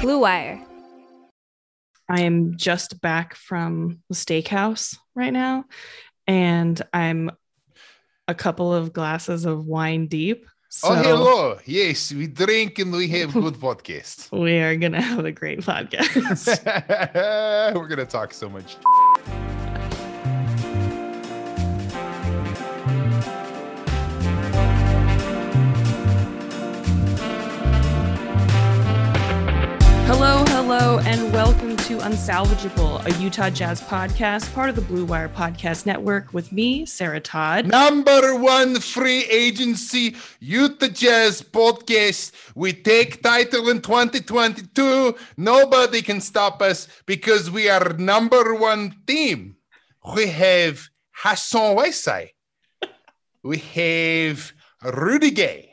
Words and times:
Blue 0.00 0.20
Wire. 0.20 0.64
I 2.08 2.20
am 2.20 2.56
just 2.56 3.00
back 3.00 3.34
from 3.34 3.98
the 4.08 4.14
steakhouse 4.14 4.96
right 5.16 5.32
now, 5.32 5.64
and 6.26 6.80
I'm 6.92 7.30
a 8.28 8.34
couple 8.34 8.72
of 8.72 8.92
glasses 8.92 9.44
of 9.44 9.66
wine 9.66 10.06
deep. 10.06 10.46
So 10.68 10.88
oh, 10.90 10.94
hello. 10.94 11.58
Yes, 11.64 12.12
we 12.12 12.28
drink 12.28 12.78
and 12.78 12.92
we 12.92 13.08
have 13.08 13.32
good 13.32 13.54
podcast. 13.68 14.30
we 14.30 14.58
are 14.60 14.76
gonna 14.76 15.02
have 15.02 15.24
a 15.24 15.32
great 15.32 15.60
podcast. 15.60 16.64
We're 17.74 17.88
going 17.88 17.98
to 17.98 18.06
talk 18.06 18.32
so 18.32 18.48
much. 18.48 18.76
Hello, 30.70 30.98
and 30.98 31.32
welcome 31.32 31.78
to 31.78 31.96
Unsalvageable, 31.96 33.02
a 33.06 33.22
Utah 33.22 33.48
Jazz 33.48 33.80
podcast, 33.80 34.52
part 34.52 34.68
of 34.68 34.76
the 34.76 34.82
Blue 34.82 35.06
Wire 35.06 35.30
Podcast 35.30 35.86
Network, 35.86 36.34
with 36.34 36.52
me, 36.52 36.84
Sarah 36.84 37.20
Todd. 37.20 37.66
Number 37.66 38.34
one 38.34 38.78
free 38.78 39.24
agency, 39.30 40.14
Utah 40.40 40.88
Jazz 40.88 41.40
podcast. 41.40 42.32
We 42.54 42.74
take 42.74 43.22
title 43.22 43.70
in 43.70 43.80
2022. 43.80 45.16
Nobody 45.38 46.02
can 46.02 46.20
stop 46.20 46.60
us 46.60 46.86
because 47.06 47.50
we 47.50 47.70
are 47.70 47.94
number 47.94 48.54
one 48.54 48.94
team. 49.06 49.56
We 50.14 50.26
have 50.26 50.86
Hassan 51.12 51.76
Whiteside. 51.76 52.32
We 53.42 53.56
have 53.56 54.52
Rudy 54.84 55.30
Gay. 55.30 55.72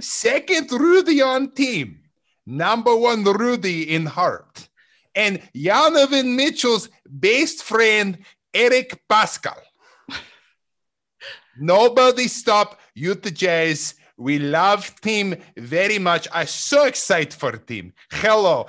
Second 0.00 0.72
Rudy 0.72 1.22
on 1.22 1.52
team. 1.52 2.00
Number 2.46 2.94
one 2.94 3.24
Rudy 3.24 3.94
in 3.94 4.06
heart. 4.06 4.68
And 5.14 5.40
Janovan 5.54 6.34
Mitchell's 6.36 6.88
best 7.06 7.62
friend, 7.62 8.18
Eric 8.52 9.00
Paschall. 9.08 9.60
Nobody 11.58 12.28
stop 12.28 12.80
Utah 12.94 13.30
Jazz. 13.30 13.94
We 14.16 14.38
love 14.38 15.00
team 15.00 15.36
very 15.56 15.98
much. 15.98 16.28
I'm 16.32 16.46
so 16.46 16.84
excited 16.86 17.32
for 17.34 17.52
team. 17.52 17.92
Hello. 18.10 18.66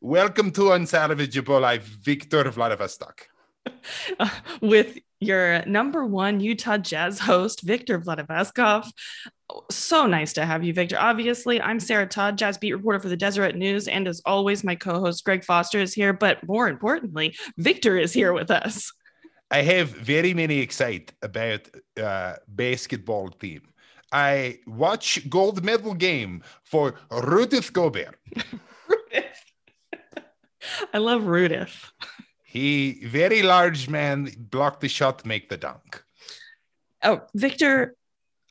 Welcome 0.00 0.50
to 0.52 0.70
Unsalvageable. 0.70 1.64
I'm 1.64 1.80
Victor 1.80 2.50
Vladivostok. 2.50 3.28
with 4.60 4.98
your 5.20 5.64
number 5.66 6.04
one 6.04 6.40
Utah 6.40 6.78
Jazz 6.78 7.18
host, 7.18 7.62
Victor 7.62 7.98
Vladivostok. 7.98 8.86
So 9.70 10.06
nice 10.06 10.32
to 10.34 10.44
have 10.44 10.64
you, 10.64 10.72
Victor. 10.72 10.96
Obviously, 10.98 11.60
I'm 11.60 11.78
Sarah 11.78 12.06
Todd, 12.06 12.36
Jazz 12.36 12.58
beat 12.58 12.72
reporter 12.72 12.98
for 13.00 13.08
the 13.08 13.16
Deseret 13.16 13.56
News. 13.56 13.86
And 13.88 14.08
as 14.08 14.20
always, 14.24 14.64
my 14.64 14.74
co 14.74 15.00
host, 15.00 15.24
Greg 15.24 15.44
Foster, 15.44 15.78
is 15.78 15.94
here. 15.94 16.12
But 16.12 16.46
more 16.46 16.68
importantly, 16.68 17.36
Victor 17.56 17.96
is 17.96 18.12
here 18.12 18.32
with 18.32 18.50
us. 18.50 18.92
I 19.50 19.62
have 19.62 19.90
very 19.90 20.34
many 20.34 20.58
excited 20.58 21.12
about 21.22 21.68
uh, 22.00 22.34
basketball 22.48 23.28
team. 23.28 23.62
I 24.10 24.58
watch 24.66 25.28
gold 25.28 25.64
medal 25.64 25.94
game 25.94 26.42
for 26.64 26.94
Rudith 27.10 27.72
Gobert. 27.72 28.18
I 30.92 30.98
love 30.98 31.24
Rudith. 31.26 31.92
He 32.44 33.04
very 33.04 33.42
large 33.42 33.88
man, 33.88 34.30
block 34.36 34.80
the 34.80 34.88
shot, 34.88 35.24
make 35.24 35.48
the 35.48 35.56
dunk. 35.56 36.02
Oh, 37.02 37.20
Victor, 37.34 37.94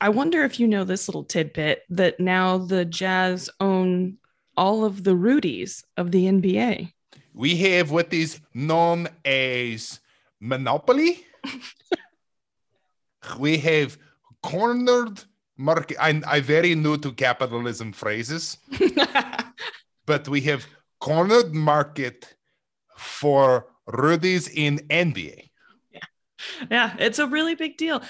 I 0.06 0.10
wonder 0.10 0.44
if 0.44 0.60
you 0.60 0.68
know 0.68 0.84
this 0.84 1.08
little 1.08 1.24
tidbit 1.24 1.82
that 1.90 2.20
now 2.20 2.60
the 2.60 2.86
Jazz 2.86 3.50
own 3.60 4.20
all 4.56 4.86
of 4.86 5.04
the 5.04 5.16
Rudies 5.16 5.84
of 5.98 6.12
the 6.12 6.26
NBA. 6.26 6.94
We 7.34 7.56
have 7.56 7.90
what 7.90 8.14
is 8.14 8.40
known 8.54 9.08
as 9.26 10.00
monopoly. 10.40 11.26
we 13.40 13.58
have 13.58 13.98
cornered 14.44 15.24
market. 15.58 15.98
I'm, 16.00 16.24
I'm 16.28 16.44
very 16.44 16.76
new 16.76 16.98
to 16.98 17.12
capitalism 17.12 17.92
phrases, 17.92 18.58
but 20.06 20.30
we 20.30 20.42
have 20.42 20.68
cornered 21.00 21.56
market 21.56 22.36
for 22.96 23.66
Rudy's 23.88 24.50
in 24.50 24.78
NBA. 24.88 25.50
yeah, 26.70 26.96
it's 27.00 27.18
a 27.18 27.26
really 27.26 27.56
big 27.56 27.78
deal. 27.78 28.04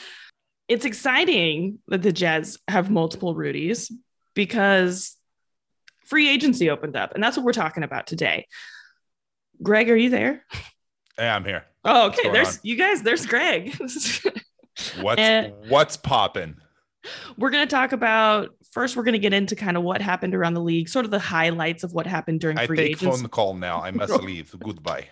It's 0.67 0.85
exciting 0.85 1.79
that 1.87 2.01
the 2.01 2.11
Jazz 2.11 2.57
have 2.67 2.89
multiple 2.89 3.35
Rudies 3.35 3.91
because 4.33 5.15
free 6.05 6.29
agency 6.29 6.69
opened 6.69 6.95
up, 6.95 7.13
and 7.13 7.23
that's 7.23 7.37
what 7.37 7.45
we're 7.45 7.53
talking 7.53 7.83
about 7.83 8.07
today. 8.07 8.47
Greg, 9.61 9.89
are 9.89 9.95
you 9.95 10.09
there? 10.09 10.43
Hey, 11.17 11.29
I'm 11.29 11.45
here. 11.45 11.65
Oh, 11.83 12.07
okay. 12.07 12.29
There's 12.31 12.55
on? 12.55 12.59
you 12.63 12.75
guys. 12.75 13.01
There's 13.03 13.25
Greg. 13.25 13.75
What's 14.99 15.21
Eh. 15.21 15.51
what's 15.69 15.95
popping? 15.95 16.57
we're 17.37 17.49
going 17.51 17.65
to 17.65 17.73
talk 17.73 17.93
about 17.93 18.49
first. 18.71 18.97
We're 18.97 19.03
going 19.03 19.13
to 19.13 19.19
get 19.19 19.31
into 19.33 19.55
kind 19.55 19.77
of 19.77 19.83
what 19.83 20.01
happened 20.01 20.35
around 20.35 20.53
the 20.55 20.61
league, 20.61 20.89
sort 20.89 21.05
of 21.05 21.11
the 21.11 21.19
highlights 21.19 21.83
of 21.85 21.93
what 21.93 22.05
happened 22.07 22.41
during 22.41 22.57
I 22.57 22.67
free 22.67 22.75
take 22.77 22.87
agency. 22.97 23.05
phone 23.21 23.29
call 23.29 23.53
now. 23.53 23.81
I 23.81 23.91
must 23.91 24.11
leave. 24.23 24.53
Goodbye. 24.59 25.07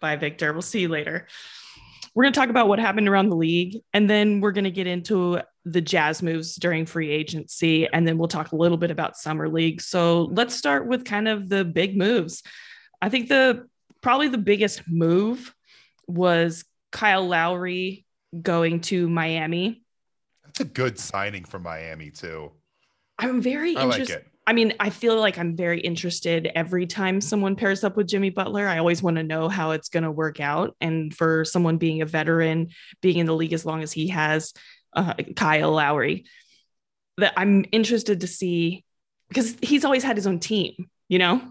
Bye, 0.00 0.16
Victor. 0.16 0.52
We'll 0.52 0.60
see 0.60 0.80
you 0.80 0.88
later. 0.88 1.26
We're 2.18 2.24
going 2.24 2.32
to 2.32 2.40
talk 2.40 2.50
about 2.50 2.66
what 2.66 2.80
happened 2.80 3.08
around 3.08 3.28
the 3.28 3.36
league, 3.36 3.76
and 3.94 4.10
then 4.10 4.40
we're 4.40 4.50
going 4.50 4.64
to 4.64 4.72
get 4.72 4.88
into 4.88 5.40
the 5.64 5.80
Jazz 5.80 6.20
moves 6.20 6.56
during 6.56 6.84
free 6.84 7.10
agency, 7.10 7.86
and 7.86 8.08
then 8.08 8.18
we'll 8.18 8.26
talk 8.26 8.50
a 8.50 8.56
little 8.56 8.76
bit 8.76 8.90
about 8.90 9.16
summer 9.16 9.48
league. 9.48 9.80
So 9.80 10.24
let's 10.24 10.56
start 10.56 10.88
with 10.88 11.04
kind 11.04 11.28
of 11.28 11.48
the 11.48 11.64
big 11.64 11.96
moves. 11.96 12.42
I 13.00 13.08
think 13.08 13.28
the 13.28 13.68
probably 14.00 14.26
the 14.26 14.36
biggest 14.36 14.82
move 14.88 15.54
was 16.08 16.64
Kyle 16.90 17.24
Lowry 17.24 18.04
going 18.42 18.80
to 18.80 19.08
Miami. 19.08 19.84
That's 20.44 20.58
a 20.58 20.64
good 20.64 20.98
signing 20.98 21.44
for 21.44 21.60
Miami 21.60 22.10
too. 22.10 22.50
I'm 23.16 23.40
very 23.40 23.76
I 23.76 23.84
like 23.84 24.00
interested. 24.00 24.26
it. 24.26 24.26
I 24.48 24.54
mean, 24.54 24.72
I 24.80 24.88
feel 24.88 25.20
like 25.20 25.36
I'm 25.36 25.54
very 25.54 25.78
interested 25.78 26.50
every 26.54 26.86
time 26.86 27.20
someone 27.20 27.54
pairs 27.54 27.84
up 27.84 27.98
with 27.98 28.08
Jimmy 28.08 28.30
Butler. 28.30 28.66
I 28.66 28.78
always 28.78 29.02
want 29.02 29.18
to 29.18 29.22
know 29.22 29.50
how 29.50 29.72
it's 29.72 29.90
going 29.90 30.04
to 30.04 30.10
work 30.10 30.40
out. 30.40 30.74
And 30.80 31.14
for 31.14 31.44
someone 31.44 31.76
being 31.76 32.00
a 32.00 32.06
veteran, 32.06 32.68
being 33.02 33.18
in 33.18 33.26
the 33.26 33.34
league 33.34 33.52
as 33.52 33.66
long 33.66 33.82
as 33.82 33.92
he 33.92 34.08
has, 34.08 34.54
uh, 34.94 35.12
Kyle 35.36 35.72
Lowry, 35.72 36.24
that 37.18 37.34
I'm 37.36 37.66
interested 37.72 38.22
to 38.22 38.26
see 38.26 38.86
because 39.28 39.54
he's 39.60 39.84
always 39.84 40.02
had 40.02 40.16
his 40.16 40.26
own 40.26 40.38
team, 40.38 40.88
you 41.10 41.18
know? 41.18 41.42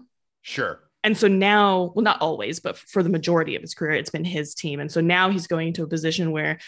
Sure. 0.42 0.80
And 1.04 1.16
so 1.16 1.28
now, 1.28 1.92
well, 1.94 2.02
not 2.02 2.20
always, 2.20 2.58
but 2.58 2.76
for 2.76 3.04
the 3.04 3.10
majority 3.10 3.54
of 3.54 3.62
his 3.62 3.74
career, 3.74 3.92
it's 3.92 4.10
been 4.10 4.24
his 4.24 4.56
team. 4.56 4.80
And 4.80 4.90
so 4.90 5.00
now 5.00 5.30
he's 5.30 5.46
going 5.46 5.72
to 5.74 5.84
a 5.84 5.88
position 5.88 6.32
where 6.32 6.58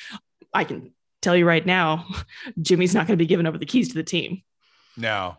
I 0.54 0.62
can 0.62 0.94
tell 1.22 1.34
you 1.34 1.44
right 1.44 1.66
now, 1.66 2.06
Jimmy's 2.62 2.94
not 2.94 3.08
going 3.08 3.18
to 3.18 3.22
be 3.22 3.26
giving 3.26 3.48
over 3.48 3.58
the 3.58 3.66
keys 3.66 3.88
to 3.88 3.94
the 3.94 4.04
team. 4.04 4.42
No. 4.96 5.36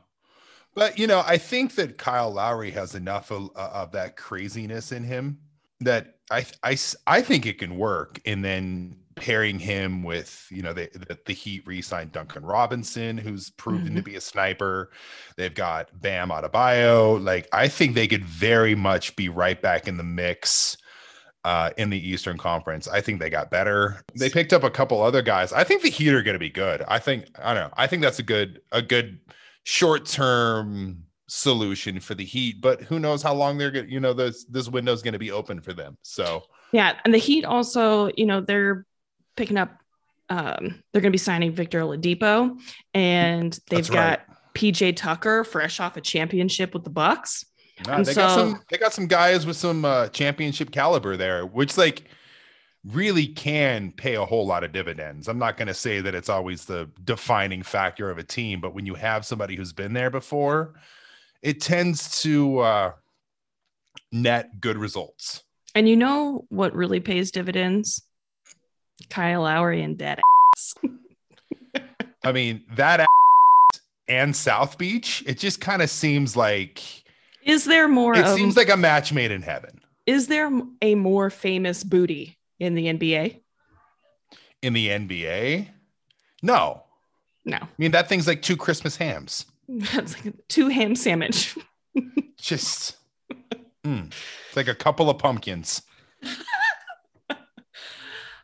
But 0.73 0.97
you 0.97 1.07
know, 1.07 1.23
I 1.25 1.37
think 1.37 1.75
that 1.75 1.97
Kyle 1.97 2.31
Lowry 2.31 2.71
has 2.71 2.95
enough 2.95 3.31
of, 3.31 3.49
uh, 3.55 3.69
of 3.73 3.91
that 3.91 4.15
craziness 4.15 4.91
in 4.91 5.03
him 5.03 5.39
that 5.81 6.15
I, 6.29 6.45
I 6.63 6.77
I 7.07 7.21
think 7.21 7.45
it 7.45 7.59
can 7.59 7.77
work. 7.77 8.19
And 8.25 8.43
then 8.43 8.97
pairing 9.15 9.59
him 9.59 10.03
with 10.03 10.47
you 10.49 10.61
know 10.61 10.73
the 10.73 10.89
the, 10.93 11.17
the 11.25 11.33
Heat 11.33 11.65
re-signed 11.65 12.11
Duncan 12.11 12.43
Robinson, 12.43 13.17
who's 13.17 13.49
proven 13.51 13.95
to 13.95 14.01
be 14.01 14.15
a 14.15 14.21
sniper. 14.21 14.91
They've 15.37 15.53
got 15.53 15.89
Bam 16.01 16.29
Adebayo. 16.29 17.23
Like 17.23 17.47
I 17.51 17.67
think 17.67 17.95
they 17.95 18.07
could 18.07 18.25
very 18.25 18.75
much 18.75 19.15
be 19.15 19.29
right 19.29 19.61
back 19.61 19.87
in 19.87 19.97
the 19.97 20.03
mix 20.03 20.77
uh, 21.43 21.71
in 21.77 21.89
the 21.89 22.09
Eastern 22.09 22.37
Conference. 22.37 22.87
I 22.87 23.01
think 23.01 23.19
they 23.19 23.29
got 23.29 23.51
better. 23.51 24.01
They 24.15 24.29
picked 24.29 24.53
up 24.53 24.63
a 24.63 24.69
couple 24.69 25.01
other 25.01 25.21
guys. 25.21 25.51
I 25.53 25.63
think 25.63 25.81
the 25.81 25.89
Heat 25.89 26.13
are 26.13 26.23
going 26.23 26.35
to 26.35 26.39
be 26.39 26.49
good. 26.49 26.83
I 26.87 26.99
think 26.99 27.25
I 27.39 27.53
don't 27.53 27.69
know. 27.69 27.73
I 27.77 27.87
think 27.87 28.01
that's 28.01 28.19
a 28.19 28.23
good 28.23 28.61
a 28.71 28.81
good 28.81 29.19
short 29.63 30.05
term 30.05 31.03
solution 31.27 31.99
for 31.99 32.15
the 32.15 32.25
Heat, 32.25 32.61
but 32.61 32.81
who 32.81 32.99
knows 32.99 33.23
how 33.23 33.33
long 33.33 33.57
they're 33.57 33.71
going 33.71 33.85
to, 33.85 33.91
you 33.91 33.99
know, 33.99 34.13
this 34.13 34.45
this 34.45 34.67
window 34.67 34.91
is 34.91 35.01
going 35.01 35.13
to 35.13 35.19
be 35.19 35.31
open 35.31 35.61
for 35.61 35.73
them. 35.73 35.97
So 36.01 36.43
Yeah, 36.71 36.97
and 37.05 37.13
the 37.13 37.19
Heat 37.19 37.45
also, 37.45 38.11
you 38.17 38.25
know, 38.25 38.41
they're 38.41 38.85
picking 39.35 39.57
up. 39.57 39.71
Um, 40.29 40.81
they're 40.91 41.01
going 41.01 41.11
to 41.11 41.15
be 41.15 41.17
signing 41.17 41.51
Victor 41.51 41.81
Oladipo, 41.81 42.57
and 42.93 43.57
they've 43.69 43.89
got. 43.89 44.21
PJ 44.53 44.97
Tucker, 44.97 45.45
fresh 45.45 45.79
off 45.79 45.95
a 45.95 46.01
championship 46.01 46.73
with 46.73 46.83
the 46.83 46.89
Bucks. 46.89 47.45
Nah, 47.87 48.03
they 48.03 48.13
got 48.13 48.35
some 48.35 48.61
they 48.69 48.77
got 48.77 48.93
some 48.93 49.07
guys 49.07 49.45
with 49.45 49.55
some 49.55 49.85
uh, 49.85 50.07
championship 50.09 50.71
caliber 50.71 51.17
there, 51.17 51.45
which 51.45 51.77
like 51.77 52.03
really 52.85 53.27
can 53.27 53.91
pay 53.91 54.15
a 54.15 54.25
whole 54.25 54.45
lot 54.45 54.63
of 54.63 54.71
dividends. 54.71 55.27
I'm 55.27 55.37
not 55.37 55.55
going 55.57 55.67
to 55.67 55.73
say 55.73 56.01
that 56.01 56.15
it's 56.15 56.29
always 56.29 56.65
the 56.65 56.89
defining 57.03 57.61
factor 57.63 58.09
of 58.09 58.17
a 58.17 58.23
team, 58.23 58.59
but 58.59 58.73
when 58.73 58.85
you 58.85 58.95
have 58.95 59.25
somebody 59.25 59.55
who's 59.55 59.71
been 59.73 59.93
there 59.93 60.09
before, 60.09 60.73
it 61.43 61.61
tends 61.61 62.21
to 62.23 62.59
uh, 62.59 62.91
net 64.11 64.59
good 64.59 64.77
results. 64.77 65.43
And 65.75 65.87
you 65.87 65.95
know 65.95 66.45
what 66.49 66.73
really 66.73 66.99
pays 66.99 67.31
dividends? 67.31 68.01
Kyle 69.09 69.41
Lowry 69.43 69.81
and 69.83 69.97
dead 69.97 70.19
ass. 70.55 70.75
I 72.23 72.31
mean, 72.31 72.63
that 72.75 73.05
and 74.07 74.35
South 74.35 74.77
Beach, 74.77 75.23
it 75.25 75.37
just 75.39 75.61
kind 75.61 75.81
of 75.81 75.89
seems 75.89 76.35
like 76.35 76.81
Is 77.45 77.65
there 77.65 77.87
more? 77.87 78.15
it 78.15 78.25
of- 78.25 78.35
seems 78.35 78.57
like 78.57 78.69
a 78.69 78.77
match 78.77 79.13
made 79.13 79.31
in 79.31 79.41
heaven. 79.41 79.79
is 80.05 80.27
there 80.27 80.51
a 80.81 80.95
more 80.95 81.29
famous 81.29 81.83
booty 81.83 82.37
in 82.61 82.75
the 82.75 82.85
NBA? 82.85 83.41
In 84.61 84.73
the 84.73 84.89
NBA, 84.89 85.67
no. 86.43 86.83
No, 87.43 87.57
I 87.57 87.67
mean, 87.79 87.91
that 87.91 88.07
thing's 88.07 88.27
like 88.27 88.43
two 88.43 88.55
Christmas 88.55 88.95
hams. 88.95 89.45
that's 89.67 90.23
like 90.23 90.35
two 90.47 90.67
ham 90.67 90.95
sandwich. 90.95 91.57
Just, 92.37 92.97
mm, 93.83 94.07
it's 94.47 94.55
like 94.55 94.67
a 94.67 94.75
couple 94.75 95.09
of 95.09 95.17
pumpkins. 95.17 95.81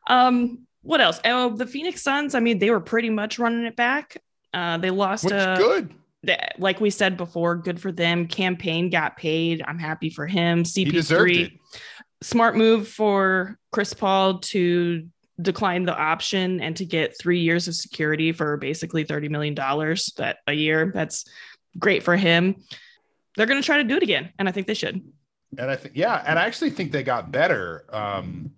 Um, 0.09 0.59
what 0.83 1.01
else? 1.01 1.19
Oh, 1.25 1.49
the 1.49 1.67
Phoenix 1.67 2.01
Suns. 2.01 2.33
I 2.33 2.39
mean, 2.39 2.59
they 2.59 2.71
were 2.71 2.79
pretty 2.79 3.09
much 3.09 3.39
running 3.39 3.65
it 3.65 3.75
back. 3.75 4.23
Uh, 4.53 4.77
they 4.77 4.89
lost. 4.89 5.25
Which 5.25 5.33
uh, 5.33 5.57
good. 5.57 5.93
th- 6.25 6.39
like 6.57 6.79
we 6.79 6.89
said 6.89 7.17
before, 7.17 7.57
good 7.57 7.77
for 7.79 7.91
them. 7.91 8.25
Cam 8.25 8.55
Payne 8.55 8.89
got 8.89 9.17
paid. 9.17 9.61
I'm 9.67 9.77
happy 9.77 10.09
for 10.09 10.25
him. 10.25 10.63
He 10.63 10.85
deserved 10.85 11.31
it. 11.31 11.51
CP3, 11.51 11.59
smart 12.21 12.55
move 12.55 12.87
for 12.87 13.57
Chris 13.71 13.93
Paul 13.93 14.39
to 14.39 15.07
decline 15.41 15.83
the 15.83 15.95
option 15.95 16.61
and 16.61 16.75
to 16.77 16.85
get 16.85 17.17
three 17.19 17.39
years 17.39 17.67
of 17.67 17.75
security 17.75 18.31
for 18.31 18.57
basically 18.57 19.05
$30 19.05 19.29
million 19.29 19.55
that 19.55 20.37
a 20.47 20.53
year. 20.53 20.91
That's 20.93 21.25
great 21.77 22.03
for 22.03 22.15
him. 22.15 22.55
They're 23.35 23.45
going 23.45 23.61
to 23.61 23.65
try 23.65 23.77
to 23.77 23.83
do 23.83 23.97
it 23.97 24.03
again. 24.03 24.33
And 24.39 24.49
I 24.49 24.51
think 24.51 24.67
they 24.67 24.73
should. 24.73 25.01
And 25.57 25.71
I 25.71 25.75
think, 25.75 25.95
yeah, 25.95 26.23
and 26.25 26.39
I 26.39 26.45
actually 26.45 26.71
think 26.71 26.91
they 26.91 27.03
got 27.03 27.31
better. 27.31 27.85
Um, 27.89 28.51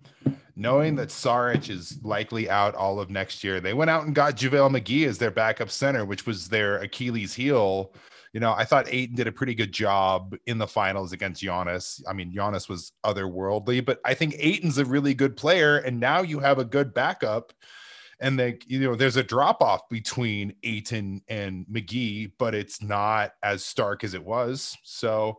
knowing 0.56 0.96
that 0.96 1.08
Saric 1.08 1.70
is 1.70 1.98
likely 2.02 2.50
out 2.50 2.74
all 2.74 2.98
of 2.98 3.10
next 3.10 3.44
year, 3.44 3.60
they 3.60 3.74
went 3.74 3.90
out 3.90 4.04
and 4.04 4.14
got 4.14 4.36
JaVale 4.36 4.80
McGee 4.80 5.06
as 5.06 5.18
their 5.18 5.30
backup 5.30 5.70
center, 5.70 6.04
which 6.04 6.26
was 6.26 6.48
their 6.48 6.78
Achilles 6.78 7.34
heel. 7.34 7.92
You 8.32 8.40
know, 8.40 8.52
I 8.52 8.64
thought 8.64 8.86
Ayton 8.88 9.16
did 9.16 9.26
a 9.26 9.32
pretty 9.32 9.54
good 9.54 9.72
job 9.72 10.36
in 10.46 10.58
the 10.58 10.66
finals 10.66 11.12
against 11.12 11.42
Giannis. 11.42 12.00
I 12.08 12.12
mean, 12.12 12.32
Giannis 12.32 12.68
was 12.68 12.92
otherworldly, 13.04 13.84
but 13.84 14.00
I 14.04 14.14
think 14.14 14.36
Ayton's 14.38 14.78
a 14.78 14.84
really 14.84 15.14
good 15.14 15.36
player. 15.36 15.78
And 15.78 15.98
now 15.98 16.22
you 16.22 16.38
have 16.38 16.58
a 16.58 16.64
good 16.64 16.94
backup. 16.94 17.52
And 18.20 18.38
they, 18.38 18.58
you 18.66 18.80
know, 18.80 18.94
there's 18.94 19.16
a 19.16 19.22
drop 19.22 19.62
off 19.62 19.88
between 19.88 20.54
Ayton 20.62 21.22
and 21.28 21.66
McGee, 21.66 22.32
but 22.38 22.54
it's 22.54 22.82
not 22.82 23.32
as 23.42 23.64
stark 23.64 24.04
as 24.04 24.14
it 24.14 24.22
was. 24.22 24.76
So, 24.84 25.38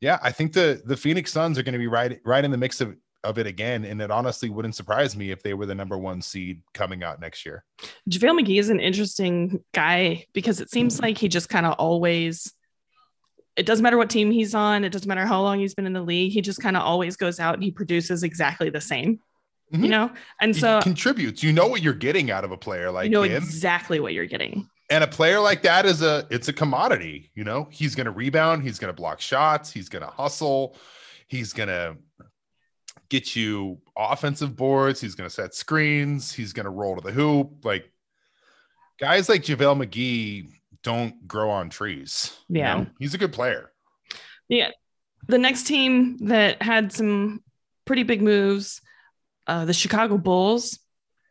yeah, 0.00 0.18
I 0.22 0.30
think 0.32 0.52
the 0.52 0.80
the 0.84 0.96
Phoenix 0.96 1.32
Suns 1.32 1.58
are 1.58 1.62
going 1.62 1.72
to 1.72 1.78
be 1.78 1.88
right 1.88 2.20
right 2.24 2.44
in 2.44 2.52
the 2.52 2.56
mix 2.56 2.80
of 2.80 2.96
of 3.22 3.38
it 3.38 3.46
again, 3.46 3.84
and 3.84 4.00
it 4.00 4.10
honestly 4.10 4.48
wouldn't 4.48 4.74
surprise 4.74 5.16
me 5.16 5.30
if 5.30 5.42
they 5.42 5.52
were 5.54 5.66
the 5.66 5.74
number 5.74 5.98
one 5.98 6.22
seed 6.22 6.62
coming 6.72 7.02
out 7.02 7.20
next 7.20 7.44
year. 7.44 7.64
JaVale 8.08 8.40
McGee 8.40 8.58
is 8.58 8.70
an 8.70 8.80
interesting 8.80 9.62
guy 9.72 10.24
because 10.32 10.60
it 10.60 10.70
seems 10.70 11.00
like 11.00 11.18
he 11.18 11.28
just 11.28 11.48
kind 11.48 11.66
of 11.66 11.74
always, 11.74 12.52
it 13.56 13.66
doesn't 13.66 13.82
matter 13.82 13.98
what 13.98 14.08
team 14.10 14.30
he's 14.30 14.54
on, 14.54 14.84
it 14.84 14.90
doesn't 14.90 15.08
matter 15.08 15.26
how 15.26 15.42
long 15.42 15.58
he's 15.60 15.74
been 15.74 15.86
in 15.86 15.92
the 15.92 16.00
league, 16.02 16.32
he 16.32 16.40
just 16.40 16.62
kind 16.62 16.76
of 16.76 16.82
always 16.82 17.16
goes 17.16 17.38
out 17.38 17.54
and 17.54 17.62
he 17.62 17.70
produces 17.70 18.22
exactly 18.22 18.70
the 18.70 18.80
same, 18.80 19.20
Mhm. 19.72 19.82
you 19.82 19.88
know? 19.90 20.10
And 20.40 20.54
He 20.54 20.60
so 20.60 20.80
contributes. 20.80 21.42
You 21.42 21.52
know 21.52 21.66
what 21.66 21.82
you're 21.82 21.92
getting 21.92 22.30
out 22.30 22.44
of 22.44 22.52
a 22.52 22.56
player 22.56 22.90
like 22.90 23.04
you 23.04 23.10
know 23.10 23.22
him, 23.22 23.42
exactly 23.42 24.00
what 24.00 24.14
you're 24.14 24.26
getting. 24.26 24.68
and 24.88 25.04
a 25.04 25.06
player 25.06 25.40
like 25.40 25.62
that 25.62 25.84
is 25.84 26.00
a 26.02 26.26
it's 26.30 26.48
a 26.48 26.52
commodity. 26.54 27.30
You 27.34 27.44
know, 27.44 27.68
he's 27.70 27.94
going 27.94 28.06
to 28.06 28.10
rebound, 28.12 28.62
he's 28.62 28.78
going 28.78 28.88
to 28.92 28.96
block 28.96 29.20
shots, 29.20 29.70
he's 29.70 29.88
going 29.90 30.02
to 30.04 30.10
hustle, 30.10 30.74
he's 31.28 31.52
going 31.52 31.68
to 31.68 31.96
get 33.10 33.36
you 33.36 33.78
offensive 33.96 34.56
boards, 34.56 35.00
he's 35.00 35.14
going 35.14 35.28
to 35.28 35.34
set 35.34 35.54
screens, 35.54 36.32
he's 36.32 36.52
going 36.54 36.64
to 36.64 36.70
roll 36.70 36.94
to 36.96 37.00
the 37.02 37.12
hoop. 37.12 37.64
Like 37.64 37.92
guys 38.98 39.28
like 39.28 39.42
JaVale 39.42 39.84
McGee 39.86 40.48
don't 40.82 41.26
grow 41.28 41.50
on 41.50 41.68
trees. 41.68 42.34
you 42.48 42.60
Yeah. 42.60 42.74
know? 42.76 42.86
he's 42.98 43.12
a 43.12 43.18
good 43.18 43.32
player. 43.32 43.70
Yeah. 44.48 44.70
The 45.26 45.38
next 45.38 45.64
team 45.64 46.16
that 46.28 46.62
had 46.62 46.92
some 46.92 47.42
pretty 47.84 48.02
big 48.04 48.22
moves, 48.22 48.80
uh, 49.46 49.64
the 49.66 49.74
Chicago 49.74 50.16
Bulls, 50.16 50.78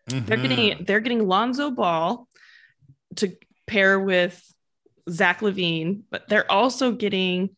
they're 0.08 0.38
Mhm. 0.38 0.42
getting 0.42 0.86
they're 0.86 1.00
getting 1.00 1.28
Lonzo 1.28 1.72
Ball 1.72 2.28
to 3.18 3.36
pair 3.68 4.00
with 4.00 4.44
Zach 5.10 5.40
LaVine, 5.42 6.02
but 6.10 6.28
they're 6.28 6.50
also 6.52 6.92
getting 6.92 7.56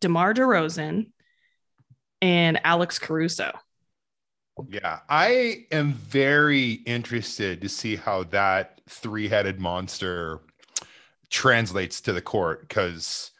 DeMar 0.00 0.34
DeRozan 0.34 1.10
and 2.22 2.60
Alex 2.64 2.98
Caruso. 2.98 3.52
Yeah, 4.68 5.00
I 5.08 5.66
am 5.70 5.94
very 5.94 6.72
interested 6.86 7.62
to 7.62 7.68
see 7.68 7.96
how 7.96 8.24
that 8.24 8.80
three-headed 8.88 9.58
monster 9.58 10.40
translates 11.30 12.00
to 12.02 12.12
the 12.12 12.20
court 12.22 12.62
because 12.68 13.30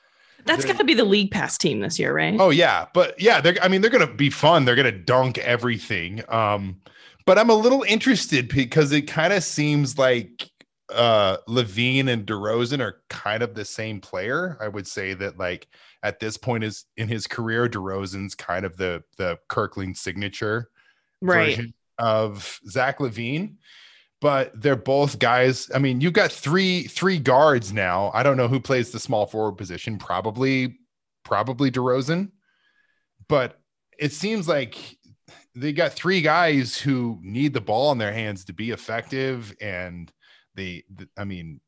That's 0.46 0.64
got 0.64 0.78
to 0.78 0.84
be 0.84 0.94
the 0.94 1.04
league 1.04 1.30
pass 1.30 1.58
team 1.58 1.80
this 1.80 1.98
year, 1.98 2.14
right? 2.14 2.34
oh 2.38 2.50
yeah, 2.50 2.86
but 2.94 3.20
yeah, 3.20 3.40
they're 3.40 3.56
I 3.62 3.68
mean 3.68 3.80
they're 3.80 3.90
gonna 3.90 4.06
be 4.06 4.30
fun. 4.30 4.64
They're 4.64 4.76
gonna 4.76 4.92
dunk 4.92 5.38
everything. 5.38 6.22
Um, 6.28 6.80
but 7.26 7.38
I'm 7.38 7.50
a 7.50 7.54
little 7.54 7.82
interested 7.82 8.48
because 8.48 8.92
it 8.92 9.02
kind 9.02 9.32
of 9.32 9.44
seems 9.44 9.98
like 9.98 10.48
uh 10.90 11.36
LaVine 11.48 12.08
and 12.08 12.26
DeRozan 12.26 12.80
are 12.80 13.02
kind 13.08 13.42
of 13.42 13.54
the 13.54 13.64
same 13.64 14.00
player. 14.00 14.56
I 14.60 14.68
would 14.68 14.86
say 14.86 15.14
that 15.14 15.38
like 15.38 15.68
at 16.02 16.20
this 16.20 16.36
point 16.36 16.64
is 16.64 16.84
in 16.96 17.08
his 17.08 17.26
career, 17.26 17.68
DeRozan's 17.68 18.34
kind 18.34 18.64
of 18.64 18.76
the 18.76 19.02
the 19.16 19.38
Kirkland 19.48 19.96
signature. 19.96 20.70
right. 21.20 21.56
version 21.56 21.74
of 21.98 22.60
Zach 22.68 22.98
LaVine. 22.98 23.56
But 24.20 24.52
they're 24.60 24.76
both 24.76 25.18
guys. 25.18 25.70
I 25.74 25.78
mean, 25.78 26.02
you've 26.02 26.12
got 26.12 26.30
three 26.30 26.84
three 26.84 27.18
guards 27.18 27.72
now. 27.72 28.10
I 28.12 28.22
don't 28.22 28.36
know 28.36 28.48
who 28.48 28.60
plays 28.60 28.90
the 28.90 29.00
small 29.00 29.26
forward 29.26 29.56
position. 29.56 29.96
Probably, 29.96 30.78
probably 31.24 31.70
DeRozan. 31.70 32.30
But 33.28 33.58
it 33.98 34.12
seems 34.12 34.46
like 34.46 34.76
they 35.54 35.72
got 35.72 35.92
three 35.92 36.20
guys 36.20 36.76
who 36.76 37.18
need 37.22 37.54
the 37.54 37.60
ball 37.60 37.92
in 37.92 37.98
their 37.98 38.12
hands 38.12 38.44
to 38.46 38.52
be 38.52 38.70
effective. 38.70 39.54
And 39.60 40.12
they, 40.54 40.84
I 41.16 41.24
mean, 41.24 41.60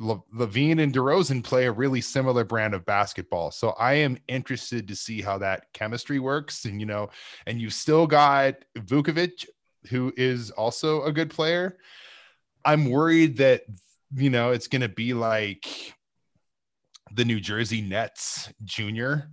LaVine 0.00 0.80
and 0.80 0.94
DeRozan 0.94 1.42
play 1.42 1.66
a 1.66 1.72
really 1.72 2.00
similar 2.00 2.44
brand 2.44 2.74
of 2.74 2.84
basketball. 2.84 3.50
So 3.50 3.70
I 3.70 3.94
am 3.94 4.18
interested 4.28 4.86
to 4.88 4.96
see 4.96 5.20
how 5.22 5.38
that 5.38 5.72
chemistry 5.72 6.20
works. 6.20 6.64
And 6.64 6.80
you 6.80 6.86
know, 6.86 7.10
and 7.46 7.60
you've 7.60 7.72
still 7.74 8.06
got 8.06 8.64
Vucevic, 8.76 9.46
who 9.90 10.12
is 10.16 10.50
also 10.52 11.02
a 11.02 11.12
good 11.12 11.30
player. 11.30 11.78
I'm 12.64 12.90
worried 12.90 13.38
that 13.38 13.62
you 14.14 14.30
know 14.30 14.52
it's 14.52 14.68
going 14.68 14.82
to 14.82 14.88
be 14.88 15.14
like 15.14 15.66
the 17.12 17.24
New 17.24 17.40
Jersey 17.40 17.80
Nets 17.80 18.52
junior, 18.64 19.30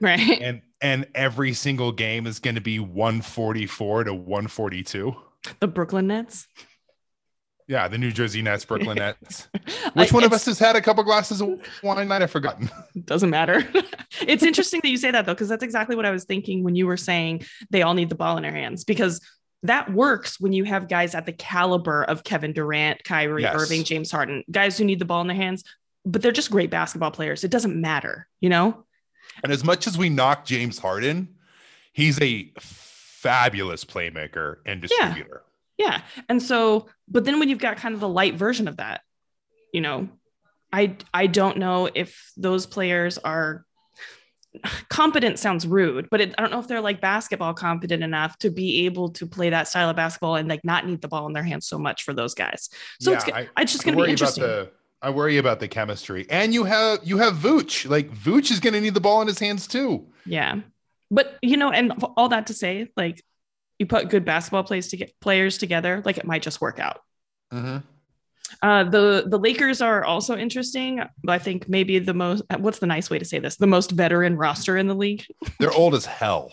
Right. 0.00 0.40
and 0.40 0.62
and 0.80 1.06
every 1.14 1.54
single 1.54 1.90
game 1.92 2.26
is 2.26 2.38
going 2.38 2.56
to 2.56 2.60
be 2.60 2.78
144 2.78 4.04
to 4.04 4.14
142. 4.14 5.14
The 5.60 5.68
Brooklyn 5.68 6.06
Nets. 6.06 6.46
Yeah, 7.66 7.88
the 7.88 7.98
New 7.98 8.12
Jersey 8.12 8.42
Nets, 8.42 8.64
Brooklyn 8.66 8.98
Nets. 8.98 9.48
Which 9.94 10.12
one 10.12 10.24
of 10.24 10.32
us 10.32 10.44
has 10.46 10.58
had 10.58 10.76
a 10.76 10.80
couple 10.82 11.02
glasses 11.02 11.40
of 11.40 11.60
wine 11.82 12.08
that 12.08 12.22
I've 12.22 12.30
forgotten? 12.30 12.70
doesn't 13.04 13.30
matter. 13.30 13.66
it's 14.26 14.42
interesting 14.42 14.80
that 14.82 14.88
you 14.88 14.96
say 14.96 15.10
that 15.10 15.26
though, 15.26 15.34
because 15.34 15.48
that's 15.48 15.64
exactly 15.64 15.96
what 15.96 16.06
I 16.06 16.10
was 16.10 16.24
thinking 16.24 16.62
when 16.62 16.74
you 16.74 16.86
were 16.86 16.96
saying 16.96 17.44
they 17.70 17.82
all 17.82 17.94
need 17.94 18.08
the 18.10 18.14
ball 18.14 18.36
in 18.36 18.42
their 18.42 18.52
hands, 18.52 18.84
because 18.84 19.20
that 19.62 19.92
works 19.92 20.38
when 20.38 20.52
you 20.52 20.64
have 20.64 20.88
guys 20.88 21.14
at 21.14 21.24
the 21.24 21.32
caliber 21.32 22.04
of 22.04 22.22
Kevin 22.22 22.52
Durant, 22.52 23.02
Kyrie 23.02 23.42
Yes. 23.42 23.54
Irving, 23.56 23.82
James 23.84 24.10
Harden, 24.10 24.44
guys 24.50 24.76
who 24.76 24.84
need 24.84 24.98
the 24.98 25.06
ball 25.06 25.22
in 25.22 25.26
their 25.26 25.36
hands, 25.36 25.64
but 26.04 26.20
they're 26.20 26.32
just 26.32 26.50
great 26.50 26.70
basketball 26.70 27.10
players. 27.10 27.44
It 27.44 27.50
doesn't 27.50 27.74
matter, 27.74 28.28
you 28.40 28.50
know? 28.50 28.84
And 29.42 29.50
as 29.50 29.64
much 29.64 29.86
as 29.86 29.96
we 29.96 30.10
knock 30.10 30.44
James 30.44 30.78
Harden, 30.78 31.28
he's 31.94 32.20
a 32.20 32.52
fabulous 32.60 33.86
playmaker 33.86 34.56
and 34.66 34.82
distributor. 34.82 35.42
Yeah. 35.46 35.50
And 36.28 36.42
so, 36.42 36.88
but 37.08 37.24
then 37.24 37.38
when 37.38 37.48
you've 37.48 37.58
got 37.58 37.76
kind 37.76 37.94
of 37.94 38.00
the 38.00 38.08
light 38.08 38.34
version 38.36 38.68
of 38.68 38.76
that, 38.78 39.00
you 39.72 39.80
know, 39.80 40.08
I 40.72 40.96
I 41.12 41.26
don't 41.26 41.58
know 41.58 41.88
if 41.94 42.32
those 42.36 42.66
players 42.66 43.18
are 43.18 43.64
competent 44.88 45.38
sounds 45.38 45.66
rude, 45.66 46.08
but 46.10 46.20
it, 46.20 46.34
I 46.38 46.42
don't 46.42 46.50
know 46.50 46.60
if 46.60 46.68
they're 46.68 46.80
like 46.80 47.00
basketball 47.00 47.54
competent 47.54 48.02
enough 48.02 48.38
to 48.38 48.50
be 48.50 48.86
able 48.86 49.10
to 49.10 49.26
play 49.26 49.50
that 49.50 49.68
style 49.68 49.90
of 49.90 49.96
basketball 49.96 50.36
and 50.36 50.48
like 50.48 50.64
not 50.64 50.86
need 50.86 51.00
the 51.02 51.08
ball 51.08 51.26
in 51.26 51.32
their 51.32 51.42
hands 51.42 51.66
so 51.66 51.78
much 51.78 52.04
for 52.04 52.14
those 52.14 52.34
guys. 52.34 52.68
So 53.00 53.12
it's 53.12 53.26
Yeah, 53.26 53.42
go- 53.44 53.48
I- 53.56 53.62
it's 53.62 53.72
just 53.72 53.84
going 53.84 53.94
to 53.94 53.96
be 53.96 54.00
worry 54.02 54.10
about 54.12 54.20
interesting. 54.38 54.42
the 54.44 54.70
I 55.02 55.10
worry 55.10 55.36
about 55.36 55.60
the 55.60 55.68
chemistry. 55.68 56.26
And 56.30 56.54
you 56.54 56.64
have 56.64 57.00
you 57.04 57.18
have 57.18 57.34
Vooch. 57.34 57.88
Like 57.88 58.10
Vooch 58.10 58.50
is 58.50 58.60
going 58.60 58.72
to 58.74 58.80
need 58.80 58.94
the 58.94 59.00
ball 59.00 59.20
in 59.20 59.28
his 59.28 59.38
hands 59.38 59.66
too. 59.66 60.06
Yeah. 60.24 60.60
But 61.10 61.36
you 61.42 61.56
know, 61.56 61.70
and 61.70 61.92
all 62.16 62.28
that 62.30 62.46
to 62.46 62.54
say, 62.54 62.88
like 62.96 63.22
you 63.84 63.88
put 63.88 64.08
good 64.08 64.24
basketball 64.24 64.64
plays 64.64 64.88
to 64.88 64.96
get 64.96 65.12
players 65.20 65.58
together, 65.58 66.02
like 66.04 66.16
it 66.18 66.24
might 66.24 66.42
just 66.42 66.60
work 66.60 66.78
out. 66.78 67.00
Mm-hmm. 67.52 67.78
Uh, 68.62 68.84
the 68.84 69.24
the 69.26 69.38
Lakers 69.38 69.80
are 69.82 70.04
also 70.04 70.36
interesting. 70.36 71.02
I 71.28 71.38
think 71.38 71.68
maybe 71.68 71.98
the 71.98 72.14
most 72.14 72.42
what's 72.58 72.78
the 72.78 72.86
nice 72.86 73.10
way 73.10 73.18
to 73.18 73.24
say 73.24 73.38
this? 73.38 73.56
The 73.56 73.66
most 73.66 73.90
veteran 73.90 74.36
roster 74.36 74.76
in 74.76 74.86
the 74.86 74.94
league. 74.94 75.24
They're 75.58 75.72
old 75.72 75.94
as 75.94 76.06
hell. 76.06 76.52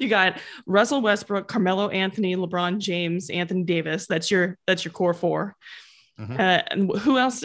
you 0.00 0.08
got 0.08 0.38
Russell 0.66 1.02
Westbrook, 1.02 1.48
Carmelo 1.48 1.88
Anthony, 1.88 2.36
LeBron 2.36 2.78
James, 2.78 3.30
Anthony 3.30 3.64
Davis. 3.64 4.06
That's 4.06 4.30
your 4.30 4.56
that's 4.66 4.84
your 4.84 4.92
core 4.92 5.14
4 5.14 5.54
Mhm. 6.18 6.32
Uh, 6.38 6.62
and 6.70 6.90
who 6.98 7.16
else? 7.18 7.44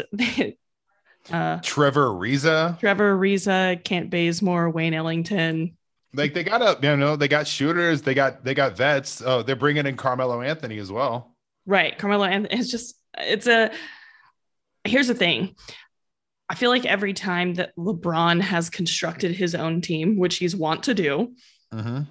uh, 1.32 1.60
Trevor 1.62 2.08
Ariza. 2.08 2.80
Trevor 2.80 3.18
Ariza, 3.18 3.84
Kent 3.84 4.10
Bazemore, 4.10 4.70
Wayne 4.70 4.94
Ellington. 4.94 5.78
Like 6.14 6.34
they 6.34 6.44
got 6.44 6.62
a 6.62 6.78
you 6.88 6.96
know 6.96 7.16
they 7.16 7.28
got 7.28 7.48
shooters. 7.48 8.02
They 8.02 8.14
got 8.14 8.44
they 8.44 8.54
got 8.54 8.78
vets. 8.78 9.22
Oh, 9.26 9.42
they're 9.42 9.56
bringing 9.56 9.86
in 9.86 9.98
Carmelo 9.98 10.42
Anthony 10.42 10.78
as 10.78 10.92
well. 10.92 11.36
Right, 11.66 11.98
Carmelo, 11.98 12.26
and 12.26 12.48
it's 12.52 12.70
just 12.70 12.96
it's 13.18 13.48
a. 13.48 13.72
Here's 14.86 15.08
the 15.08 15.16
thing. 15.16 15.56
I 16.50 16.56
feel 16.56 16.70
like 16.70 16.86
every 16.86 17.14
time 17.14 17.54
that 17.56 17.76
LeBron 17.78 18.42
has 18.42 18.70
constructed 18.70 19.32
his 19.34 19.56
own 19.56 19.82
team, 19.82 20.18
which 20.18 20.38
he's 20.38 20.56
want 20.56 20.84
to 20.84 20.94
do, 20.94 21.34
Mm-hmm. 21.74 22.02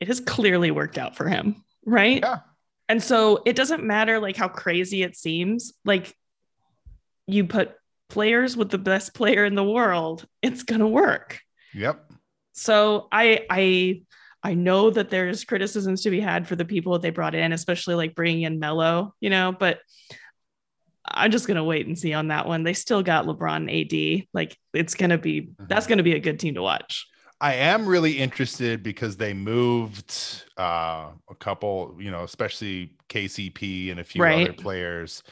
it 0.00 0.08
has 0.08 0.18
clearly 0.18 0.70
worked 0.72 0.98
out 0.98 1.14
for 1.16 1.28
him, 1.28 1.62
right? 1.86 2.20
Yeah. 2.20 2.38
And 2.88 3.00
so 3.00 3.42
it 3.46 3.54
doesn't 3.54 3.84
matter 3.84 4.18
like 4.18 4.36
how 4.36 4.48
crazy 4.48 5.02
it 5.04 5.16
seems. 5.16 5.72
Like 5.84 6.12
you 7.28 7.44
put 7.44 7.72
players 8.08 8.56
with 8.56 8.70
the 8.70 8.78
best 8.78 9.14
player 9.14 9.44
in 9.44 9.54
the 9.54 9.62
world, 9.62 10.26
it's 10.42 10.64
gonna 10.64 10.88
work. 10.88 11.38
Yep. 11.74 12.09
So 12.60 13.08
I 13.10 13.46
I 13.48 14.02
I 14.42 14.52
know 14.52 14.90
that 14.90 15.08
there's 15.08 15.44
criticisms 15.44 16.02
to 16.02 16.10
be 16.10 16.20
had 16.20 16.46
for 16.46 16.56
the 16.56 16.64
people 16.66 16.92
that 16.92 17.00
they 17.00 17.08
brought 17.08 17.34
in, 17.34 17.52
especially 17.52 17.94
like 17.94 18.14
bringing 18.14 18.42
in 18.42 18.58
Melo, 18.58 19.14
you 19.18 19.30
know, 19.30 19.56
but 19.58 19.78
I'm 21.06 21.30
just 21.30 21.48
gonna 21.48 21.64
wait 21.64 21.86
and 21.86 21.98
see 21.98 22.12
on 22.12 22.28
that 22.28 22.46
one. 22.46 22.62
They 22.62 22.74
still 22.74 23.02
got 23.02 23.24
LeBron 23.24 23.64
AD. 24.20 24.28
Like 24.34 24.58
it's 24.74 24.94
gonna 24.94 25.16
be 25.16 25.52
that's 25.70 25.86
gonna 25.86 26.02
be 26.02 26.14
a 26.14 26.20
good 26.20 26.38
team 26.38 26.54
to 26.56 26.62
watch. 26.62 27.06
I 27.40 27.54
am 27.54 27.86
really 27.86 28.18
interested 28.18 28.82
because 28.82 29.16
they 29.16 29.32
moved 29.32 30.44
uh, 30.58 31.12
a 31.30 31.34
couple, 31.38 31.96
you 31.98 32.10
know, 32.10 32.24
especially 32.24 32.92
KCP 33.08 33.90
and 33.90 34.00
a 34.00 34.04
few 34.04 34.20
Right. 34.20 34.50
other 34.50 34.52
players. 34.52 35.22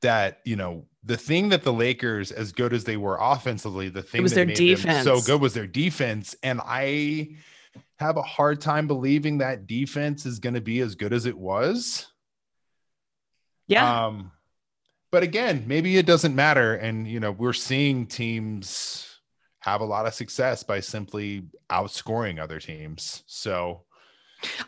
That 0.00 0.40
you 0.44 0.56
know, 0.56 0.86
the 1.04 1.16
thing 1.16 1.48
that 1.48 1.62
the 1.62 1.72
Lakers, 1.72 2.30
as 2.30 2.52
good 2.52 2.72
as 2.72 2.84
they 2.84 2.96
were 2.96 3.18
offensively, 3.20 3.88
the 3.88 4.02
thing 4.02 4.22
was 4.22 4.32
that 4.32 4.46
their 4.46 4.46
made 4.46 4.78
them 4.78 5.04
so 5.04 5.20
good 5.20 5.40
was 5.40 5.54
their 5.54 5.66
defense, 5.66 6.36
and 6.42 6.60
I 6.64 7.36
have 7.98 8.16
a 8.16 8.22
hard 8.22 8.60
time 8.60 8.86
believing 8.86 9.38
that 9.38 9.66
defense 9.66 10.26
is 10.26 10.38
going 10.38 10.54
to 10.54 10.60
be 10.60 10.80
as 10.80 10.94
good 10.94 11.12
as 11.12 11.26
it 11.26 11.36
was. 11.36 12.06
Yeah. 13.66 14.06
Um, 14.06 14.32
but 15.10 15.22
again, 15.22 15.64
maybe 15.66 15.96
it 15.96 16.06
doesn't 16.06 16.34
matter. 16.34 16.74
And 16.74 17.06
you 17.06 17.20
know, 17.20 17.32
we're 17.32 17.52
seeing 17.52 18.06
teams 18.06 19.08
have 19.60 19.80
a 19.80 19.84
lot 19.84 20.06
of 20.06 20.14
success 20.14 20.62
by 20.62 20.80
simply 20.80 21.44
outscoring 21.70 22.40
other 22.40 22.58
teams. 22.58 23.22
So 23.26 23.82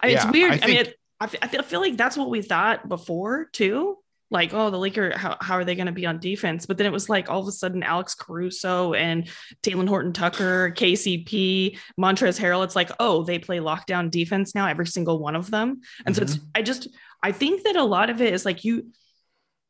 I 0.00 0.06
mean, 0.06 0.16
yeah, 0.16 0.22
it's 0.22 0.32
weird. 0.32 0.52
I 0.52 0.60
I, 0.62 0.66
mean, 0.66 0.76
it, 0.76 0.98
I, 1.20 1.24
I 1.24 1.26
feel, 1.48 1.60
I 1.60 1.62
feel 1.62 1.80
like 1.80 1.96
that's 1.96 2.16
what 2.16 2.30
we 2.30 2.42
thought 2.42 2.88
before 2.88 3.46
too. 3.46 3.98
Like, 4.31 4.52
oh, 4.52 4.71
the 4.71 4.78
Laker, 4.78 5.16
how, 5.16 5.37
how 5.40 5.54
are 5.54 5.64
they 5.64 5.75
going 5.75 5.87
to 5.87 5.93
be 5.93 6.07
on 6.07 6.19
defense? 6.19 6.66
But 6.66 6.78
then 6.78 6.87
it 6.87 6.93
was 6.93 7.09
like 7.09 7.31
all 7.31 7.40
of 7.40 7.49
a 7.49 7.52
sudden 7.52 7.83
Alex 7.83 8.14
Caruso 8.14 8.95
and 8.95 9.28
Talen 9.62 9.88
Horton 9.88 10.12
Tucker, 10.12 10.73
KCP, 10.73 11.78
Montrezl 12.00 12.40
Harrell. 12.40 12.64
It's 12.64 12.75
like, 12.75 12.90
oh, 12.99 13.23
they 13.23 13.38
play 13.38 13.59
lockdown 13.59 14.11
defense 14.11 14.54
now, 14.54 14.66
every 14.66 14.87
single 14.87 15.19
one 15.19 15.37
of 15.37 15.50
them. 15.50 15.83
And 16.07 16.16
so 16.16 16.23
it's, 16.23 16.37
mm-hmm. 16.37 16.47
I 16.54 16.62
just, 16.62 16.88
I 17.23 17.33
think 17.33 17.64
that 17.64 17.76
a 17.76 17.85
lot 17.85 18.11
of 18.11 18.21
it 18.21 18.33
is 18.33 18.45
like 18.45 18.64
you, 18.64 18.90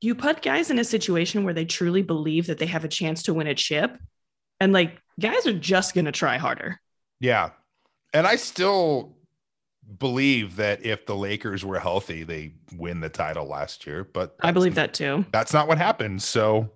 you 0.01 0.15
put 0.15 0.43
guys 0.43 0.71
in 0.71 0.79
a 0.79 0.85
situation 0.85 1.45
where 1.45 1.55
they 1.55 1.65
truly 1.65 2.03
believe 2.03 2.47
that 2.47 2.59
they 2.59 2.67
have 2.67 2.85
a 2.85 2.89
chance 2.89 3.25
to 3.25 3.35
win 3.35 3.47
a 3.47 3.55
chip. 3.55 3.99
And 4.61 4.73
like 4.73 4.99
guys 5.21 5.47
are 5.47 5.59
just 5.59 5.95
going 5.95 6.07
to 6.07 6.13
try 6.13 6.39
harder. 6.39 6.81
yeah. 7.21 7.51
And 8.13 8.29
I 8.29 8.37
still 8.37 9.17
believe 9.99 10.57
that 10.57 10.85
if 10.85 11.07
the 11.07 11.14
Lakers 11.17 11.64
were 11.64 11.79
healthy, 11.79 12.23
they 12.25 12.55
win 12.76 13.00
the 13.00 13.09
title 13.09 13.47
last 13.47 13.87
year. 13.87 14.05
But 14.05 14.37
I 14.41 14.50
believe 14.50 14.75
that 14.76 14.95
too. 14.95 15.25
that's 15.33 15.53
not 15.53 15.69
what 15.69 15.79
happened. 15.79 16.23
So 16.23 16.71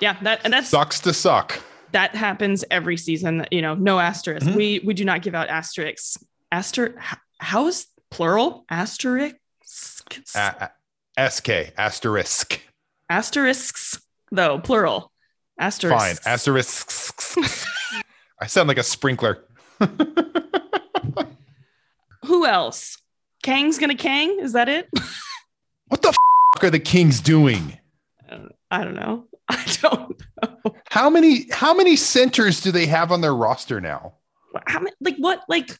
Yeah. 0.00 0.16
That, 0.22 0.40
and 0.44 0.52
that's, 0.52 0.68
sucks 0.68 1.00
to 1.00 1.12
suck. 1.12 1.60
that 1.92 2.14
happens 2.14 2.64
every 2.70 2.96
season. 2.96 3.46
You 3.50 3.62
know, 3.62 3.74
no 3.74 3.98
asterisk. 3.98 4.46
Mhm. 4.46 4.54
We 4.54 4.80
we 4.84 4.94
do 4.94 5.04
not 5.04 5.22
give 5.22 5.34
out 5.34 5.48
asterisks. 5.48 6.18
Aster, 6.52 7.00
how 7.38 7.66
is 7.66 7.86
plural? 8.10 8.64
Asterisks. 8.70 10.02
A- 10.34 10.70
a- 11.18 11.30
SK 11.30 11.72
asterisk. 11.76 12.60
asterisks 13.10 14.00
though 14.30 14.58
plural. 14.58 15.12
Asterisks. 15.58 16.20
Fine. 16.20 16.32
Asterisks. 16.32 17.12
I 18.40 18.46
sound 18.46 18.68
like 18.68 18.78
a 18.78 18.82
sprinkler. 18.84 19.44
Who 22.38 22.46
else? 22.46 22.98
Kang's 23.42 23.80
gonna 23.80 23.96
Kang. 23.96 24.38
Is 24.38 24.52
that 24.52 24.68
it? 24.68 24.88
What 25.88 26.02
the 26.02 26.08
f- 26.08 26.62
are 26.62 26.70
the 26.70 26.78
Kings 26.78 27.18
doing? 27.18 27.78
Uh, 28.30 28.40
I 28.70 28.84
don't 28.84 28.94
know. 28.94 29.26
I 29.48 29.76
don't 29.80 30.22
know. 30.42 30.74
How 30.90 31.08
many 31.08 31.48
how 31.50 31.74
many 31.74 31.96
centers 31.96 32.60
do 32.60 32.70
they 32.70 32.86
have 32.86 33.10
on 33.10 33.22
their 33.22 33.34
roster 33.34 33.80
now? 33.80 34.14
How 34.66 34.80
many? 34.80 34.94
Like 35.00 35.16
what? 35.16 35.42
Like 35.48 35.76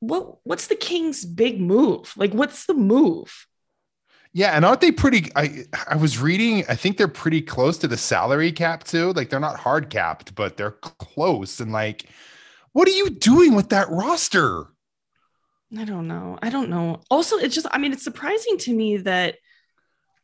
what? 0.00 0.36
What's 0.44 0.66
the 0.66 0.76
King's 0.76 1.24
big 1.24 1.60
move? 1.60 2.12
Like 2.16 2.32
what's 2.32 2.66
the 2.66 2.74
move? 2.74 3.46
Yeah, 4.34 4.50
and 4.50 4.64
aren't 4.64 4.82
they 4.82 4.92
pretty 4.92 5.32
I 5.34 5.64
I 5.88 5.96
was 5.96 6.20
reading, 6.20 6.64
I 6.68 6.76
think 6.76 6.98
they're 6.98 7.08
pretty 7.08 7.40
close 7.40 7.78
to 7.78 7.88
the 7.88 7.96
salary 7.96 8.52
cap 8.52 8.84
too. 8.84 9.14
Like 9.14 9.30
they're 9.30 9.40
not 9.40 9.58
hard 9.58 9.90
capped, 9.90 10.34
but 10.34 10.58
they're 10.58 10.72
close 10.72 11.58
and 11.58 11.72
like 11.72 12.04
what 12.72 12.86
are 12.86 12.92
you 12.92 13.10
doing 13.10 13.54
with 13.54 13.70
that 13.70 13.88
roster? 13.88 14.66
I 15.76 15.84
don't 15.84 16.06
know. 16.06 16.38
I 16.42 16.50
don't 16.50 16.70
know. 16.70 17.00
Also, 17.10 17.36
it's 17.36 17.54
just, 17.54 17.66
I 17.70 17.78
mean, 17.78 17.92
it's 17.92 18.04
surprising 18.04 18.58
to 18.58 18.72
me 18.72 18.98
that, 18.98 19.36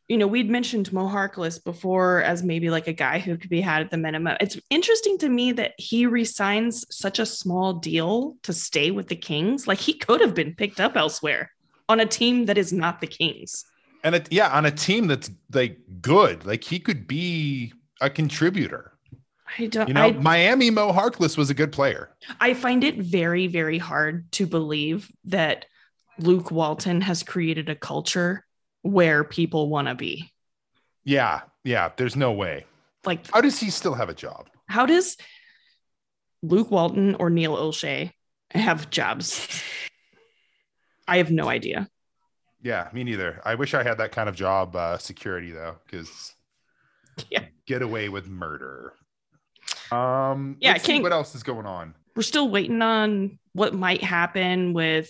you 0.07 0.17
know, 0.17 0.27
we'd 0.27 0.49
mentioned 0.49 0.91
Mo 0.91 1.07
Harkless 1.07 1.63
before 1.63 2.21
as 2.21 2.43
maybe 2.43 2.69
like 2.69 2.87
a 2.87 2.93
guy 2.93 3.19
who 3.19 3.37
could 3.37 3.49
be 3.49 3.61
had 3.61 3.81
at 3.81 3.91
the 3.91 3.97
minimum. 3.97 4.37
It's 4.41 4.59
interesting 4.69 5.17
to 5.19 5.29
me 5.29 5.53
that 5.53 5.73
he 5.77 6.05
resigns 6.05 6.85
such 6.89 7.19
a 7.19 7.25
small 7.25 7.73
deal 7.73 8.35
to 8.43 8.53
stay 8.53 8.91
with 8.91 9.07
the 9.07 9.15
Kings. 9.15 9.67
Like 9.67 9.79
he 9.79 9.93
could 9.93 10.21
have 10.21 10.33
been 10.33 10.53
picked 10.53 10.79
up 10.79 10.95
elsewhere 10.97 11.51
on 11.87 11.99
a 11.99 12.05
team 12.05 12.45
that 12.45 12.57
is 12.57 12.73
not 12.73 12.99
the 12.99 13.07
Kings. 13.07 13.65
And 14.03 14.15
it, 14.15 14.27
yeah, 14.31 14.49
on 14.49 14.65
a 14.65 14.71
team 14.71 15.07
that's 15.07 15.29
like 15.53 15.79
good, 16.01 16.45
like 16.45 16.63
he 16.63 16.79
could 16.79 17.07
be 17.07 17.73
a 18.01 18.09
contributor. 18.09 18.90
I 19.57 19.67
don't, 19.67 19.87
You 19.87 19.93
know, 19.93 20.05
I, 20.05 20.11
Miami 20.13 20.69
Mo 20.69 20.91
Harkless 20.93 21.37
was 21.37 21.49
a 21.49 21.53
good 21.53 21.71
player. 21.71 22.09
I 22.39 22.53
find 22.53 22.83
it 22.83 22.95
very, 22.97 23.47
very 23.47 23.77
hard 23.77 24.31
to 24.33 24.45
believe 24.47 25.11
that 25.25 25.65
Luke 26.19 26.51
Walton 26.51 27.01
has 27.01 27.23
created 27.23 27.67
a 27.69 27.75
culture 27.75 28.45
where 28.81 29.23
people 29.23 29.69
want 29.69 29.87
to 29.87 29.95
be. 29.95 30.31
Yeah, 31.03 31.41
yeah, 31.63 31.91
there's 31.97 32.15
no 32.15 32.31
way. 32.31 32.65
Like 33.05 33.29
How 33.31 33.41
does 33.41 33.59
he 33.59 33.69
still 33.69 33.93
have 33.95 34.09
a 34.09 34.13
job? 34.13 34.47
how 34.67 34.85
does 34.85 35.17
Luke 36.41 36.71
Walton 36.71 37.15
or 37.15 37.29
Neil 37.29 37.55
O'Shea 37.57 38.11
have 38.51 38.89
jobs? 38.89 39.47
I 41.07 41.17
have 41.17 41.29
no 41.31 41.49
idea. 41.49 41.89
Yeah, 42.61 42.87
me 42.93 43.03
neither. 43.03 43.41
I 43.43 43.55
wish 43.55 43.73
I 43.73 43.83
had 43.83 43.97
that 43.97 44.11
kind 44.13 44.29
of 44.29 44.35
job 44.35 44.75
uh, 44.75 44.97
security 44.97 45.51
though, 45.51 45.75
because 45.85 46.33
Yeah. 47.29 47.45
get 47.65 47.81
away 47.81 48.07
with 48.09 48.27
murder. 48.27 48.93
Um, 49.91 50.57
Yeah, 50.59 50.77
King- 50.77 51.03
what 51.03 51.11
else 51.11 51.35
is 51.35 51.43
going 51.43 51.65
on? 51.65 51.95
We're 52.15 52.23
still 52.23 52.49
waiting 52.49 52.81
on 52.81 53.39
what 53.53 53.73
might 53.73 54.03
happen 54.03 54.73
with 54.73 55.09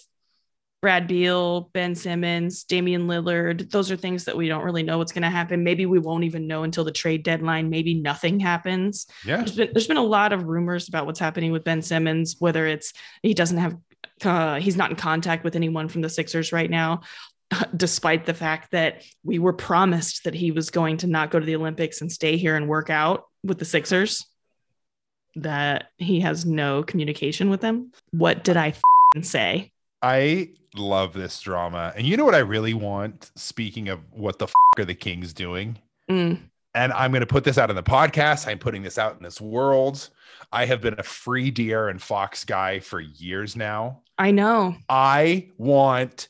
Brad 0.82 1.08
Beal, 1.08 1.70
Ben 1.74 1.94
Simmons, 1.94 2.64
Damian 2.64 3.08
Lillard. 3.08 3.70
Those 3.70 3.92
are 3.92 3.96
things 3.96 4.26
that 4.26 4.36
we 4.36 4.48
don't 4.48 4.64
really 4.64 4.82
know 4.82 4.98
what's 4.98 5.12
going 5.12 5.22
to 5.22 5.30
happen. 5.30 5.64
Maybe 5.64 5.86
we 5.86 6.00
won't 6.00 6.24
even 6.24 6.48
know 6.48 6.64
until 6.64 6.84
the 6.84 6.92
trade 6.92 7.24
deadline. 7.24 7.70
Maybe 7.70 7.94
nothing 7.94 8.40
happens. 8.40 9.06
Yeah, 9.26 9.38
There's 9.38 9.56
been 9.56 9.70
there's 9.74 9.88
been 9.88 9.98
a 9.98 10.04
lot 10.04 10.34
of 10.34 10.46
rumors 10.46 10.88
about 10.88 11.06
what's 11.06 11.20
happening 11.20 11.52
with 11.52 11.64
Ben 11.64 11.84
Simmons, 11.84 12.36
whether 12.40 12.66
it's 12.66 12.94
he 13.22 13.36
doesn't 13.36 13.60
have 13.60 13.78
uh, 14.24 14.60
he's 14.60 14.78
not 14.78 14.90
in 14.90 14.96
contact 14.96 15.44
with 15.44 15.56
anyone 15.56 15.88
from 15.88 16.02
the 16.02 16.10
Sixers 16.10 16.52
right 16.52 16.70
now, 16.70 17.02
despite 17.76 18.26
the 18.26 18.34
fact 18.34 18.72
that 18.72 19.04
we 19.24 19.38
were 19.38 19.54
promised 19.54 20.24
that 20.24 20.34
he 20.34 20.52
was 20.52 20.72
going 20.72 20.98
to 20.98 21.08
not 21.08 21.30
go 21.30 21.40
to 21.40 21.46
the 21.46 21.56
Olympics 21.56 22.02
and 22.02 22.12
stay 22.12 22.38
here 22.38 22.56
and 22.56 22.68
work 22.68 22.90
out 22.90 23.26
with 23.44 23.60
the 23.60 23.66
Sixers. 23.66 24.26
That 25.36 25.90
he 25.98 26.20
has 26.22 26.46
no 26.46 26.84
communication 26.84 27.50
with 27.50 27.62
them. 27.62 27.92
What 28.12 28.44
did 28.44 28.58
I 28.58 28.74
say? 29.22 29.72
I 30.02 30.50
love 30.76 31.14
this 31.14 31.40
drama, 31.42 31.94
and 31.96 32.06
you 32.08 32.18
know 32.18 32.26
what 32.26 32.36
I 32.36 32.40
really 32.40 32.74
want. 32.74 33.32
Speaking 33.36 33.90
of 33.90 34.00
what 34.12 34.40
the 34.40 34.46
f- 34.46 34.54
are 34.80 34.86
the 34.86 34.96
Kings 34.96 35.32
doing? 35.34 35.78
Mm, 36.10 36.40
and 36.74 36.94
I'm 36.94 37.12
going 37.12 37.22
to 37.22 37.28
put 37.28 37.44
this 37.44 37.58
out 37.58 37.70
in 37.70 37.76
the 37.76 37.84
podcast. 37.84 38.48
I'm 38.48 38.60
putting 38.60 38.82
this 38.84 38.98
out 38.98 39.16
in 39.18 39.24
this 39.24 39.40
world. 39.40 40.10
I 40.52 40.66
have 40.66 40.82
been 40.82 40.96
a 40.98 41.04
free 41.04 41.52
De'Aaron 41.52 42.00
Fox 42.00 42.44
guy 42.44 42.80
for 42.80 43.00
years 43.00 43.56
now. 43.56 44.02
I 44.18 44.32
know. 44.32 44.76
I 44.90 45.50
want 45.58 46.30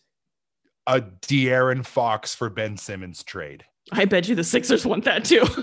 a 0.87 1.01
De'Aaron 1.01 1.85
Fox 1.85 2.35
for 2.35 2.49
Ben 2.49 2.77
Simmons 2.77 3.23
trade. 3.23 3.65
I 3.91 4.05
bet 4.05 4.27
you 4.27 4.35
the 4.35 4.43
Sixers 4.43 4.85
want 4.85 5.05
that 5.05 5.25
too. 5.25 5.45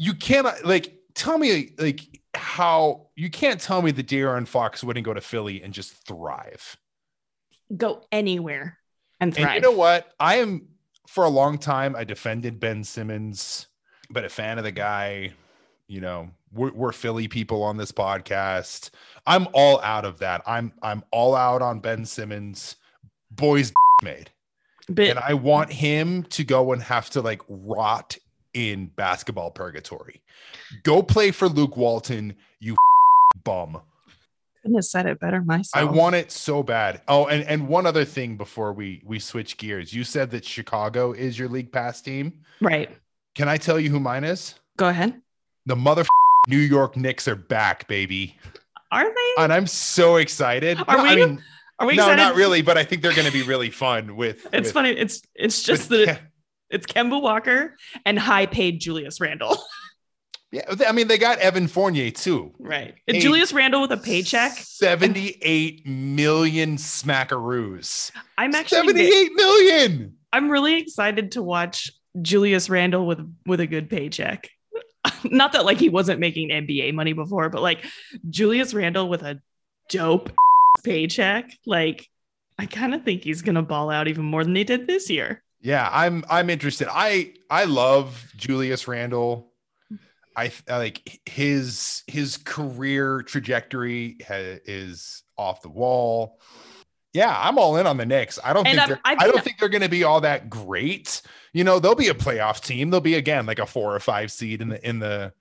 You 0.00 0.14
cannot 0.14 0.64
like 0.64 0.96
tell 1.14 1.38
me 1.38 1.72
like 1.76 2.17
how 2.34 3.08
you 3.16 3.30
can't 3.30 3.60
tell 3.60 3.82
me 3.82 3.90
that 3.92 4.06
De'Aaron 4.06 4.46
Fox 4.46 4.84
wouldn't 4.84 5.04
go 5.04 5.14
to 5.14 5.20
Philly 5.20 5.62
and 5.62 5.72
just 5.72 6.06
thrive. 6.06 6.76
Go 7.76 8.04
anywhere 8.12 8.78
and 9.20 9.34
thrive. 9.34 9.46
And 9.46 9.54
you 9.56 9.60
know 9.60 9.76
what? 9.76 10.12
I 10.18 10.36
am 10.36 10.68
for 11.06 11.24
a 11.24 11.28
long 11.28 11.58
time 11.58 11.96
I 11.96 12.04
defended 12.04 12.60
Ben 12.60 12.84
Simmons, 12.84 13.66
but 14.10 14.24
a 14.24 14.28
fan 14.28 14.58
of 14.58 14.64
the 14.64 14.72
guy. 14.72 15.32
You 15.86 16.02
know, 16.02 16.30
we're, 16.52 16.72
we're 16.72 16.92
Philly 16.92 17.28
people 17.28 17.62
on 17.62 17.78
this 17.78 17.92
podcast. 17.92 18.90
I'm 19.26 19.48
all 19.52 19.80
out 19.80 20.04
of 20.04 20.18
that. 20.18 20.42
I'm 20.46 20.72
I'm 20.82 21.02
all 21.10 21.34
out 21.34 21.62
on 21.62 21.80
Ben 21.80 22.04
Simmons. 22.04 22.76
Boys 23.30 23.72
made. 24.02 24.30
But 24.88 25.08
and 25.08 25.18
I 25.18 25.34
want 25.34 25.72
him 25.72 26.24
to 26.24 26.44
go 26.44 26.72
and 26.72 26.82
have 26.82 27.10
to 27.10 27.20
like 27.20 27.42
rot 27.48 28.16
in 28.58 28.86
basketball 28.96 29.52
purgatory. 29.52 30.20
Go 30.82 31.00
play 31.00 31.30
for 31.30 31.48
Luke 31.48 31.76
Walton, 31.76 32.34
you 32.58 32.76
bum. 33.44 33.80
couldn't 34.62 34.74
have 34.76 34.84
said 34.84 35.06
it 35.06 35.20
better 35.20 35.40
myself. 35.42 35.80
I 35.80 35.84
want 35.90 36.16
it 36.16 36.32
so 36.32 36.64
bad. 36.64 37.00
Oh, 37.06 37.26
and 37.26 37.44
and 37.44 37.68
one 37.68 37.86
other 37.86 38.04
thing 38.04 38.36
before 38.36 38.72
we 38.72 39.00
we 39.04 39.20
switch 39.20 39.56
gears. 39.58 39.92
You 39.94 40.02
said 40.02 40.32
that 40.32 40.44
Chicago 40.44 41.12
is 41.12 41.38
your 41.38 41.48
league 41.48 41.70
pass 41.72 42.00
team. 42.00 42.32
right. 42.60 42.90
Can 43.36 43.48
I 43.48 43.56
tell 43.56 43.78
you 43.78 43.88
who 43.90 44.00
mine 44.00 44.24
is? 44.24 44.56
Go 44.76 44.88
ahead. 44.88 45.14
The 45.66 45.76
mother 45.76 46.04
New 46.48 46.58
York 46.58 46.96
Knicks 46.96 47.28
are 47.28 47.36
back, 47.36 47.86
baby. 47.86 48.36
Are 48.90 49.04
they? 49.04 49.42
And 49.44 49.52
I'm 49.52 49.68
so 49.68 50.16
excited. 50.16 50.78
Are 50.88 50.96
No, 50.96 51.04
I 51.04 51.14
we? 51.14 51.24
mean, 51.26 51.42
Are 51.78 51.86
we 51.86 51.94
no, 51.94 52.02
excited? 52.02 52.16
not 52.22 52.34
really, 52.34 52.62
but 52.62 52.76
I 52.76 52.82
think 52.82 53.02
they're 53.02 53.14
going 53.14 53.26
to 53.28 53.32
be 53.32 53.42
really 53.42 53.70
fun 53.70 54.16
with. 54.16 54.44
It's 54.46 54.68
with- 54.68 54.72
funny. 54.72 54.90
It's 54.90 55.22
it's 55.36 55.62
just 55.62 55.88
that 55.90 56.18
it's 56.70 56.86
Kemba 56.86 57.20
Walker 57.20 57.76
and 58.04 58.18
high 58.18 58.46
paid 58.46 58.80
Julius 58.80 59.20
Randle. 59.20 59.56
Yeah, 60.50 60.62
I 60.88 60.92
mean, 60.92 61.08
they 61.08 61.18
got 61.18 61.38
Evan 61.40 61.68
Fournier 61.68 62.10
too. 62.10 62.54
right. 62.58 62.94
Hey, 63.06 63.20
Julius 63.20 63.52
Randle 63.52 63.82
with 63.82 63.92
a 63.92 63.98
paycheck. 63.98 64.52
78 64.52 65.86
million 65.86 66.76
smackaroos. 66.76 68.10
I'm 68.38 68.54
actually 68.54 68.78
78 68.94 69.32
million. 69.34 70.14
I'm 70.32 70.50
really 70.50 70.78
excited 70.78 71.32
to 71.32 71.42
watch 71.42 71.90
Julius 72.22 72.70
Randle 72.70 73.06
with 73.06 73.20
with 73.44 73.60
a 73.60 73.66
good 73.66 73.90
paycheck. 73.90 74.48
Not 75.24 75.52
that 75.52 75.66
like 75.66 75.78
he 75.78 75.90
wasn't 75.90 76.18
making 76.18 76.48
NBA 76.48 76.94
money 76.94 77.12
before, 77.12 77.50
but 77.50 77.60
like 77.60 77.84
Julius 78.30 78.72
Randle 78.72 79.08
with 79.10 79.22
a 79.22 79.42
dope 79.90 80.32
paycheck. 80.82 81.52
Like 81.66 82.08
I 82.58 82.64
kind 82.64 82.94
of 82.94 83.04
think 83.04 83.22
he's 83.22 83.42
gonna 83.42 83.62
ball 83.62 83.90
out 83.90 84.08
even 84.08 84.24
more 84.24 84.44
than 84.44 84.56
he 84.56 84.64
did 84.64 84.86
this 84.86 85.10
year. 85.10 85.42
Yeah, 85.60 85.88
I'm 85.92 86.24
I'm 86.30 86.50
interested. 86.50 86.88
I 86.90 87.34
I 87.50 87.64
love 87.64 88.32
Julius 88.36 88.86
Randle. 88.86 89.52
I, 90.36 90.52
I 90.68 90.76
like 90.78 91.20
his 91.26 92.04
his 92.06 92.36
career 92.36 93.22
trajectory 93.22 94.18
ha- 94.26 94.60
is 94.64 95.24
off 95.36 95.62
the 95.62 95.68
wall. 95.68 96.40
Yeah, 97.12 97.34
I'm 97.36 97.58
all 97.58 97.76
in 97.76 97.88
on 97.88 97.96
the 97.96 98.06
Knicks. 98.06 98.38
I 98.44 98.52
don't 98.52 98.64
And 98.66 98.80
think 98.80 99.00
I've 99.04 99.18
don't 99.18 99.42
think 99.42 99.58
they're 99.58 99.68
going 99.68 99.82
to 99.82 99.88
be 99.88 100.04
all 100.04 100.20
that 100.20 100.48
great. 100.48 101.22
You 101.52 101.64
know, 101.64 101.80
they'll 101.80 101.96
be 101.96 102.08
a 102.08 102.14
playoff 102.14 102.60
team. 102.62 102.90
They'll 102.90 103.00
be 103.00 103.16
again 103.16 103.46
like 103.46 103.58
a 103.58 103.66
four 103.66 103.92
or 103.94 103.98
five 103.98 104.30
seed 104.30 104.62
in 104.62 104.68
the 104.68 104.88
in 104.88 105.00
the 105.00 105.32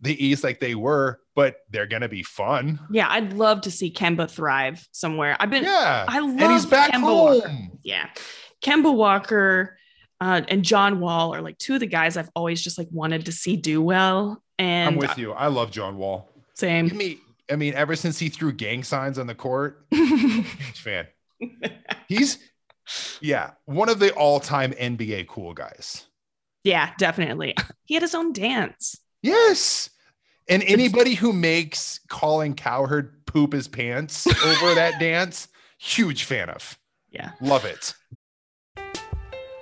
the 0.00 0.24
East, 0.24 0.44
like 0.44 0.60
they 0.60 0.74
were, 0.74 1.20
but 1.34 1.56
they're 1.70 1.86
going 1.86 2.02
to 2.02 2.08
be 2.08 2.22
fun. 2.22 2.78
Yeah, 2.90 3.08
I'd 3.08 3.32
love 3.32 3.62
to 3.62 3.70
see 3.70 3.92
Kemba 3.92 4.30
thrive 4.30 4.86
somewhere. 4.92 5.36
I've 5.40 5.50
been 5.50 5.64
Yeah, 5.64 6.04
I 6.08 6.18
love 6.20 6.40
and 6.40 6.52
he's 6.52 6.66
back 6.66 6.92
Kemba 6.92 7.00
home. 7.00 7.38
Walker. 7.38 7.56
Yeah. 7.82 8.08
Kemba 8.62 8.94
Walker 8.94 9.78
uh, 10.20 10.42
and 10.48 10.64
John 10.64 11.00
Wall 11.00 11.34
are 11.34 11.42
like 11.42 11.58
two 11.58 11.74
of 11.74 11.80
the 11.80 11.86
guys 11.86 12.16
I've 12.16 12.30
always 12.36 12.62
just 12.62 12.78
like 12.78 12.88
wanted 12.90 13.26
to 13.26 13.32
see 13.32 13.56
do 13.56 13.82
well. 13.82 14.42
And 14.58 14.90
I'm 14.90 14.96
with 14.96 15.18
you. 15.18 15.32
I 15.32 15.48
love 15.48 15.70
John 15.70 15.96
Wall. 15.96 16.30
Give 16.34 16.44
same. 16.54 16.96
me, 16.96 17.18
I 17.50 17.56
mean, 17.56 17.74
ever 17.74 17.96
since 17.96 18.18
he 18.18 18.28
threw 18.28 18.52
gang 18.52 18.84
signs 18.84 19.18
on 19.18 19.26
the 19.26 19.34
court, 19.34 19.84
huge 19.90 20.80
fan. 20.80 21.08
He's, 22.06 22.38
yeah, 23.20 23.52
one 23.64 23.88
of 23.88 23.98
the 23.98 24.12
all-time 24.14 24.72
NBA 24.72 25.26
cool 25.26 25.54
guys. 25.54 26.06
yeah, 26.62 26.92
definitely. 26.98 27.56
He 27.84 27.94
had 27.94 28.02
his 28.02 28.14
own 28.14 28.32
dance. 28.32 28.96
Yes, 29.22 29.90
and 30.48 30.62
anybody 30.64 31.14
who 31.14 31.32
makes 31.32 32.00
Colin 32.08 32.54
Cowherd 32.54 33.24
poop 33.26 33.52
his 33.52 33.66
pants 33.66 34.26
over 34.26 34.74
that 34.74 34.94
dance, 35.00 35.48
huge 35.78 36.24
fan 36.24 36.48
of. 36.48 36.78
Yeah. 37.10 37.32
Love 37.40 37.64
it. 37.64 37.94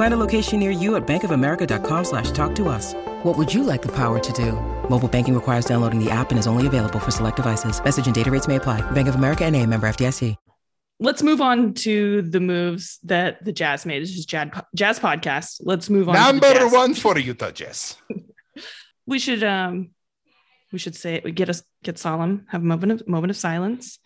Find 0.00 0.14
a 0.14 0.16
location 0.16 0.58
near 0.58 0.70
you 0.70 0.96
at 0.96 1.06
bankofamerica.com 1.06 2.04
slash 2.04 2.30
talk 2.30 2.54
to 2.54 2.70
us. 2.70 2.94
What 3.22 3.36
would 3.36 3.52
you 3.52 3.62
like 3.62 3.82
the 3.82 3.94
power 3.94 4.18
to 4.18 4.32
do? 4.32 4.52
Mobile 4.88 5.08
banking 5.08 5.34
requires 5.34 5.66
downloading 5.66 6.02
the 6.02 6.10
app 6.10 6.30
and 6.30 6.38
is 6.38 6.46
only 6.46 6.66
available 6.66 6.98
for 6.98 7.10
select 7.10 7.36
devices. 7.36 7.84
Message 7.84 8.06
and 8.06 8.14
data 8.14 8.30
rates 8.30 8.48
may 8.48 8.56
apply. 8.56 8.80
Bank 8.92 9.08
of 9.08 9.14
America 9.14 9.44
and 9.44 9.54
a 9.54 9.66
member 9.66 9.86
FDIC. 9.86 10.36
Let's 11.00 11.22
move 11.22 11.42
on 11.42 11.74
to 11.74 12.22
the 12.22 12.40
moves 12.40 12.98
that 13.04 13.44
the 13.44 13.52
Jazz 13.52 13.84
made. 13.84 14.00
This 14.00 14.16
is 14.16 14.24
Jazz, 14.24 14.48
Jazz 14.74 14.98
podcast. 14.98 15.60
Let's 15.64 15.90
move 15.90 16.08
on. 16.08 16.14
Number 16.14 16.50
Jazz. 16.54 16.72
one 16.72 16.94
for 16.94 17.18
Utah 17.18 17.50
Jazz. 17.50 17.96
We 19.06 19.18
should 19.18 19.44
um 19.44 19.90
we 20.72 20.78
should 20.78 20.94
say 20.94 21.16
it. 21.16 21.24
We 21.24 21.32
get 21.32 21.50
us 21.50 21.62
get 21.82 21.98
solemn, 21.98 22.46
have 22.48 22.62
a 22.62 22.64
moment 22.64 22.92
of 22.92 23.08
moment 23.08 23.32
of 23.32 23.36
silence 23.36 23.98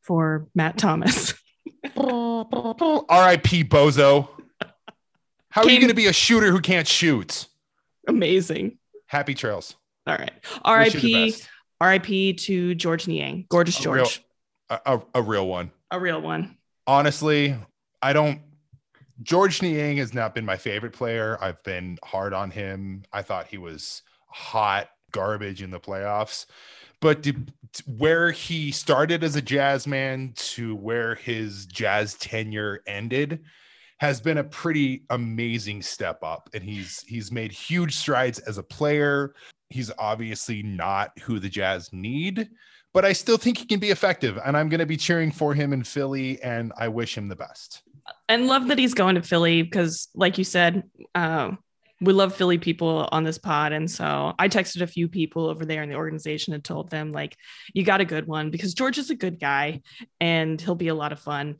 for 0.00 0.48
Matt 0.54 0.78
Thomas. 0.78 1.34
R.I.P. 1.96 3.64
Bozo. 3.64 4.28
How 5.54 5.62
are 5.62 5.70
you 5.70 5.78
going 5.78 5.88
to 5.88 5.94
be 5.94 6.06
a 6.06 6.12
shooter 6.12 6.50
who 6.50 6.60
can't 6.60 6.88
shoot? 6.88 7.46
Amazing. 8.08 8.76
Happy 9.06 9.34
trails. 9.34 9.76
All 10.04 10.16
right. 10.16 10.32
Wish 10.32 10.94
you 10.94 11.00
the 11.00 11.14
R.I.P. 11.14 11.34
R.I.P. 11.80 12.32
to 12.32 12.74
George 12.74 13.06
Niang. 13.06 13.46
Gorgeous 13.48 13.78
A 13.78 13.82
George. 13.82 14.24
A, 14.68 14.80
a, 14.84 15.02
a 15.14 15.22
real 15.22 15.46
one. 15.46 15.70
A 15.92 16.00
real 16.00 16.20
one. 16.20 16.56
honestly, 16.88 17.54
I 18.02 18.12
don't. 18.12 18.40
George 19.22 19.62
Niang 19.62 19.98
has 19.98 20.12
not 20.12 20.34
been 20.34 20.44
my 20.44 20.56
favorite 20.56 20.92
player. 20.92 21.38
I've 21.40 21.62
been 21.62 21.98
hard 22.02 22.32
on 22.32 22.50
him. 22.50 23.04
I 23.12 23.22
thought 23.22 23.46
he 23.46 23.58
was 23.58 24.02
hot 24.26 24.90
garbage 25.12 25.62
in 25.62 25.70
the 25.70 25.78
playoffs. 25.78 26.46
But 27.00 27.22
to, 27.22 27.32
to 27.32 27.82
where 27.86 28.32
he 28.32 28.72
started 28.72 29.22
as 29.22 29.36
a 29.36 29.42
jazz 29.42 29.86
man 29.86 30.32
to 30.34 30.74
where 30.74 31.14
his 31.14 31.66
jazz 31.66 32.14
tenure 32.14 32.80
ended 32.88 33.44
has 33.98 34.20
been 34.20 34.38
a 34.38 34.44
pretty 34.44 35.04
amazing 35.10 35.82
step 35.82 36.22
up. 36.22 36.50
And 36.54 36.62
he's 36.62 37.02
he's 37.06 37.30
made 37.30 37.52
huge 37.52 37.94
strides 37.96 38.38
as 38.40 38.58
a 38.58 38.62
player. 38.62 39.34
He's 39.70 39.90
obviously 39.98 40.62
not 40.62 41.18
who 41.20 41.38
the 41.38 41.48
Jazz 41.48 41.92
need, 41.92 42.48
but 42.92 43.04
I 43.04 43.12
still 43.12 43.36
think 43.36 43.58
he 43.58 43.66
can 43.66 43.80
be 43.80 43.90
effective. 43.90 44.38
And 44.44 44.56
I'm 44.56 44.68
going 44.68 44.80
to 44.80 44.86
be 44.86 44.96
cheering 44.96 45.32
for 45.32 45.54
him 45.54 45.72
in 45.72 45.82
Philly, 45.82 46.40
and 46.42 46.72
I 46.78 46.88
wish 46.88 47.16
him 47.16 47.28
the 47.28 47.36
best. 47.36 47.82
And 48.28 48.46
love 48.46 48.68
that 48.68 48.78
he's 48.78 48.94
going 48.94 49.14
to 49.14 49.22
Philly 49.22 49.62
because, 49.62 50.08
like 50.14 50.38
you 50.38 50.44
said, 50.44 50.84
uh, 51.14 51.52
we 52.00 52.12
love 52.12 52.34
Philly 52.34 52.58
people 52.58 53.08
on 53.12 53.24
this 53.24 53.38
pod. 53.38 53.72
And 53.72 53.90
so 53.90 54.34
I 54.38 54.48
texted 54.48 54.82
a 54.82 54.86
few 54.86 55.08
people 55.08 55.46
over 55.46 55.64
there 55.64 55.82
in 55.82 55.88
the 55.88 55.94
organization 55.94 56.52
and 56.52 56.62
told 56.62 56.90
them, 56.90 57.12
like, 57.12 57.36
you 57.72 57.84
got 57.84 58.00
a 58.00 58.04
good 58.04 58.26
one 58.26 58.50
because 58.50 58.74
George 58.74 58.98
is 58.98 59.10
a 59.10 59.14
good 59.14 59.40
guy 59.40 59.80
and 60.20 60.60
he'll 60.60 60.74
be 60.74 60.88
a 60.88 60.94
lot 60.94 61.12
of 61.12 61.20
fun. 61.20 61.56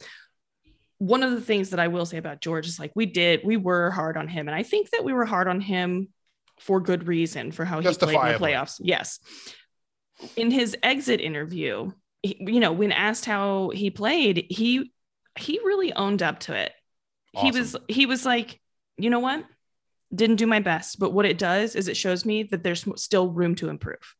One 1.05 1.23
of 1.23 1.33
the 1.33 1.41
things 1.41 1.71
that 1.71 1.81
I 1.81 1.89
will 1.89 2.07
say 2.07 2.17
about 2.17 2.41
George 2.41 2.67
is 2.67 2.79
like 2.79 2.93
we 2.95 3.05
did, 3.05 3.43
we 3.45 3.59
were 3.59 3.91
hard 3.91 4.17
on 4.17 4.27
him. 4.27 4.49
And 4.49 4.55
I 4.55 4.63
think 4.63 4.89
that 4.91 5.05
we 5.05 5.13
were 5.13 5.27
hard 5.27 5.49
on 5.49 5.61
him 5.61 6.09
for 6.59 6.81
good 6.81 7.07
reason 7.07 7.53
for 7.53 7.67
how 7.67 7.81
he 7.81 7.93
played 7.93 8.15
in 8.15 8.33
the 8.33 8.39
playoffs. 8.39 8.81
Yes. 8.81 9.21
In 10.37 10.51
his 10.51 10.75
exit 10.83 11.21
interview, 11.21 11.91
he, 12.23 12.39
you 12.41 12.59
know, 12.59 12.73
when 12.73 12.91
asked 12.91 13.27
how 13.27 13.71
he 13.75 13.91
played, 13.91 14.47
he 14.49 14.93
he 15.39 15.61
really 15.63 15.93
owned 15.93 16.23
up 16.23 16.41
to 16.41 16.55
it. 16.55 16.73
He 17.37 17.51
was 17.51 17.77
he 17.87 18.07
was 18.07 18.25
like, 18.25 18.59
you 18.97 19.11
know 19.11 19.19
what? 19.19 19.45
Didn't 20.15 20.37
do 20.37 20.47
my 20.47 20.61
best, 20.61 20.99
but 20.99 21.13
what 21.13 21.27
it 21.27 21.37
does 21.37 21.77
is 21.77 21.89
it 21.89 21.99
shows 21.99 22.25
me 22.25 22.45
that 22.45 22.63
there's 22.63 22.87
still 22.97 23.29
room 23.29 23.57
to 23.57 23.69
improve. 23.69 24.15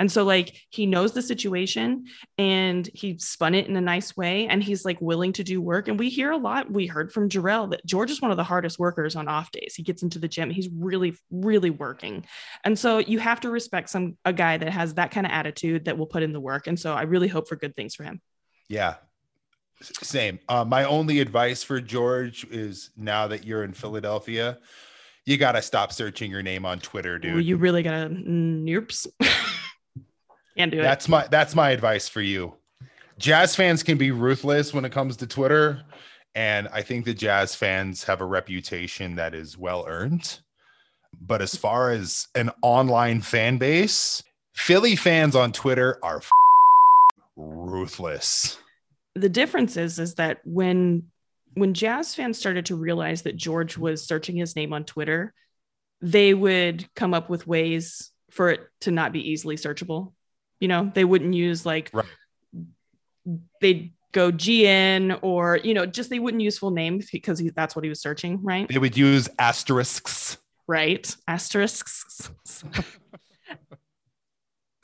And 0.00 0.10
so, 0.10 0.24
like, 0.24 0.56
he 0.70 0.86
knows 0.86 1.12
the 1.12 1.20
situation 1.20 2.06
and 2.38 2.88
he 2.94 3.18
spun 3.18 3.54
it 3.54 3.68
in 3.68 3.76
a 3.76 3.82
nice 3.82 4.16
way 4.16 4.46
and 4.48 4.64
he's 4.64 4.82
like 4.82 4.98
willing 4.98 5.34
to 5.34 5.44
do 5.44 5.60
work. 5.60 5.88
And 5.88 5.98
we 5.98 6.08
hear 6.08 6.30
a 6.30 6.38
lot. 6.38 6.72
We 6.72 6.86
heard 6.86 7.12
from 7.12 7.28
Jarrell 7.28 7.70
that 7.70 7.84
George 7.84 8.10
is 8.10 8.22
one 8.22 8.30
of 8.30 8.38
the 8.38 8.42
hardest 8.42 8.78
workers 8.78 9.14
on 9.14 9.28
off 9.28 9.52
days. 9.52 9.74
He 9.76 9.82
gets 9.82 10.02
into 10.02 10.18
the 10.18 10.26
gym, 10.26 10.48
he's 10.48 10.70
really, 10.74 11.14
really 11.30 11.68
working. 11.68 12.24
And 12.64 12.78
so, 12.78 12.96
you 12.96 13.18
have 13.18 13.40
to 13.40 13.50
respect 13.50 13.90
some 13.90 14.16
a 14.24 14.32
guy 14.32 14.56
that 14.56 14.70
has 14.70 14.94
that 14.94 15.10
kind 15.10 15.26
of 15.26 15.32
attitude 15.32 15.84
that 15.84 15.98
will 15.98 16.06
put 16.06 16.22
in 16.22 16.32
the 16.32 16.40
work. 16.40 16.66
And 16.66 16.80
so, 16.80 16.94
I 16.94 17.02
really 17.02 17.28
hope 17.28 17.46
for 17.46 17.56
good 17.56 17.76
things 17.76 17.94
for 17.94 18.04
him. 18.04 18.22
Yeah. 18.70 18.94
Same. 19.82 20.38
Uh, 20.48 20.64
my 20.64 20.84
only 20.84 21.20
advice 21.20 21.62
for 21.62 21.78
George 21.78 22.44
is 22.44 22.90
now 22.96 23.26
that 23.28 23.44
you're 23.44 23.64
in 23.64 23.74
Philadelphia, 23.74 24.58
you 25.26 25.36
got 25.36 25.52
to 25.52 25.62
stop 25.62 25.92
searching 25.92 26.30
your 26.30 26.42
name 26.42 26.64
on 26.64 26.78
Twitter, 26.78 27.18
dude. 27.18 27.36
Ooh, 27.36 27.38
you 27.38 27.58
really 27.58 27.82
gotta, 27.82 28.08
noops. 28.08 29.06
Can't 30.56 30.70
do 30.72 30.80
it. 30.80 30.82
That's 30.82 31.08
my 31.08 31.26
that's 31.28 31.54
my 31.54 31.70
advice 31.70 32.08
for 32.08 32.20
you. 32.20 32.54
Jazz 33.18 33.54
fans 33.54 33.82
can 33.82 33.98
be 33.98 34.10
ruthless 34.10 34.72
when 34.72 34.84
it 34.84 34.92
comes 34.92 35.16
to 35.18 35.26
Twitter, 35.26 35.82
and 36.34 36.68
I 36.72 36.82
think 36.82 37.04
the 37.04 37.14
Jazz 37.14 37.54
fans 37.54 38.04
have 38.04 38.20
a 38.20 38.24
reputation 38.26 39.16
that 39.16 39.34
is 39.34 39.58
well 39.58 39.84
earned. 39.86 40.40
But 41.20 41.42
as 41.42 41.54
far 41.54 41.90
as 41.90 42.28
an 42.34 42.50
online 42.62 43.20
fan 43.20 43.58
base, 43.58 44.22
Philly 44.54 44.96
fans 44.96 45.36
on 45.36 45.52
Twitter 45.52 45.98
are 46.02 46.18
f- 46.18 46.30
ruthless. 47.36 48.58
the 49.14 49.28
difference 49.28 49.76
is 49.76 49.98
is 49.98 50.14
that 50.16 50.38
when 50.44 51.04
when 51.54 51.74
jazz 51.74 52.14
fans 52.14 52.38
started 52.38 52.66
to 52.66 52.76
realize 52.76 53.22
that 53.22 53.36
george 53.36 53.76
was 53.76 54.06
searching 54.06 54.36
his 54.36 54.54
name 54.54 54.72
on 54.72 54.84
twitter 54.84 55.34
they 56.00 56.32
would 56.34 56.86
come 56.94 57.12
up 57.12 57.28
with 57.28 57.46
ways 57.46 58.10
for 58.30 58.50
it 58.50 58.60
to 58.80 58.90
not 58.90 59.12
be 59.12 59.30
easily 59.30 59.56
searchable 59.56 60.12
you 60.60 60.68
know 60.68 60.90
they 60.94 61.04
wouldn't 61.04 61.34
use 61.34 61.64
like 61.66 61.90
Right. 61.92 62.04
they'd 63.60 63.92
go 64.12 64.30
gn 64.32 65.18
or 65.22 65.58
you 65.62 65.72
know 65.74 65.86
just 65.86 66.10
they 66.10 66.18
wouldn't 66.18 66.42
use 66.42 66.58
full 66.58 66.70
name 66.72 67.00
because 67.12 67.38
he, 67.38 67.50
that's 67.50 67.74
what 67.76 67.84
he 67.84 67.88
was 67.88 68.00
searching 68.00 68.42
right 68.42 68.68
They 68.68 68.78
would 68.78 68.96
use 68.96 69.28
asterisks. 69.38 70.36
right? 70.66 71.14
Asterisks. 71.28 72.30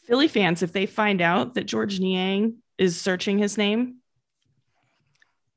Philly 0.06 0.28
fans, 0.28 0.62
if 0.62 0.72
they 0.72 0.86
find 0.86 1.20
out 1.20 1.54
that 1.54 1.64
George 1.66 1.98
Niang 1.98 2.56
is 2.78 3.00
searching 3.00 3.38
his 3.38 3.58
name, 3.58 3.96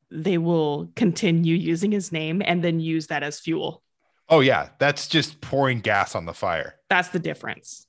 they 0.10 0.39
will 0.39 0.91
continue 0.95 1.55
using 1.55 1.91
his 1.91 2.12
name 2.12 2.41
and 2.43 2.63
then 2.63 2.79
use 2.79 3.08
that 3.08 3.21
as 3.21 3.39
fuel. 3.39 3.84
Oh 4.27 4.39
yeah, 4.39 4.69
that's 4.79 5.08
just 5.08 5.39
pouring 5.41 5.82
gas 5.82 6.15
on 6.15 6.25
the 6.25 6.34
fire. 6.34 6.75
That's 6.89 7.10
the 7.10 7.19
difference. 7.19 7.86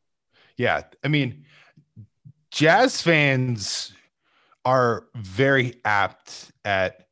Yeah, 0.58 0.82
I 1.02 1.08
mean, 1.08 1.44
jazz 2.50 3.00
fans 3.02 3.92
are 4.64 5.04
very 5.14 5.74
apt 5.84 6.52
at 6.64 7.06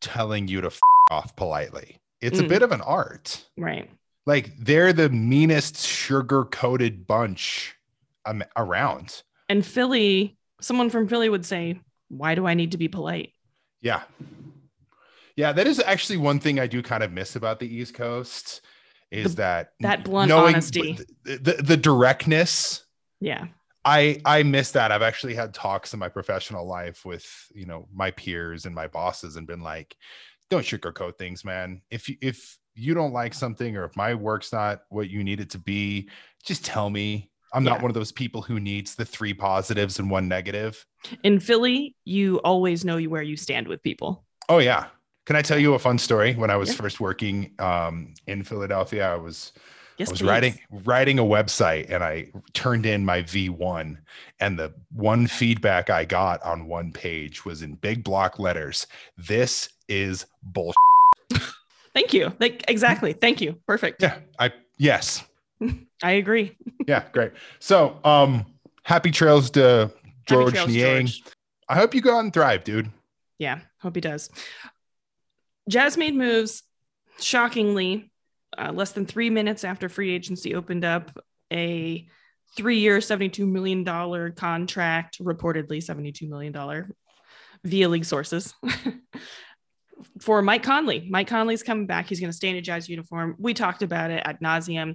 telling 0.00 0.48
you 0.48 0.60
to 0.60 0.68
f- 0.68 0.80
off 1.10 1.34
politely. 1.36 1.98
It's 2.20 2.38
a 2.38 2.44
Mm. 2.44 2.48
bit 2.48 2.62
of 2.62 2.72
an 2.72 2.80
art. 2.80 3.44
Right. 3.56 3.90
Like 4.26 4.52
they're 4.58 4.92
the 4.92 5.08
meanest 5.08 5.78
sugar 5.86 6.44
coated 6.44 7.06
bunch 7.06 7.74
um, 8.24 8.42
around. 8.56 9.22
And 9.48 9.64
Philly, 9.64 10.36
someone 10.60 10.90
from 10.90 11.08
Philly 11.08 11.28
would 11.28 11.46
say, 11.46 11.80
Why 12.08 12.34
do 12.34 12.46
I 12.46 12.54
need 12.54 12.72
to 12.72 12.78
be 12.78 12.88
polite? 12.88 13.32
Yeah. 13.80 14.02
Yeah, 15.36 15.52
that 15.52 15.66
is 15.66 15.78
actually 15.80 16.16
one 16.18 16.40
thing 16.40 16.58
I 16.58 16.66
do 16.66 16.82
kind 16.82 17.02
of 17.02 17.12
miss 17.12 17.36
about 17.36 17.58
the 17.60 17.72
East 17.72 17.94
Coast 17.94 18.60
is 19.10 19.34
The- 19.34 19.42
that 19.42 19.72
that 19.80 20.04
blunt 20.04 20.28
knowing 20.28 20.54
honesty. 20.54 20.98
the, 21.24 21.36
the, 21.38 21.52
the 21.62 21.76
directness 21.76 22.84
Yeah. 23.20 23.46
I 23.88 24.20
I 24.24 24.42
miss 24.42 24.72
that. 24.72 24.92
I've 24.92 25.02
actually 25.02 25.34
had 25.34 25.54
talks 25.54 25.94
in 25.94 25.98
my 25.98 26.08
professional 26.10 26.66
life 26.66 27.04
with 27.06 27.26
you 27.54 27.64
know 27.64 27.88
my 27.94 28.10
peers 28.10 28.66
and 28.66 28.74
my 28.74 28.86
bosses 28.86 29.36
and 29.36 29.46
been 29.46 29.62
like, 29.62 29.96
don't 30.50 30.64
sugarcoat 30.64 31.16
things, 31.16 31.44
man. 31.44 31.80
If 31.90 32.08
you 32.08 32.16
if 32.20 32.58
you 32.74 32.94
don't 32.94 33.12
like 33.12 33.34
something 33.34 33.76
or 33.76 33.84
if 33.84 33.96
my 33.96 34.14
work's 34.14 34.52
not 34.52 34.82
what 34.90 35.08
you 35.08 35.24
need 35.24 35.40
it 35.40 35.50
to 35.50 35.58
be, 35.58 36.10
just 36.44 36.64
tell 36.64 36.90
me. 36.90 37.30
I'm 37.54 37.64
not 37.64 37.78
Yeah. 37.78 37.82
one 37.84 37.90
of 37.90 37.94
those 37.94 38.12
people 38.12 38.42
who 38.42 38.60
needs 38.60 38.94
the 38.94 39.06
three 39.06 39.32
positives 39.32 39.98
and 39.98 40.10
one 40.10 40.28
negative. 40.28 40.84
In 41.22 41.40
Philly, 41.40 41.96
you 42.04 42.36
always 42.44 42.84
know 42.84 43.00
where 43.00 43.22
you 43.22 43.38
stand 43.38 43.66
with 43.68 43.82
people. 43.82 44.26
Oh 44.50 44.58
yeah. 44.58 44.88
Can 45.24 45.34
I 45.34 45.42
tell 45.42 45.58
you 45.58 45.72
a 45.74 45.78
fun 45.78 45.96
story? 45.98 46.34
When 46.34 46.50
I 46.50 46.56
was 46.56 46.68
Yeah. 46.68 46.76
first 46.76 47.00
working 47.00 47.54
um, 47.58 48.12
in 48.26 48.44
Philadelphia, 48.44 49.10
I 49.12 49.16
was 49.16 49.52
Yes, 49.98 50.08
I 50.08 50.10
was 50.12 50.20
please. 50.20 50.28
writing 50.28 50.58
writing 50.84 51.18
a 51.18 51.24
website 51.24 51.90
and 51.90 52.04
I 52.04 52.28
turned 52.52 52.86
in 52.86 53.04
my 53.04 53.22
V1 53.22 53.96
and 54.38 54.58
the 54.58 54.72
one 54.92 55.26
feedback 55.26 55.90
I 55.90 56.04
got 56.04 56.40
on 56.42 56.66
one 56.66 56.92
page 56.92 57.44
was 57.44 57.62
in 57.62 57.74
big 57.74 58.04
block 58.04 58.38
letters. 58.38 58.86
This 59.16 59.68
is 59.88 60.24
bullshit. 60.42 60.76
Thank 61.94 62.14
you. 62.14 62.32
Like 62.38 62.64
exactly. 62.68 63.12
Thank 63.12 63.40
you. 63.40 63.58
Perfect. 63.66 64.00
Yeah, 64.02 64.18
I 64.38 64.52
yes. 64.78 65.24
I 66.02 66.12
agree. 66.12 66.56
Yeah, 66.86 67.04
great. 67.12 67.32
So, 67.58 67.98
um 68.02 68.46
happy 68.84 69.10
trails 69.10 69.50
to 69.50 69.92
George 70.26 70.54
trails, 70.54 70.70
Niang. 70.70 71.06
George. 71.06 71.22
I 71.68 71.74
hope 71.74 71.94
you 71.94 72.00
go 72.00 72.16
out 72.16 72.20
and 72.20 72.32
thrive, 72.32 72.64
dude. 72.64 72.90
Yeah, 73.38 73.60
hope 73.82 73.94
he 73.94 74.00
does. 74.00 74.30
Jazz 75.68 75.98
made 75.98 76.14
moves, 76.14 76.62
shockingly, 77.20 78.10
uh, 78.58 78.72
less 78.72 78.92
than 78.92 79.06
three 79.06 79.30
minutes 79.30 79.64
after 79.64 79.88
free 79.88 80.14
agency 80.14 80.54
opened 80.54 80.84
up, 80.84 81.16
a 81.52 82.06
three-year, 82.56 83.00
seventy-two 83.00 83.46
million 83.46 83.84
dollar 83.84 84.30
contract, 84.30 85.18
reportedly 85.22 85.82
seventy-two 85.82 86.28
million 86.28 86.52
dollar, 86.52 86.90
via 87.64 87.88
league 87.88 88.04
sources. 88.04 88.54
For 90.20 90.42
Mike 90.42 90.62
Conley. 90.62 91.08
Mike 91.10 91.26
Conley's 91.26 91.64
coming 91.64 91.86
back. 91.86 92.08
He's 92.08 92.20
going 92.20 92.30
to 92.30 92.36
stay 92.36 92.50
in 92.50 92.56
a 92.56 92.60
Jazz 92.60 92.88
uniform. 92.88 93.34
We 93.36 93.52
talked 93.52 93.82
about 93.82 94.12
it 94.12 94.22
ad 94.24 94.38
nauseum. 94.40 94.94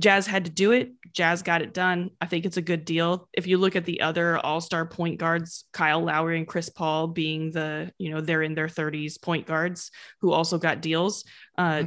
Jazz 0.00 0.26
had 0.26 0.46
to 0.46 0.50
do 0.50 0.72
it. 0.72 0.92
Jazz 1.12 1.42
got 1.42 1.62
it 1.62 1.72
done. 1.72 2.10
I 2.20 2.26
think 2.26 2.46
it's 2.46 2.56
a 2.56 2.62
good 2.62 2.84
deal. 2.84 3.28
If 3.32 3.46
you 3.46 3.58
look 3.58 3.76
at 3.76 3.84
the 3.84 4.00
other 4.00 4.38
all-star 4.38 4.86
point 4.86 5.18
guards, 5.18 5.64
Kyle 5.72 6.00
Lowry 6.00 6.38
and 6.38 6.48
Chris 6.48 6.68
Paul 6.68 7.08
being 7.08 7.52
the, 7.52 7.92
you 7.98 8.10
know, 8.10 8.20
they're 8.20 8.42
in 8.42 8.54
their 8.54 8.66
30s 8.66 9.20
point 9.20 9.46
guards 9.46 9.90
who 10.20 10.32
also 10.32 10.58
got 10.58 10.80
deals. 10.80 11.24
Uh, 11.56 11.84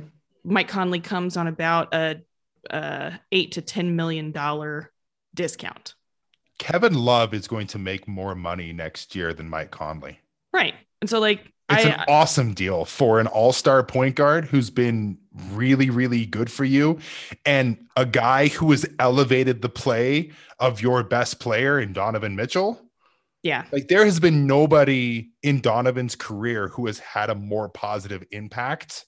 Mike 0.47 0.67
Conley 0.69 0.99
comes 0.99 1.35
on 1.37 1.47
about 1.47 1.93
a, 1.93 2.21
a 2.69 3.19
eight 3.31 3.51
to 3.53 3.61
ten 3.61 3.95
million 3.95 4.31
dollar 4.31 4.91
discount. 5.35 5.93
Kevin 6.57 6.93
Love 6.93 7.33
is 7.33 7.47
going 7.47 7.67
to 7.67 7.77
make 7.77 8.07
more 8.07 8.33
money 8.33 8.73
next 8.73 9.15
year 9.15 9.33
than 9.33 9.49
Mike 9.49 9.71
Conley. 9.71 10.19
Right. 10.51 10.73
And 11.01 11.09
so 11.09 11.19
like 11.19 11.41
It's 11.69 11.85
I, 11.85 11.89
an 11.89 12.05
awesome 12.07 12.53
deal 12.53 12.85
for 12.85 13.19
an 13.19 13.27
all-star 13.27 13.83
point 13.83 14.15
guard 14.15 14.45
who's 14.45 14.71
been 14.71 15.19
really, 15.51 15.91
really 15.91 16.25
good 16.25 16.51
for 16.51 16.63
you, 16.63 16.97
and 17.45 17.77
a 17.95 18.05
guy 18.05 18.47
who 18.47 18.71
has 18.71 18.87
elevated 18.97 19.61
the 19.61 19.69
play 19.69 20.31
of 20.59 20.81
your 20.81 21.03
best 21.03 21.39
player 21.39 21.79
in 21.79 21.93
Donovan 21.93 22.35
Mitchell. 22.35 22.81
yeah, 23.43 23.65
Like 23.71 23.87
there 23.89 24.05
has 24.05 24.19
been 24.19 24.47
nobody 24.47 25.29
in 25.43 25.61
Donovan's 25.61 26.15
career 26.15 26.69
who 26.69 26.87
has 26.87 26.97
had 26.97 27.29
a 27.29 27.35
more 27.35 27.69
positive 27.69 28.23
impact. 28.31 29.05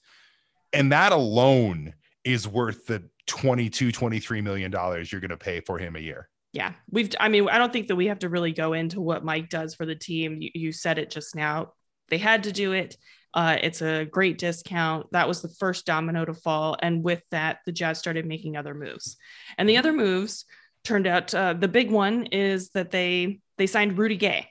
And 0.72 0.92
that 0.92 1.12
alone 1.12 1.94
is 2.24 2.46
worth 2.46 2.86
the 2.86 3.02
22, 3.26 3.92
23 3.92 4.40
million 4.40 4.70
dollars 4.70 5.10
you're 5.10 5.20
going 5.20 5.30
to 5.30 5.36
pay 5.36 5.60
for 5.60 5.78
him 5.78 5.96
a 5.96 6.00
year. 6.00 6.28
yeah. 6.52 6.72
We've 6.90 7.14
I 7.20 7.28
mean, 7.28 7.48
I 7.48 7.58
don't 7.58 7.72
think 7.72 7.88
that 7.88 7.96
we 7.96 8.06
have 8.06 8.20
to 8.20 8.28
really 8.28 8.52
go 8.52 8.72
into 8.72 9.00
what 9.00 9.24
Mike 9.24 9.48
does 9.48 9.74
for 9.74 9.86
the 9.86 9.94
team. 9.94 10.38
You, 10.40 10.50
you 10.54 10.72
said 10.72 10.98
it 10.98 11.10
just 11.10 11.34
now. 11.36 11.72
They 12.08 12.18
had 12.18 12.44
to 12.44 12.52
do 12.52 12.72
it. 12.72 12.96
Uh, 13.32 13.56
it's 13.62 13.80
a 13.80 14.04
great 14.04 14.38
discount. 14.38 15.06
That 15.12 15.28
was 15.28 15.40
the 15.40 15.48
first 15.60 15.86
domino 15.86 16.24
to 16.24 16.34
fall. 16.34 16.76
And 16.82 17.04
with 17.04 17.22
that, 17.30 17.58
the 17.64 17.72
Jazz 17.72 17.98
started 17.98 18.26
making 18.26 18.56
other 18.56 18.74
moves. 18.74 19.16
And 19.56 19.68
the 19.68 19.76
other 19.76 19.92
moves 19.92 20.44
turned 20.82 21.06
out 21.06 21.32
uh, 21.32 21.52
the 21.52 21.68
big 21.68 21.90
one 21.90 22.26
is 22.26 22.70
that 22.70 22.90
they 22.90 23.40
they 23.56 23.66
signed 23.68 23.98
Rudy 23.98 24.16
Gay. 24.16 24.48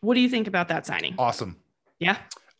What 0.00 0.14
do 0.14 0.20
you 0.20 0.28
think 0.28 0.46
about 0.46 0.68
that 0.68 0.84
signing? 0.84 1.14
Awesome. 1.18 1.56
Yeah. 1.98 2.18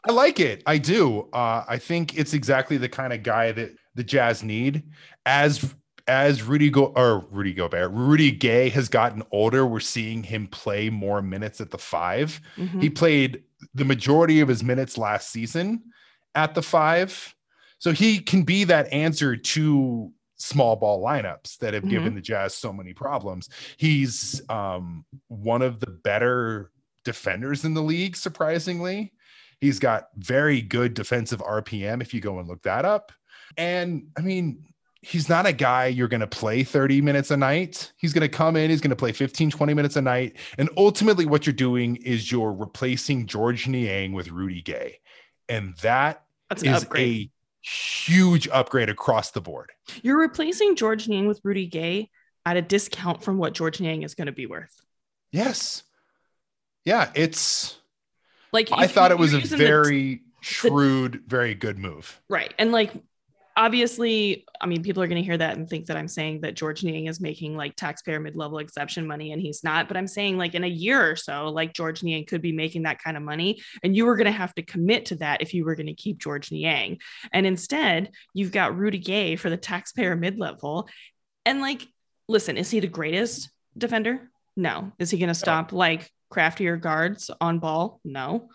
I 0.09 0.12
like 0.12 0.40
it. 0.40 0.62
I 0.67 0.79
do. 0.79 1.29
Uh, 1.33 1.64
I 1.67 1.79
think 1.79 2.17
it's 2.19 2.35
exactly 2.35 2.77
the 2.77 2.88
kind 2.88 3.12
of 3.12 3.23
guy 3.23 3.53
that 3.53 3.71
the 3.95 4.05
Jazz 4.05 4.43
need. 4.43 4.83
As 5.27 5.75
as 6.07 6.43
Rudy 6.43 6.69
Go 6.69 6.93
or 6.97 7.21
Rudy 7.31 7.55
Gobert, 7.55 7.90
Rudy 7.93 8.31
Gay 8.31 8.69
has 8.69 8.90
gotten 8.90 9.23
older. 9.33 9.67
We're 9.67 9.81
seeing 9.81 10.23
him 10.23 10.47
play 10.49 10.90
more 10.90 11.23
minutes 11.23 11.62
at 11.62 11.71
the 11.71 11.79
five. 11.79 12.40
Mhm. 12.59 12.83
He 12.83 12.90
played 12.90 13.43
the 13.73 13.87
majority 13.87 14.40
of 14.40 14.49
his 14.49 14.62
minutes 14.62 14.99
last 14.99 15.31
season 15.31 15.83
at 16.35 16.55
the 16.55 16.61
five. 16.61 17.35
So 17.79 17.93
he 17.93 18.19
can 18.19 18.43
be 18.43 18.64
that 18.64 18.93
answer 18.93 19.35
to 19.37 20.12
small 20.37 20.77
ball 20.77 21.03
lineups 21.03 21.57
that 21.59 21.73
have 21.73 21.88
given 21.88 22.14
the 22.14 22.21
Jazz 22.21 22.55
so 22.55 22.71
many 22.71 22.93
problems. 22.93 23.49
He's 23.79 24.43
um, 24.51 25.07
one 25.29 25.62
of 25.62 25.81
the 25.81 25.87
better 25.87 26.71
defenders 27.07 27.64
in 27.64 27.73
the 27.73 27.83
league, 27.83 28.14
surprisingly. 28.17 29.13
He's 29.64 29.79
got 29.79 30.09
very 30.16 30.61
good 30.61 30.92
defensive 30.92 31.40
RPM 31.40 32.03
if 32.03 32.12
you 32.12 32.20
go 32.20 32.38
and 32.38 32.46
look 32.46 32.62
that 32.64 32.85
up. 32.85 33.12
And 33.57 34.09
I 34.16 34.20
mean, 34.20 34.62
he's 35.00 35.29
not 35.29 35.46
a 35.46 35.53
guy 35.53 35.87
you're 35.87 36.09
going 36.09 36.20
to 36.20 36.27
play 36.27 36.64
30 36.64 37.00
minutes 37.00 37.31
a 37.31 37.37
night. 37.37 37.92
He's 37.96 38.12
going 38.12 38.22
to 38.22 38.29
come 38.29 38.57
in, 38.57 38.68
he's 38.68 38.83
going 38.83 38.90
to 38.90 38.96
play 38.96 39.12
15, 39.12 39.50
20 39.50 39.72
minutes 39.74 39.96
a 39.96 40.03
night. 40.03 40.37
And 40.59 40.68
ultimately, 40.77 41.24
what 41.24 41.46
you're 41.46 41.55
doing 41.55 41.96
is 41.96 42.31
you're 42.31 42.53
replacing 42.53 43.27
George 43.27 43.66
Niang 43.66 44.12
with 44.12 44.29
Rudy 44.31 44.61
Gay. 44.61 44.98
And 45.48 45.74
that 45.79 46.24
That's 46.50 46.62
an 46.62 46.74
is 46.74 46.83
upgrade. 46.83 47.31
a 47.31 47.66
huge 47.66 48.48
upgrade 48.48 48.90
across 48.90 49.31
the 49.31 49.40
board. 49.40 49.72
You're 50.03 50.20
replacing 50.20 50.77
George 50.77 51.09
Niang 51.09 51.27
with 51.27 51.40
Rudy 51.42 51.66
Gay 51.66 52.11
at 52.44 52.59
a 52.59 52.62
discount 52.62 53.22
from 53.24 53.38
what 53.38 53.55
George 53.55 53.81
Niang 53.81 54.03
is 54.03 54.14
going 54.14 54.27
to 54.27 54.33
be 54.33 54.44
worth. 54.44 54.79
Yes. 55.33 55.85
Yeah, 56.85 57.11
it's 57.14 57.79
Like 58.55 58.69
I 58.73 58.87
thought 58.87 59.11
it 59.11 59.19
was 59.19 59.35
a 59.35 59.40
using 59.40 59.59
the- 59.59 59.64
very 59.64 60.23
shrewd, 60.40 61.23
very 61.27 61.55
good 61.55 61.79
move. 61.79 62.21
right. 62.29 62.55
And 62.59 62.73
like 62.73 62.93
obviously, 63.57 64.45
I 64.61 64.67
mean, 64.67 64.83
people 64.83 65.01
are 65.03 65.07
going 65.07 65.23
to 65.23 65.25
hear 65.25 65.38
that 65.38 65.57
and 65.57 65.69
think 65.69 65.87
that 65.87 65.97
I'm 65.97 66.09
saying 66.09 66.40
that 66.40 66.55
George 66.55 66.83
Niang 66.83 67.07
is 67.07 67.21
making 67.21 67.57
like 67.57 67.77
taxpayer 67.77 68.19
mid-level 68.19 68.59
exception 68.59 69.07
money 69.07 69.31
and 69.33 69.40
he's 69.40 69.62
not, 69.62 69.87
but 69.87 69.97
I'm 69.97 70.09
saying 70.09 70.37
like 70.37 70.55
in 70.55 70.64
a 70.64 70.69
year 70.69 71.11
or 71.11 71.14
so, 71.14 71.51
like 71.51 71.73
George 71.73 72.03
Niang 72.03 72.27
could 72.27 72.43
be 72.43 72.51
making 72.53 72.83
that 72.83 73.01
kind 73.03 73.17
of 73.17 73.23
money 73.23 73.62
and 73.83 73.95
you 73.95 74.07
were 74.07 74.17
going 74.17 74.27
to 74.27 74.33
have 74.33 74.55
to 74.57 74.62
commit 74.62 75.07
to 75.07 75.17
that 75.17 75.40
if 75.40 75.55
you 75.55 75.64
were 75.64 75.77
going 75.77 75.87
to 75.87 75.95
keep 75.95 76.19
George 76.19 76.51
Niang. 76.51 76.99
And 77.33 77.47
instead, 77.47 78.11
you've 78.35 78.53
got 78.53 78.77
Rudy 78.77 78.99
Gay 78.99 79.37
for 79.37 79.51
the 79.51 79.57
taxpayer 79.57 80.17
mid-level. 80.17 80.88
And 81.47 81.61
like, 81.61 81.87
listen, 82.29 82.57
is 82.57 82.71
he 82.71 82.81
the 82.81 82.88
greatest 82.88 83.51
defender? 83.79 84.31
No. 84.57 84.93
Is 84.99 85.11
he 85.11 85.19
going 85.19 85.29
to 85.29 85.35
stop 85.35 85.73
like 85.73 86.11
craftier 86.35 86.77
guards 86.77 87.31
on 87.40 87.61
ball? 87.61 88.01
No. 88.05 88.51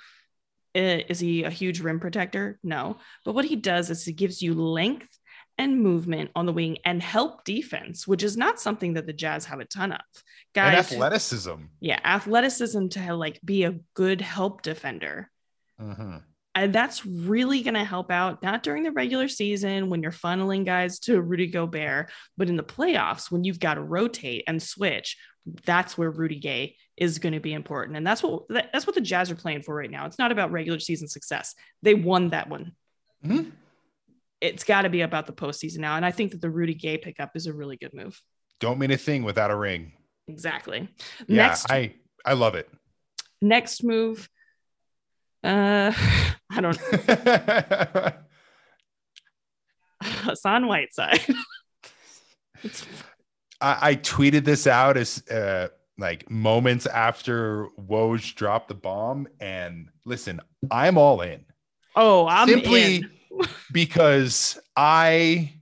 Is 0.75 1.19
he 1.19 1.43
a 1.43 1.49
huge 1.49 1.79
rim 1.79 1.99
protector? 1.99 2.59
No. 2.61 2.97
But 3.25 3.33
what 3.33 3.45
he 3.45 3.55
does 3.55 3.89
is 3.89 4.05
he 4.05 4.13
gives 4.13 4.41
you 4.41 4.53
length 4.53 5.07
and 5.57 5.81
movement 5.81 6.31
on 6.35 6.45
the 6.45 6.53
wing 6.53 6.77
and 6.85 7.01
help 7.01 7.43
defense, 7.43 8.07
which 8.07 8.23
is 8.23 8.37
not 8.37 8.59
something 8.61 8.93
that 8.93 9.07
the 9.07 9.13
Jazz 9.13 9.45
have 9.45 9.59
a 9.59 9.65
ton 9.65 9.91
of. 9.93 10.01
Guys, 10.53 10.91
And 10.91 11.01
athleticism. 11.01 11.55
yeah, 11.79 11.99
athleticism 12.03 12.87
to 12.89 13.15
like 13.15 13.39
be 13.43 13.63
a 13.63 13.79
good 13.93 14.21
help 14.21 14.61
defender. 14.61 15.29
Mhm. 15.81 16.23
And 16.55 16.73
that's 16.73 17.05
really 17.05 17.61
going 17.61 17.75
to 17.75 17.83
help 17.83 18.11
out, 18.11 18.41
not 18.43 18.63
during 18.63 18.83
the 18.83 18.91
regular 18.91 19.27
season 19.27 19.89
when 19.89 20.01
you're 20.01 20.11
funneling 20.11 20.65
guys 20.65 20.99
to 21.01 21.21
Rudy 21.21 21.47
Gobert, 21.47 22.09
but 22.37 22.49
in 22.49 22.57
the 22.57 22.63
playoffs 22.63 23.31
when 23.31 23.43
you've 23.43 23.59
got 23.59 23.75
to 23.75 23.81
rotate 23.81 24.43
and 24.47 24.61
switch. 24.61 25.17
That's 25.65 25.97
where 25.97 26.11
Rudy 26.11 26.39
Gay 26.39 26.75
is 26.99 27.17
going 27.17 27.33
to 27.33 27.39
be 27.39 27.53
important. 27.53 27.97
And 27.97 28.05
that's 28.05 28.21
what 28.21 28.43
that's 28.49 28.85
what 28.85 28.93
the 28.95 29.01
Jazz 29.01 29.31
are 29.31 29.35
playing 29.35 29.63
for 29.63 29.73
right 29.73 29.89
now. 29.89 30.05
It's 30.05 30.19
not 30.19 30.31
about 30.31 30.51
regular 30.51 30.79
season 30.79 31.07
success. 31.07 31.55
They 31.81 31.93
won 31.93 32.29
that 32.29 32.49
one. 32.49 32.73
Mhm. 33.25 33.51
It's 34.41 34.63
got 34.63 34.83
to 34.83 34.89
be 34.89 35.01
about 35.01 35.25
the 35.25 35.33
postseason 35.33 35.79
now. 35.79 35.95
And 35.95 36.05
I 36.05 36.12
think 36.12 36.31
that 36.31 36.41
the 36.41 36.49
Rudy 36.49 36.73
Gay 36.73 36.97
pickup 36.97 37.31
is 37.35 37.45
a 37.47 37.53
really 37.53 37.77
good 37.77 37.93
move. 37.93 38.21
Don't 38.59 38.77
mean 38.79 38.91
a 38.91 38.97
thing 38.97 39.23
without 39.23 39.51
a 39.51 39.55
ring. 39.55 39.93
Exactly. 40.27 40.88
Yeah, 41.27 41.47
next 41.47 41.71
I 41.71 41.93
I 42.25 42.33
love 42.33 42.55
it. 42.55 42.69
next 43.41 43.83
move. 43.83 44.29
Uh 45.43 45.91
I 46.51 46.62
don't 46.62 46.77
know. 46.79 48.12
Hassan 50.01 50.67
Whiteside. 50.67 51.19
It's- 52.63 52.85
I, 53.62 53.89
I 53.89 53.95
tweeted 53.95 54.45
this 54.45 54.67
out 54.67 54.95
as 54.95 55.21
uh, 55.29 55.67
like 55.99 56.29
moments 56.31 56.85
after 56.85 57.67
Woj 57.79 58.35
dropped 58.35 58.69
the 58.69 58.73
bomb. 58.73 59.27
And 59.39 59.89
listen, 60.05 60.41
I'm 60.71 60.97
all 60.97 61.21
in 61.21 61.45
oh, 61.95 62.27
I'm 62.27 62.47
simply 62.47 62.95
in. 62.97 63.12
because 63.71 64.59
I 64.75 65.53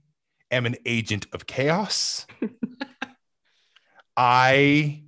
am 0.52 0.66
an 0.66 0.76
agent 0.86 1.28
of 1.34 1.48
chaos. 1.48 2.26
I 4.18 5.04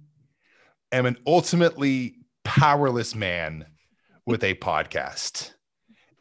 am 0.91 1.05
an 1.05 1.17
ultimately 1.25 2.15
powerless 2.43 3.15
man 3.15 3.65
with 4.25 4.43
a 4.43 4.55
podcast. 4.55 5.53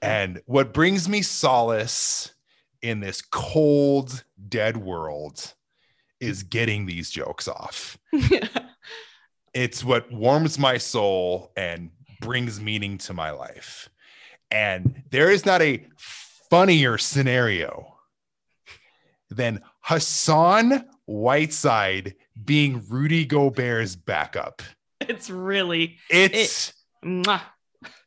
And 0.00 0.40
what 0.46 0.72
brings 0.72 1.08
me 1.08 1.22
solace 1.22 2.32
in 2.80 3.00
this 3.00 3.20
cold, 3.20 4.24
dead 4.48 4.76
world 4.76 5.54
is 6.20 6.44
getting 6.44 6.86
these 6.86 7.10
jokes 7.10 7.48
off. 7.48 7.98
It's 9.54 9.82
what 9.84 10.10
warms 10.12 10.58
my 10.58 10.78
soul 10.78 11.52
and 11.56 11.90
brings 12.20 12.60
meaning 12.60 12.98
to 12.98 13.14
my 13.14 13.30
life. 13.30 13.88
And 14.50 15.02
there 15.10 15.30
is 15.30 15.44
not 15.44 15.62
a 15.62 15.86
funnier 15.96 16.98
scenario 16.98 17.94
than 19.30 19.62
Hassan 19.80 20.86
Whiteside 21.06 22.14
being 22.44 22.82
Rudy 22.88 23.24
Gobert's 23.24 23.96
backup. 23.96 24.62
it's 25.00 25.30
really 25.30 25.98
It's 26.10 26.72
mwah. 27.04 27.40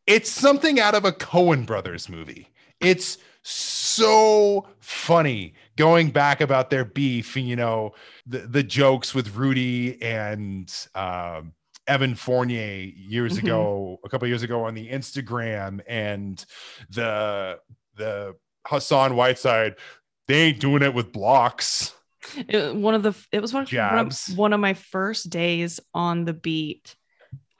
it's 0.07 0.29
something 0.31 0.79
out 0.79 0.95
of 0.95 1.05
a 1.05 1.11
Coen 1.11 1.65
brothers 1.65 2.09
movie. 2.09 2.47
It's 2.79 3.17
so 3.43 4.67
funny 4.79 5.53
going 5.75 6.11
back 6.11 6.41
about 6.41 6.69
their 6.69 6.85
beef 6.85 7.35
you 7.35 7.55
know 7.55 7.91
the 8.31 8.39
the 8.39 8.63
jokes 8.63 9.13
with 9.13 9.35
Rudy 9.35 10.01
and 10.01 10.73
um 10.95 11.53
Evan 11.87 12.15
Fournier 12.15 12.91
years 12.95 13.37
Mhm. 13.37 13.43
ago, 13.43 13.97
a 14.05 14.09
couple 14.09 14.27
years 14.27 14.43
ago 14.43 14.63
on 14.65 14.73
the 14.73 14.89
Instagram, 14.89 15.81
and 15.87 16.43
the 16.89 17.59
the 17.95 18.35
Hassan 18.65 19.15
Whiteside, 19.15 19.75
they 20.27 20.41
ain't 20.43 20.59
doing 20.59 20.83
it 20.83 20.93
with 20.93 21.11
blocks. 21.11 21.93
It- 22.47 22.75
one 22.75 22.93
of 22.93 23.03
the 23.03 23.13
it 23.31 23.41
was 23.41 23.53
one, 23.53 23.65
one, 23.65 24.07
of, 24.07 24.37
one 24.37 24.53
of 24.53 24.59
my 24.59 24.73
first 24.75 25.29
days 25.29 25.79
on 25.93 26.23
the 26.25 26.33
beat 26.33 26.95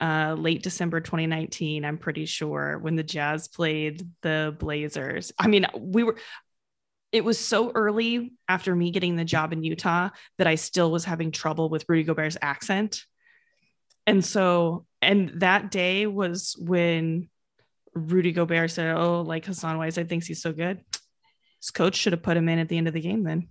uh 0.00 0.34
late 0.36 0.62
december 0.64 1.00
2019 1.00 1.84
i'm 1.84 1.96
pretty 1.98 2.26
sure 2.26 2.76
when 2.80 2.96
the 2.96 3.04
jazz 3.04 3.46
played 3.46 4.02
the 4.22 4.52
blazers 4.58 5.30
i 5.38 5.46
mean 5.46 5.64
we 5.78 6.02
were 6.02 6.16
it 7.12 7.24
was 7.24 7.38
so 7.38 7.70
early 7.72 8.32
after 8.48 8.74
me 8.74 8.90
getting 8.90 9.16
the 9.16 9.24
job 9.24 9.52
in 9.52 9.62
utah 9.62 10.08
that 10.38 10.46
i 10.46 10.54
still 10.54 10.90
was 10.90 11.04
having 11.04 11.30
trouble 11.30 11.68
with 11.68 11.84
rudy 11.88 12.02
gobert's 12.02 12.36
accent. 12.42 13.04
And 14.06 14.24
so 14.24 14.84
and 15.00 15.40
that 15.40 15.70
day 15.70 16.06
was 16.06 16.56
when 16.58 17.28
rudy 17.94 18.32
gobert 18.32 18.70
said 18.70 18.96
oh 18.96 19.20
like 19.20 19.44
hassan 19.44 19.78
whiteside 19.78 20.08
thinks 20.08 20.26
he's 20.26 20.42
so 20.42 20.52
good. 20.52 20.82
His 21.60 21.70
coach 21.70 21.94
should 21.94 22.12
have 22.12 22.22
put 22.22 22.36
him 22.36 22.48
in 22.48 22.58
at 22.58 22.68
the 22.68 22.76
end 22.76 22.88
of 22.88 22.94
the 22.94 23.00
game 23.00 23.22
then. 23.22 23.48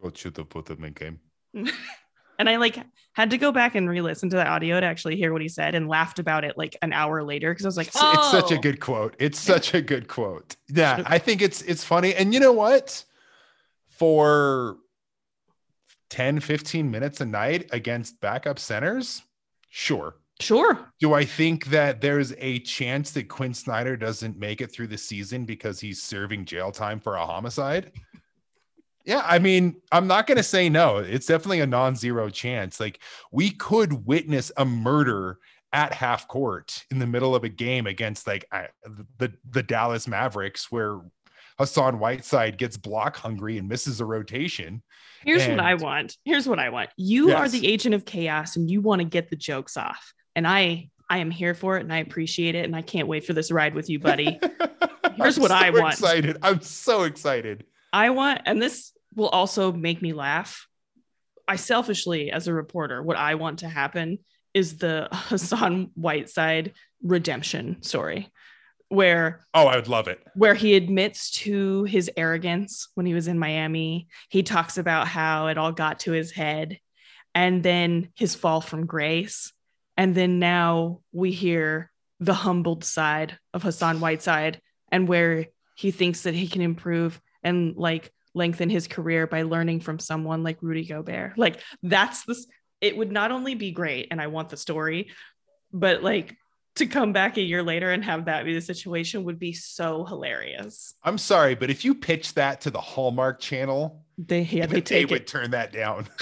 Coach 0.00 0.18
should 0.18 0.36
have 0.36 0.48
put 0.48 0.66
them 0.66 0.84
in 0.84 0.92
game. 0.92 1.20
and 2.38 2.48
I 2.48 2.56
like 2.56 2.78
had 3.12 3.30
to 3.30 3.38
go 3.38 3.52
back 3.52 3.74
and 3.74 3.88
re-listen 3.88 4.28
to 4.30 4.36
the 4.36 4.46
audio 4.46 4.80
to 4.80 4.86
actually 4.86 5.16
hear 5.16 5.32
what 5.32 5.40
he 5.40 5.48
said 5.48 5.74
and 5.74 5.88
laughed 5.88 6.18
about 6.18 6.44
it 6.44 6.58
like 6.58 6.76
an 6.82 6.92
hour 6.92 7.22
later 7.22 7.52
because 7.52 7.64
I 7.64 7.68
was 7.68 7.76
like, 7.76 7.86
It's, 7.88 8.02
it's 8.02 8.30
such 8.30 8.50
a 8.50 8.56
"Oh." 8.56 8.60
good 8.60 8.80
quote. 8.80 9.14
It's 9.18 9.38
such 9.38 9.74
a 9.74 9.80
good 9.80 10.08
quote. 10.08 10.56
Yeah, 10.68 11.02
I 11.06 11.18
think 11.18 11.42
it's 11.42 11.62
it's 11.62 11.84
funny. 11.84 12.14
And 12.14 12.34
you 12.34 12.40
know 12.40 12.52
what? 12.52 13.04
For 13.88 14.78
10, 16.10 16.40
15 16.40 16.90
minutes 16.90 17.20
a 17.20 17.26
night 17.26 17.68
against 17.72 18.20
backup 18.20 18.58
centers, 18.58 19.22
sure. 19.70 20.16
Sure. 20.40 20.92
Do 20.98 21.14
I 21.14 21.24
think 21.24 21.66
that 21.66 22.00
there's 22.00 22.34
a 22.38 22.58
chance 22.60 23.12
that 23.12 23.28
Quin 23.28 23.54
Snyder 23.54 23.96
doesn't 23.96 24.36
make 24.36 24.60
it 24.60 24.72
through 24.72 24.88
the 24.88 24.98
season 24.98 25.44
because 25.44 25.78
he's 25.78 26.02
serving 26.02 26.44
jail 26.44 26.72
time 26.72 26.98
for 26.98 27.14
a 27.14 27.24
homicide? 27.24 27.92
Yeah, 29.04 29.22
I 29.24 29.38
mean, 29.38 29.76
I'm 29.92 30.06
not 30.06 30.26
going 30.26 30.38
to 30.38 30.42
say 30.42 30.68
no. 30.68 30.98
It's 30.98 31.26
definitely 31.26 31.60
a 31.60 31.66
non-zero 31.66 32.30
chance. 32.30 32.80
Like 32.80 33.00
we 33.30 33.50
could 33.50 34.06
witness 34.06 34.50
a 34.56 34.64
murder 34.64 35.38
at 35.72 35.92
half 35.92 36.28
court 36.28 36.84
in 36.90 37.00
the 37.00 37.06
middle 37.06 37.34
of 37.34 37.44
a 37.44 37.48
game 37.48 37.86
against 37.86 38.26
like 38.26 38.46
I- 38.50 38.68
the 39.18 39.32
the 39.48 39.62
Dallas 39.62 40.06
Mavericks 40.06 40.70
where 40.70 41.00
Hassan 41.58 41.98
Whiteside 41.98 42.58
gets 42.58 42.76
block 42.76 43.16
hungry 43.16 43.58
and 43.58 43.68
misses 43.68 44.00
a 44.00 44.04
rotation. 44.04 44.82
Here's 45.24 45.46
what 45.46 45.60
I 45.60 45.74
want. 45.74 46.16
Here's 46.24 46.48
what 46.48 46.58
I 46.58 46.70
want. 46.70 46.90
You 46.96 47.32
are 47.32 47.48
the 47.48 47.66
agent 47.66 47.94
of 47.94 48.04
chaos 48.04 48.56
and 48.56 48.70
you 48.70 48.80
want 48.80 49.00
to 49.00 49.04
get 49.04 49.30
the 49.30 49.36
jokes 49.36 49.76
off. 49.76 50.12
And 50.34 50.46
I 50.46 50.90
I 51.10 51.18
am 51.18 51.30
here 51.30 51.54
for 51.54 51.76
it 51.76 51.80
and 51.80 51.92
I 51.92 51.98
appreciate 51.98 52.54
it 52.54 52.64
and 52.64 52.74
I 52.74 52.82
can't 52.82 53.08
wait 53.08 53.26
for 53.26 53.34
this 53.34 53.52
ride 53.52 53.74
with 53.74 53.90
you, 53.90 53.98
buddy. 53.98 54.40
Here's 55.16 55.38
what 55.38 55.50
I 55.50 55.72
so 55.72 55.80
want. 55.80 55.94
Excited. 55.94 56.36
I'm 56.42 56.60
so 56.60 57.02
excited. 57.02 57.64
I 57.92 58.10
want, 58.10 58.40
and 58.46 58.60
this 58.60 58.92
will 59.16 59.28
also 59.28 59.72
make 59.72 60.00
me 60.02 60.12
laugh. 60.12 60.66
I 61.46 61.56
selfishly, 61.56 62.30
as 62.30 62.48
a 62.48 62.54
reporter, 62.54 63.02
what 63.02 63.16
I 63.16 63.34
want 63.34 63.60
to 63.60 63.68
happen 63.68 64.18
is 64.54 64.78
the 64.78 65.08
Hassan 65.12 65.90
Whiteside 65.94 66.72
redemption 67.02 67.82
story 67.82 68.30
where 68.88 69.40
Oh, 69.54 69.66
I 69.66 69.76
would 69.76 69.88
love 69.88 70.08
it. 70.08 70.20
where 70.34 70.54
he 70.54 70.74
admits 70.74 71.30
to 71.32 71.84
his 71.84 72.10
arrogance 72.16 72.88
when 72.94 73.06
he 73.06 73.14
was 73.14 73.26
in 73.28 73.38
Miami. 73.38 74.08
He 74.28 74.42
talks 74.42 74.78
about 74.78 75.08
how 75.08 75.48
it 75.48 75.58
all 75.58 75.72
got 75.72 76.00
to 76.00 76.12
his 76.12 76.30
head 76.30 76.78
and 77.34 77.62
then 77.62 78.10
his 78.14 78.34
fall 78.34 78.60
from 78.60 78.86
grace. 78.86 79.52
And 79.96 80.14
then 80.14 80.38
now 80.38 81.00
we 81.12 81.32
hear 81.32 81.90
the 82.20 82.34
humbled 82.34 82.84
side 82.84 83.36
of 83.52 83.62
Hassan 83.64 84.00
Whiteside 84.00 84.60
and 84.92 85.08
where 85.08 85.46
he 85.76 85.90
thinks 85.90 86.22
that 86.22 86.34
he 86.34 86.46
can 86.46 86.62
improve 86.62 87.20
and 87.42 87.76
like 87.76 88.12
lengthen 88.34 88.68
his 88.70 88.86
career 88.88 89.26
by 89.26 89.42
learning 89.42 89.80
from 89.80 89.98
someone 89.98 90.42
like 90.42 90.58
Rudy 90.60 90.84
Gobert. 90.84 91.38
Like 91.38 91.60
that's 91.82 92.24
this 92.24 92.46
it 92.80 92.96
would 92.96 93.10
not 93.12 93.30
only 93.32 93.54
be 93.54 93.70
great 93.70 94.08
and 94.10 94.20
I 94.20 94.26
want 94.26 94.48
the 94.50 94.56
story, 94.56 95.10
but 95.72 96.02
like 96.02 96.36
to 96.76 96.86
come 96.86 97.12
back 97.12 97.36
a 97.36 97.40
year 97.40 97.62
later 97.62 97.92
and 97.92 98.04
have 98.04 98.24
that 98.24 98.44
be 98.44 98.52
the 98.52 98.60
situation 98.60 99.24
would 99.24 99.38
be 99.38 99.52
so 99.52 100.04
hilarious. 100.04 100.94
I'm 101.04 101.18
sorry, 101.18 101.54
but 101.54 101.70
if 101.70 101.84
you 101.84 101.94
pitch 101.94 102.34
that 102.34 102.60
to 102.62 102.70
the 102.70 102.80
Hallmark 102.80 103.38
channel, 103.40 104.04
They 104.18 104.42
yeah, 104.42 104.66
they 104.66 104.80
they 104.80 105.04
would 105.04 105.22
it. 105.22 105.26
turn 105.26 105.52
that 105.52 105.72
down. 105.72 106.08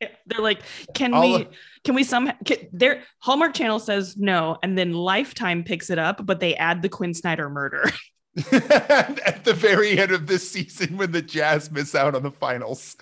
They're 0.26 0.40
like, 0.40 0.60
can 0.94 1.14
All- 1.14 1.38
we 1.38 1.48
can 1.84 1.94
we 1.94 2.04
somehow 2.04 2.34
can, 2.44 2.58
their 2.72 3.02
Hallmark 3.18 3.54
Channel 3.54 3.78
says 3.78 4.16
no, 4.16 4.56
and 4.62 4.76
then 4.76 4.92
Lifetime 4.92 5.64
picks 5.64 5.90
it 5.90 5.98
up, 5.98 6.24
but 6.24 6.40
they 6.40 6.54
add 6.56 6.82
the 6.82 6.88
Quin 6.88 7.14
Snyder 7.14 7.48
murder. 7.50 7.84
At 8.52 9.44
the 9.44 9.54
very 9.54 9.98
end 9.98 10.10
of 10.10 10.26
this 10.26 10.50
season, 10.50 10.96
when 10.96 11.12
the 11.12 11.22
Jazz 11.22 11.70
miss 11.70 11.94
out 11.94 12.16
on 12.16 12.24
the 12.24 12.32
finals, 12.32 12.96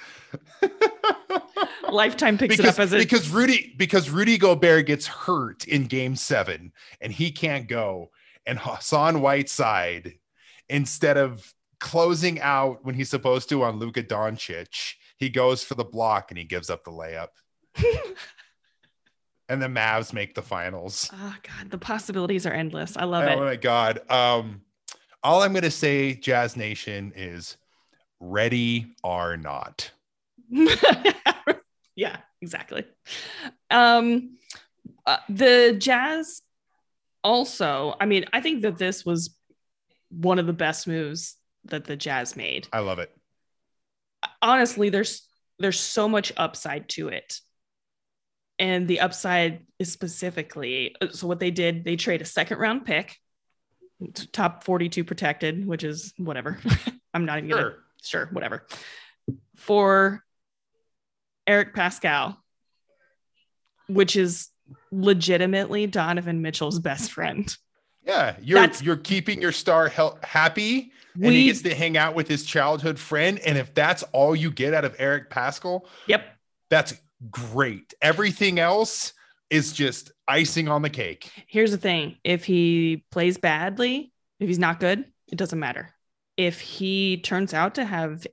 Lifetime 1.90 2.36
picks 2.36 2.56
because, 2.56 2.78
it 2.78 2.80
up 2.80 2.84
as 2.84 2.92
a 2.92 2.98
because 2.98 3.30
Rudy 3.30 3.74
because 3.78 4.10
Rudy 4.10 4.36
Gobert 4.36 4.86
gets 4.86 5.06
hurt 5.06 5.64
in 5.64 5.84
Game 5.86 6.16
Seven 6.16 6.72
and 7.00 7.12
he 7.12 7.30
can't 7.30 7.66
go, 7.66 8.10
and 8.46 8.58
Hassan 8.58 9.22
Whiteside, 9.22 10.14
instead 10.68 11.16
of 11.16 11.54
closing 11.80 12.40
out 12.40 12.84
when 12.84 12.94
he's 12.94 13.08
supposed 13.08 13.48
to 13.48 13.62
on 13.62 13.78
Luka 13.78 14.02
Doncic, 14.02 14.94
he 15.16 15.30
goes 15.30 15.64
for 15.64 15.74
the 15.74 15.84
block 15.84 16.30
and 16.30 16.36
he 16.36 16.44
gives 16.44 16.68
up 16.68 16.84
the 16.84 16.90
layup. 16.90 17.28
and 19.48 19.62
the 19.62 19.66
Mavs 19.66 20.12
make 20.12 20.34
the 20.34 20.42
finals. 20.42 21.10
Oh 21.12 21.36
god, 21.42 21.70
the 21.70 21.78
possibilities 21.78 22.46
are 22.46 22.52
endless. 22.52 22.96
I 22.96 23.04
love 23.04 23.24
oh 23.24 23.28
it. 23.28 23.36
Oh 23.36 23.44
my 23.44 23.56
god. 23.56 24.10
Um, 24.10 24.60
all 25.22 25.42
I'm 25.42 25.52
gonna 25.52 25.70
say, 25.70 26.14
Jazz 26.14 26.56
Nation, 26.56 27.12
is 27.16 27.56
ready 28.20 28.94
or 29.02 29.36
not. 29.36 29.90
yeah, 31.96 32.16
exactly. 32.40 32.84
Um, 33.70 34.36
uh, 35.06 35.18
the 35.28 35.76
Jazz 35.78 36.42
also, 37.24 37.94
I 38.00 38.06
mean, 38.06 38.26
I 38.32 38.40
think 38.40 38.62
that 38.62 38.78
this 38.78 39.04
was 39.04 39.36
one 40.10 40.38
of 40.38 40.46
the 40.46 40.52
best 40.52 40.86
moves 40.86 41.36
that 41.64 41.84
the 41.84 41.96
Jazz 41.96 42.36
made. 42.36 42.68
I 42.72 42.80
love 42.80 42.98
it. 42.98 43.10
Honestly, 44.40 44.90
there's 44.90 45.26
there's 45.58 45.80
so 45.80 46.08
much 46.08 46.32
upside 46.36 46.88
to 46.90 47.08
it. 47.08 47.40
And 48.58 48.86
the 48.86 49.00
upside 49.00 49.66
is 49.78 49.90
specifically 49.90 50.94
so 51.10 51.26
what 51.26 51.40
they 51.40 51.50
did, 51.50 51.84
they 51.84 51.96
trade 51.96 52.22
a 52.22 52.26
second 52.26 52.58
round 52.58 52.84
pick, 52.84 53.16
top 54.32 54.64
42 54.64 55.04
protected, 55.04 55.66
which 55.66 55.84
is 55.84 56.12
whatever. 56.16 56.58
I'm 57.14 57.24
not 57.24 57.38
even 57.38 57.50
gonna 57.50 57.62
Sure. 57.62 57.78
sure, 58.02 58.28
whatever. 58.32 58.66
For 59.56 60.24
Eric 61.46 61.74
Paschall, 61.74 62.36
which 63.88 64.16
is 64.16 64.48
legitimately 64.90 65.86
Donovan 65.86 66.40
Mitchell's 66.42 66.78
best 66.78 67.12
friend. 67.12 67.54
Yeah, 68.06 68.36
you're 68.40 68.58
That's- 68.60 68.82
you're 68.82 68.96
keeping 68.96 69.40
your 69.40 69.52
star 69.52 69.88
hel- 69.88 70.18
happy, 70.22 70.92
and 71.14 71.32
he 71.32 71.44
gets 71.46 71.62
to 71.62 71.74
hang 71.74 71.96
out 71.96 72.14
with 72.14 72.26
his 72.28 72.44
childhood 72.44 72.98
friend. 72.98 73.38
And 73.40 73.56
if 73.58 73.74
that's 73.74 74.02
all 74.12 74.34
you 74.34 74.50
get 74.50 74.74
out 74.74 74.84
of 74.84 74.96
Eric 74.98 75.30
Paschall, 75.30 75.86
Yep. 76.08 76.24
that's 76.68 76.94
great. 77.30 77.94
Everything 78.00 78.58
else 78.58 79.12
is 79.52 79.72
just 79.72 80.12
icing 80.26 80.68
on 80.68 80.82
the 80.82 80.90
cake. 80.90 81.30
Here's 81.46 81.70
the 81.70 81.78
thing 81.78 82.16
if 82.24 82.44
he 82.44 83.04
plays 83.10 83.38
badly, 83.38 84.12
if 84.40 84.48
he's 84.48 84.58
not 84.58 84.80
good, 84.80 85.04
it 85.30 85.36
doesn't 85.36 85.58
matter. 85.58 85.90
If 86.36 86.60
he 86.60 87.18
turns 87.18 87.52
out 87.54 87.74
to 87.76 87.84
have 87.84 88.26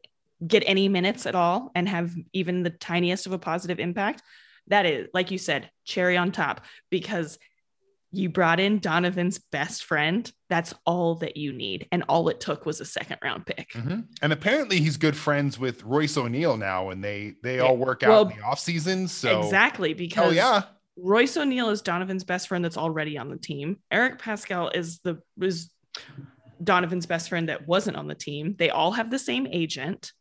get 0.47 0.63
any 0.65 0.87
minutes 0.87 1.25
at 1.25 1.35
all 1.35 1.71
and 1.75 1.87
have 1.89 2.13
even 2.31 2.63
the 2.63 2.69
tiniest 2.69 3.25
of 3.25 3.33
a 3.33 3.39
positive 3.39 3.79
impact, 3.79 4.23
that 4.67 4.85
is, 4.85 5.07
like 5.13 5.31
you 5.31 5.37
said, 5.37 5.69
cherry 5.83 6.15
on 6.15 6.31
top 6.31 6.61
because 6.89 7.37
you 8.11 8.29
brought 8.29 8.59
in 8.59 8.79
Donovan's 8.79 9.37
best 9.37 9.83
friend. 9.83 10.31
That's 10.49 10.73
all 10.85 11.15
that 11.15 11.37
you 11.37 11.51
need. 11.53 11.87
And 11.91 12.03
all 12.09 12.29
it 12.29 12.39
took 12.39 12.65
was 12.65 12.79
a 12.81 12.85
second 12.85 13.17
round 13.23 13.45
pick. 13.45 13.69
Mhm. 13.73 14.05
And 14.21 14.33
apparently, 14.33 14.79
he's 14.79 14.97
good 14.97 15.15
friends 15.17 15.59
with 15.59 15.83
Royce 15.83 16.17
O'Neale 16.17 16.57
now, 16.57 16.89
and 16.89 17.03
they 17.03 17.33
they 17.43 17.57
Yeah. 17.57 17.63
all 17.63 17.77
work 17.77 18.01
out 18.01 18.09
Well, 18.09 18.27
in 18.29 18.37
the 18.37 18.43
off 18.43 18.59
season. 18.59 19.07
So 19.09 19.41
exactly. 19.41 19.91
oh 19.91 19.97
Because 19.97 20.35
yeah, 20.35 20.63
Royce 21.01 21.37
O'Neale 21.37 21.69
is 21.69 21.81
Donovan's 21.81 22.23
best 22.23 22.47
friend 22.47 22.63
that's 22.63 22.77
already 22.77 23.17
on 23.17 23.29
the 23.29 23.37
team. 23.37 23.77
Eric 23.91 24.19
Paschall 24.19 24.75
is 24.75 24.99
the 24.99 25.21
is 25.41 25.69
Donovan's 26.63 27.05
best 27.05 27.29
friend 27.29 27.49
that 27.49 27.67
wasn't 27.67 27.97
on 27.97 28.07
the 28.07 28.15
team. 28.15 28.55
They 28.57 28.69
all 28.69 28.91
have 28.91 29.09
the 29.09 29.19
same 29.19 29.47
agent. 29.51 30.11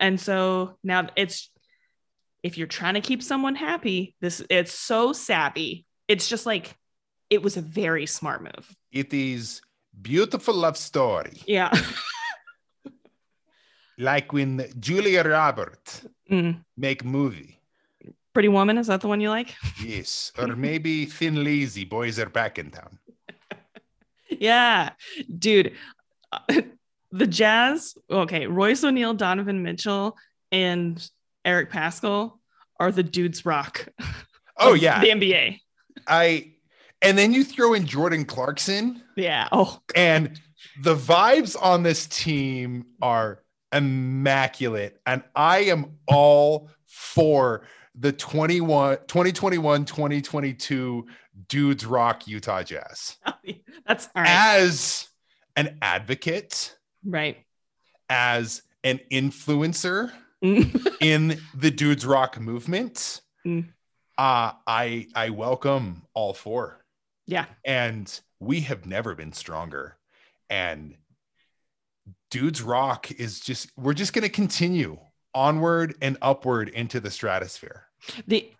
And 0.00 0.20
so 0.20 0.78
now 0.84 1.08
it's 1.16 1.50
if 2.42 2.58
you're 2.58 2.66
trying 2.66 2.94
to 2.94 3.00
keep 3.00 3.22
someone 3.22 3.54
happy, 3.54 4.14
this 4.20 4.42
it's 4.50 4.72
so 4.72 5.12
savvy. 5.12 5.86
It's 6.08 6.28
just 6.28 6.46
like 6.46 6.74
it 7.30 7.42
was 7.42 7.56
a 7.56 7.60
very 7.62 8.06
smart 8.06 8.42
move. 8.42 8.68
it 8.90 9.12
is 9.14 9.60
beautiful 10.00 10.54
love 10.54 10.76
story, 10.76 11.40
Yeah. 11.46 11.70
like 13.98 14.32
when 14.32 14.66
Julia 14.80 15.22
Roberts 15.22 16.02
Mm. 16.30 16.64
make 16.76 17.04
movie. 17.04 17.58
Pretty 18.32 18.48
woman, 18.48 18.78
is 18.78 18.86
that 18.86 19.00
the 19.00 19.08
one 19.08 19.20
you 19.20 19.28
like? 19.28 19.54
Yes, 19.84 20.32
or 20.38 20.56
maybe 20.56 21.04
Thin 21.06 21.44
Lizzy 21.44 21.84
Boys 21.84 22.18
are 22.18 22.28
back 22.28 22.58
in 22.58 22.70
town. 22.70 22.98
Yeah, 24.28 24.90
dude. 25.38 25.72
The 27.14 27.26
Jazz, 27.26 27.94
okay, 28.10 28.46
Royce 28.46 28.82
O'Neale, 28.82 29.12
Donovan 29.12 29.62
Mitchell, 29.62 30.16
and 30.50 31.06
Eric 31.44 31.70
Paschall 31.70 32.38
are 32.80 32.90
the 32.90 33.02
dudes 33.02 33.44
rock. 33.44 33.86
Oh 34.56 34.72
yeah, 34.72 34.98
the 35.02 35.10
NBA. 35.10 35.60
I. 36.06 36.52
And 37.02 37.18
then 37.18 37.34
you 37.34 37.44
throw 37.44 37.74
in 37.74 37.84
Jordan 37.84 38.24
Clarkson, 38.24 39.02
Yeah. 39.14 39.46
Oh, 39.52 39.78
and 39.94 40.40
the 40.80 40.94
vibes 40.96 41.54
on 41.60 41.82
this 41.82 42.06
team 42.06 42.86
are 43.02 43.42
immaculate. 43.72 44.98
And 45.04 45.22
I 45.36 45.64
am 45.64 45.98
all 46.06 46.70
for 46.86 47.66
the 47.94 48.12
21, 48.12 48.98
2021 49.06 49.84
2022 49.84 51.06
Dudes 51.48 51.84
Rock 51.86 52.26
Utah 52.26 52.62
Jazz. 52.62 53.16
that's 53.86 54.08
all 54.14 54.22
right. 54.22 54.30
As 54.30 55.08
an 55.56 55.78
advocate, 55.82 56.76
right. 57.04 57.38
as 58.08 58.62
an 58.84 59.00
influencer 59.10 60.10
Mm. 60.42 60.96
in 61.00 61.38
the 61.54 61.70
Dudes 61.70 62.04
Rock 62.04 62.40
movement, 62.40 63.20
Mm. 63.46 63.68
uh, 64.18 64.52
I 64.66 65.06
I 65.14 65.30
welcome 65.30 66.02
all 66.14 66.34
four. 66.34 66.84
Yeah. 67.26 67.44
and 67.64 68.20
we 68.40 68.62
have 68.62 68.84
never 68.84 69.14
been 69.14 69.32
stronger 69.32 69.96
and 70.50 70.96
dudes 72.30 72.60
rock 72.60 73.10
is 73.12 73.38
just 73.38 73.70
we're 73.76 73.94
just 73.94 74.12
going 74.12 74.24
to 74.24 74.28
continue 74.28 74.98
onward 75.34 75.94
and 76.02 76.16
upward 76.22 76.68
into 76.70 77.00
the 77.00 77.10
stratosphere 77.10 77.84
The 78.26 78.50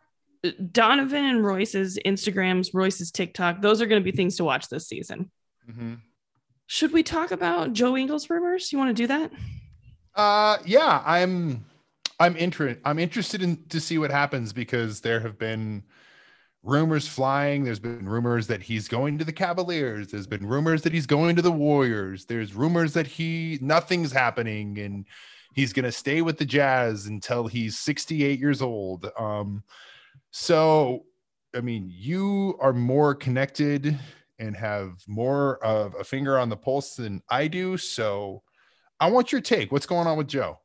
Donovan 0.72 1.24
and 1.24 1.44
Royce's 1.44 1.98
Instagrams, 2.04 2.70
Royce's 2.74 3.10
TikTok, 3.12 3.62
those 3.62 3.80
are 3.80 3.86
going 3.86 4.02
to 4.02 4.04
be 4.04 4.16
things 4.16 4.36
to 4.36 4.44
watch 4.44 4.68
this 4.68 4.88
season. 4.88 5.30
Should 6.66 6.92
we 6.92 7.02
talk 7.02 7.30
about 7.30 7.72
Joe 7.72 7.96
Ingles 7.96 8.28
rumors? 8.28 8.72
You 8.72 8.78
want 8.78 8.88
to 8.96 9.02
do 9.02 9.06
that? 9.06 9.30
uh 10.14 10.58
yeah 10.66 11.02
i'm 11.06 11.64
i'm 12.20 12.36
interested 12.36 12.78
i'm 12.84 12.98
interested 12.98 13.42
in 13.42 13.56
to 13.70 13.80
see 13.80 13.96
what 13.96 14.10
happens 14.10 14.52
because 14.52 15.00
there 15.00 15.20
have 15.20 15.38
been 15.38 15.82
rumors 16.62 17.08
flying 17.08 17.64
there's 17.64 17.78
been 17.78 18.06
rumors 18.06 18.46
that 18.46 18.62
he's 18.62 18.88
going 18.88 19.16
to 19.16 19.24
the 19.24 19.32
cavaliers 19.32 20.08
there's 20.08 20.26
been 20.26 20.46
rumors 20.46 20.82
that 20.82 20.92
he's 20.92 21.06
going 21.06 21.34
to 21.34 21.40
the 21.40 21.50
warriors 21.50 22.26
there's 22.26 22.52
rumors 22.54 22.92
that 22.92 23.06
he 23.06 23.58
nothing's 23.62 24.12
happening 24.12 24.78
and 24.78 25.06
he's 25.54 25.72
going 25.72 25.84
to 25.84 25.92
stay 25.92 26.22
with 26.22 26.38
the 26.38 26.44
jazz 26.44 27.06
until 27.06 27.46
he's 27.46 27.78
68 27.78 28.38
years 28.38 28.62
old 28.62 29.10
um 29.18 29.62
so 30.30 31.04
i 31.54 31.60
mean 31.60 31.88
you 31.92 32.56
are 32.60 32.72
more 32.72 33.14
connected 33.14 33.98
and 34.38 34.56
have 34.56 34.94
more 35.06 35.62
of 35.64 35.94
a 35.98 36.04
finger 36.04 36.38
on 36.38 36.48
the 36.48 36.56
pulse 36.56 36.96
than 36.96 37.22
i 37.28 37.46
do 37.46 37.76
so 37.76 38.42
i 39.00 39.10
want 39.10 39.32
your 39.32 39.40
take 39.40 39.70
what's 39.72 39.86
going 39.86 40.06
on 40.06 40.16
with 40.16 40.28
joe 40.28 40.58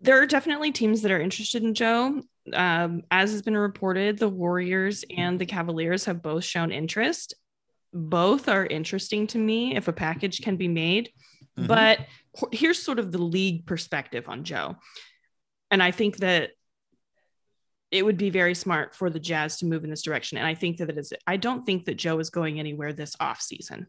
There 0.00 0.20
are 0.20 0.26
definitely 0.26 0.72
teams 0.72 1.02
that 1.02 1.10
are 1.10 1.20
interested 1.20 1.62
in 1.62 1.74
Joe. 1.74 2.22
um, 2.52 3.02
as 3.10 3.32
has 3.32 3.42
been 3.42 3.56
reported, 3.56 4.18
the 4.18 4.28
Warriors 4.28 5.04
and 5.16 5.38
the 5.38 5.46
Cavaliers 5.46 6.04
have 6.04 6.22
both 6.22 6.44
shown 6.44 6.70
interest. 6.70 7.34
Both 7.92 8.48
are 8.48 8.66
interesting 8.66 9.26
to 9.28 9.38
me 9.38 9.74
if 9.74 9.88
a 9.88 9.92
package 9.92 10.42
can 10.42 10.56
be 10.56 10.68
made. 10.68 11.10
Mhm. 11.58 11.66
But 11.66 12.06
here's 12.52 12.82
sort 12.82 12.98
of 12.98 13.12
the 13.12 13.22
league 13.22 13.66
perspective 13.66 14.28
on 14.28 14.44
Joe. 14.44 14.76
And 15.70 15.82
I 15.82 15.90
think 15.90 16.18
that 16.18 16.50
it 17.90 18.04
would 18.04 18.16
be 18.16 18.30
very 18.30 18.54
smart 18.54 18.94
for 18.94 19.10
the 19.10 19.20
Jazz 19.20 19.58
to 19.58 19.66
move 19.66 19.84
in 19.84 19.90
this 19.90 20.02
direction. 20.02 20.38
And 20.38 20.46
I 20.46 20.54
think 20.54 20.78
that 20.78 20.90
it 20.90 20.98
is, 20.98 21.12
I 21.26 21.36
don't 21.36 21.64
think 21.64 21.84
that 21.84 21.94
Joe 21.94 22.18
is 22.18 22.30
going 22.30 22.58
anywhere 22.58 22.92
this 22.92 23.16
offseason. 23.16 23.86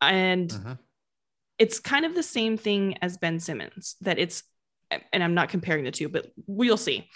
And 0.00 0.50
Mhm. 0.50 0.78
it's 1.58 1.80
kind 1.80 2.04
of 2.04 2.14
the 2.14 2.22
same 2.22 2.56
thing 2.56 2.98
as 3.02 3.18
Ben 3.18 3.40
Simmons, 3.40 3.96
that 4.02 4.18
it's, 4.18 4.42
and 5.12 5.22
I'm 5.22 5.34
not 5.34 5.48
comparing 5.48 5.84
the 5.84 5.90
two, 5.90 6.08
but 6.08 6.30
we'll 6.46 6.76
see. 6.76 7.10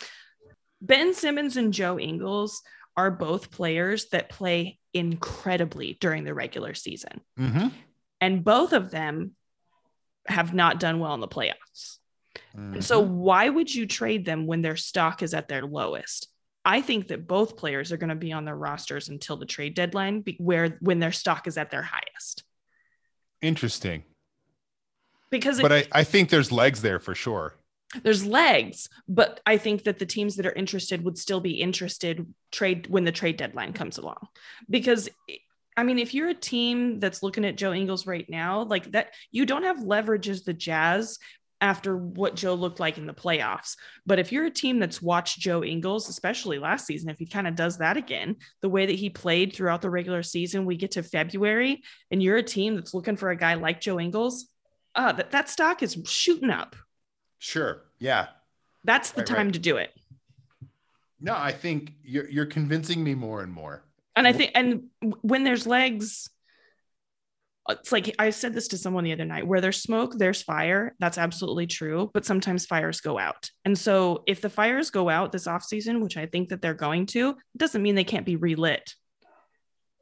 Ben 0.80 1.14
Simmons 1.14 1.56
and 1.56 1.72
Joe 1.72 1.98
Ingles 1.98 2.62
are 2.96 3.10
both 3.10 3.50
players 3.50 4.06
that 4.10 4.28
play 4.28 4.78
incredibly 4.92 5.94
during 6.00 6.24
the 6.24 6.34
regular 6.34 6.74
season. 6.74 7.20
Mhm. 7.38 7.72
And 8.20 8.44
both 8.44 8.72
of 8.72 8.90
them 8.90 9.34
have 10.26 10.54
not 10.54 10.80
done 10.80 10.98
well 10.98 11.14
in 11.14 11.20
the 11.20 11.28
playoffs. 11.28 11.98
Mhm. 12.56 12.82
So 12.82 13.00
why 13.00 13.48
would 13.48 13.72
you 13.74 13.86
trade 13.86 14.24
them 14.24 14.46
when 14.46 14.62
their 14.62 14.76
stock 14.76 15.22
is 15.22 15.34
at 15.34 15.48
their 15.48 15.62
lowest? 15.66 16.28
I 16.64 16.80
think 16.80 17.08
that 17.08 17.26
both 17.26 17.56
players 17.56 17.92
are 17.92 17.96
going 17.98 18.08
to 18.08 18.14
be 18.14 18.32
on 18.32 18.44
their 18.44 18.56
rosters 18.56 19.08
until 19.08 19.36
the 19.36 19.44
trade 19.46 19.74
deadline, 19.74 20.22
be- 20.22 20.36
where 20.40 20.78
when 20.80 20.98
their 20.98 21.12
stock 21.12 21.46
is 21.46 21.58
at 21.58 21.70
their 21.70 21.82
highest. 21.82 22.44
interesting. 23.42 24.04
Because 25.30 25.60
But 25.60 25.72
it, 25.72 25.88
I, 25.92 26.00
I 26.00 26.04
think 26.04 26.30
there's 26.30 26.50
legs 26.52 26.80
there 26.80 26.98
for 26.98 27.14
sure. 27.14 27.56
there's 28.02 28.24
legs, 28.24 28.88
but 29.08 29.40
I 29.44 29.56
think 29.58 29.84
that 29.84 29.98
the 29.98 30.06
teams 30.06 30.36
that 30.36 30.46
are 30.46 30.52
interested 30.52 31.04
would 31.04 31.18
still 31.18 31.40
be 31.40 31.60
interested 31.60 32.26
trade 32.50 32.86
when 32.88 33.04
the 33.04 33.12
trade 33.12 33.36
deadline 33.36 33.72
comes 33.72 33.98
along. 33.98 34.28
Because 34.70 35.08
I 35.76 35.82
mean, 35.82 35.98
if 35.98 36.14
you're 36.14 36.28
a 36.28 36.34
team 36.34 37.00
that's 37.00 37.22
looking 37.22 37.44
at 37.44 37.56
Joe 37.56 37.72
Ingles 37.72 38.06
right 38.06 38.28
now, 38.28 38.62
like 38.62 38.92
that, 38.92 39.08
you 39.30 39.44
don't 39.44 39.64
have 39.64 39.82
leverage 39.82 40.28
as 40.28 40.44
the 40.44 40.54
Jazz 40.54 41.18
after 41.60 41.96
what 41.96 42.36
Joe 42.36 42.54
looked 42.54 42.78
like 42.78 42.98
in 42.98 43.06
the 43.06 43.14
playoffs. 43.14 43.76
But 44.04 44.18
if 44.18 44.30
you're 44.32 44.44
a 44.44 44.50
team 44.50 44.78
that's 44.78 45.00
watched 45.00 45.38
Joe 45.40 45.64
Ingles, 45.64 46.08
especially 46.08 46.58
last 46.58 46.86
season, 46.86 47.08
if 47.08 47.18
he 47.18 47.26
kind 47.26 47.48
of 47.48 47.56
does 47.56 47.78
that 47.78 47.96
again, 47.96 48.36
the 48.60 48.68
way 48.68 48.86
that 48.86 48.96
he 48.96 49.08
played 49.08 49.54
throughout 49.54 49.80
the 49.80 49.90
regular 49.90 50.22
season, 50.22 50.66
we 50.66 50.76
get 50.76 50.92
to 50.92 51.02
February 51.02 51.82
and 52.10 52.22
you're 52.22 52.36
a 52.36 52.42
team 52.42 52.74
that's 52.74 52.92
looking 52.94 53.16
for 53.16 53.30
a 53.30 53.36
guy 53.36 53.54
like 53.54 53.80
Joe 53.80 53.98
Ingles, 53.98 54.46
uh, 54.94 55.12
that, 55.12 55.30
that 55.30 55.48
stock 55.48 55.82
is 55.82 55.96
shooting 56.06 56.50
up. 56.50 56.76
Sure. 57.38 57.82
Yeah. 57.98 58.26
That's 58.84 59.10
the 59.12 59.22
Right, 59.22 59.26
time 59.26 59.46
right. 59.46 59.52
to 59.54 59.58
do 59.58 59.78
it. 59.78 59.90
No, 61.20 61.34
I 61.34 61.52
think 61.52 61.94
you're 62.02 62.28
you're 62.28 62.46
convincing 62.46 63.02
me 63.02 63.14
more 63.14 63.42
and 63.42 63.50
more. 63.50 63.84
And 64.16 64.26
I 64.26 64.32
think, 64.32 64.52
and 64.54 64.84
when 65.22 65.44
there's 65.44 65.66
legs, 65.66 66.30
it's 67.68 67.90
like 67.92 68.14
I 68.18 68.30
said 68.30 68.52
this 68.54 68.68
to 68.68 68.78
someone 68.78 69.04
the 69.04 69.12
other 69.12 69.24
night 69.24 69.46
where 69.46 69.60
there's 69.60 69.80
smoke, 69.80 70.12
there's 70.16 70.42
fire. 70.42 70.94
That's 71.00 71.18
absolutely 71.18 71.66
true. 71.66 72.10
But 72.12 72.26
sometimes 72.26 72.66
fires 72.66 73.00
go 73.00 73.18
out. 73.18 73.50
And 73.64 73.76
so 73.76 74.22
if 74.26 74.40
the 74.40 74.50
fires 74.50 74.90
go 74.90 75.08
out 75.08 75.32
this 75.32 75.46
off 75.46 75.64
season, 75.64 76.00
which 76.00 76.16
I 76.16 76.26
think 76.26 76.50
that 76.50 76.60
they're 76.60 76.74
going 76.74 77.06
to, 77.06 77.36
doesn't 77.56 77.82
mean 77.82 77.94
they 77.94 78.04
can't 78.04 78.26
be 78.26 78.36
relit 78.36 78.94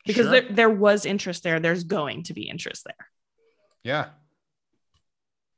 because 0.05 0.25
Sure. 0.27 0.33
there, 0.33 0.51
there 0.51 0.71
was 0.71 1.07
interest 1.07 1.45
there. 1.45 1.61
There's 1.61 1.85
going 1.85 2.25
to 2.25 2.35
be 2.35 2.49
interest 2.49 2.85
there. 2.85 3.07
Yeah. 3.85 4.07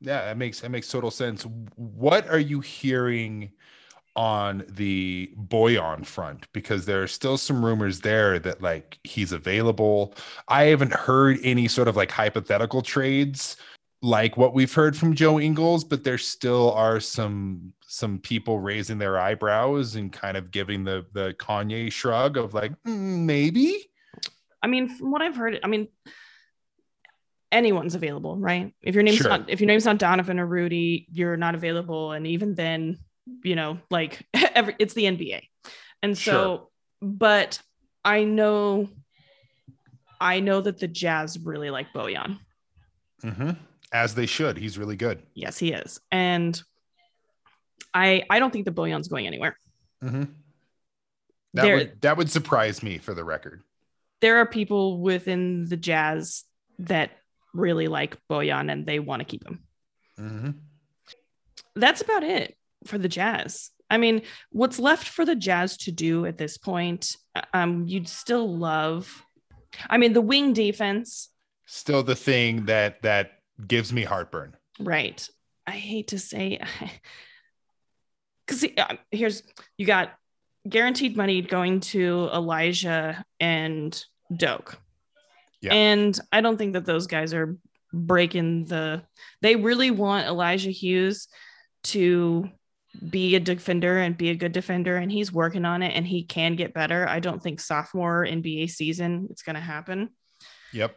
Yeah, 0.00 0.26
that 0.26 0.36
makes 0.36 0.60
that 0.60 0.70
makes 0.70 0.88
total 0.88 1.10
sense. 1.10 1.46
What 1.76 2.28
are 2.28 2.38
you 2.38 2.60
hearing 2.60 3.52
on 4.16 4.64
the 4.68 5.30
Bojan 5.36 6.06
front? 6.06 6.46
Because 6.52 6.86
there 6.86 7.02
are 7.02 7.06
still 7.08 7.36
some 7.36 7.64
rumors 7.64 8.00
there 8.00 8.38
that 8.40 8.62
like 8.62 8.98
he's 9.04 9.32
available. 9.32 10.14
I 10.48 10.64
haven't 10.64 10.92
heard 10.92 11.38
any 11.42 11.68
sort 11.68 11.88
of 11.88 11.96
like 11.96 12.10
hypothetical 12.10 12.82
trades 12.82 13.56
like 14.02 14.36
what 14.36 14.52
we've 14.52 14.72
heard 14.72 14.94
from 14.94 15.14
Joe 15.14 15.40
Ingles, 15.40 15.82
but 15.82 16.04
there 16.04 16.18
still 16.18 16.72
are 16.72 17.00
some 17.00 17.72
some 17.86 18.18
people 18.18 18.58
raising 18.60 18.98
their 18.98 19.18
eyebrows 19.18 19.94
and 19.94 20.12
kind 20.12 20.36
of 20.36 20.50
giving 20.50 20.84
the 20.84 21.06
the 21.14 21.34
Kanye 21.38 21.90
shrug 21.90 22.36
of 22.36 22.52
like 22.52 22.72
"Mm, 22.86 23.20
maybe. 23.24 23.88
I 24.62 24.66
mean, 24.66 24.90
from 24.90 25.10
what 25.10 25.22
I've 25.22 25.36
heard, 25.36 25.58
I 25.64 25.68
mean, 25.68 25.88
anyone's 27.50 27.94
available, 27.94 28.36
right? 28.36 28.74
If 28.82 28.94
your 28.94 29.04
name's 29.04 29.18
Sure. 29.18 29.30
not 29.30 29.48
if 29.48 29.60
your 29.60 29.68
name's 29.68 29.86
not 29.86 29.98
Donovan 29.98 30.38
or 30.38 30.46
Rudy, 30.46 31.06
you're 31.10 31.38
not 31.38 31.54
available, 31.54 32.12
and 32.12 32.26
even 32.26 32.54
then, 32.54 32.98
you 33.42 33.56
know, 33.56 33.78
like 33.90 34.26
every 34.34 34.74
it's 34.78 34.94
the 34.94 35.04
NBA, 35.04 35.42
and 36.02 36.16
so, 36.16 36.32
Sure. 36.32 36.68
but 37.02 37.60
I 38.04 38.24
know, 38.24 38.88
I 40.20 40.40
know 40.40 40.60
that 40.60 40.78
the 40.78 40.88
Jazz 40.88 41.38
really 41.38 41.70
like 41.70 41.92
Bojan. 41.94 42.38
hmm 43.22 43.50
As 43.92 44.14
they 44.14 44.26
should. 44.26 44.56
He's 44.58 44.78
really 44.78 44.96
good. 44.96 45.22
Yes, 45.34 45.58
he 45.58 45.72
is, 45.72 46.00
and 46.12 46.60
I 47.92 48.24
I 48.30 48.38
don't 48.38 48.52
think 48.52 48.64
the 48.64 48.72
Bojan's 48.72 49.08
going 49.08 49.26
anywhere. 49.26 49.56
Mm-hmm. 50.02 50.24
That 51.54 51.62
There- 51.62 51.76
would 51.76 52.00
that 52.02 52.16
would 52.16 52.30
surprise 52.30 52.82
me 52.82 52.98
for 52.98 53.14
the 53.14 53.24
record. 53.24 53.62
There 54.20 54.38
are 54.38 54.46
people 54.46 55.00
within 55.00 55.66
the 55.66 55.76
Jazz 55.76 56.44
that 56.80 57.10
really 57.52 57.86
like 57.88 58.16
Bojan 58.28 58.70
and 58.72 58.84
they 58.86 58.98
want 58.98 59.20
to 59.20 59.24
keep 59.24 59.46
him. 59.46 59.62
Mm-hmm. 60.18 60.50
that's 61.76 62.00
about 62.00 62.22
it 62.22 62.56
for 62.86 62.98
the 62.98 63.08
Jazz. 63.08 63.70
I 63.90 63.98
mean, 63.98 64.22
what's 64.50 64.78
left 64.78 65.06
for 65.08 65.24
the 65.24 65.34
Jazz 65.36 65.76
to 65.78 65.92
do 65.92 66.26
at 66.26 66.38
this 66.38 66.56
point? 66.58 67.16
Um, 67.52 67.86
you'd 67.86 68.08
still 68.08 68.56
love. 68.56 69.24
I 69.90 69.98
mean, 69.98 70.12
the 70.12 70.20
wing 70.20 70.52
defense, 70.52 71.30
Still 71.66 72.02
the 72.02 72.14
thing 72.16 72.66
that 72.66 73.02
that 73.02 73.32
gives 73.66 73.92
me 73.92 74.02
heartburn. 74.04 74.54
right? 74.78 75.26
I 75.66 75.72
hate 75.72 76.08
to 76.08 76.18
say, 76.18 76.60
because 78.46 78.64
here's 79.10 79.42
you 79.78 79.86
got 79.86 80.12
guaranteed 80.68 81.16
money 81.16 81.42
going 81.42 81.80
to 81.80 82.28
Elijah 82.32 83.24
and 83.40 84.02
Doak, 84.34 84.78
Yeah. 85.60 85.74
and 85.74 86.18
I 86.32 86.40
don't 86.40 86.56
think 86.58 86.74
that 86.74 86.84
those 86.86 87.06
guys 87.06 87.32
are 87.34 87.56
breaking 87.92 88.66
the. 88.66 89.02
They 89.40 89.56
really 89.56 89.90
want 89.90 90.26
Elijah 90.26 90.70
Hughes 90.70 91.28
to 91.84 92.48
be 93.08 93.34
a 93.34 93.40
defender 93.40 93.98
and 93.98 94.16
be 94.16 94.30
a 94.30 94.34
good 94.34 94.52
defender 94.52 94.96
and 94.96 95.10
he's 95.10 95.32
working 95.32 95.64
on 95.64 95.82
it 95.82 95.92
and 95.94 96.06
he 96.06 96.22
can 96.22 96.56
get 96.56 96.74
better. 96.74 97.08
I 97.08 97.20
don't 97.20 97.42
think 97.42 97.60
sophomore 97.60 98.24
NBA 98.24 98.70
season 98.70 99.28
it's 99.30 99.42
going 99.42 99.54
to 99.54 99.60
happen. 99.60 100.10
Yep. 100.72 100.96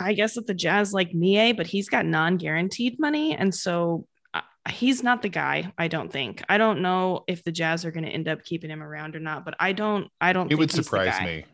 I 0.00 0.14
guess 0.14 0.34
that 0.34 0.46
the 0.46 0.54
Jazz 0.54 0.92
like 0.92 1.12
Miye, 1.12 1.56
but 1.56 1.66
he's 1.66 1.88
got 1.88 2.06
non-guaranteed 2.06 2.98
money 2.98 3.36
and 3.36 3.54
so 3.54 4.06
uh, 4.32 4.40
he's 4.68 5.02
not 5.02 5.22
the 5.22 5.28
guy, 5.28 5.72
I 5.78 5.88
don't 5.88 6.10
think. 6.10 6.42
I 6.48 6.58
don't 6.58 6.82
know 6.82 7.24
if 7.28 7.44
the 7.44 7.52
Jazz 7.52 7.84
are 7.84 7.90
going 7.90 8.04
to 8.04 8.10
end 8.10 8.28
up 8.28 8.44
keeping 8.44 8.70
him 8.70 8.82
around 8.82 9.16
or 9.16 9.20
not, 9.20 9.44
but 9.44 9.54
I 9.60 9.72
don't 9.72 10.08
I 10.20 10.32
don't 10.32 10.50
It 10.50 10.56
would 10.56 10.70
surprise 10.70 11.20
me. 11.22 11.44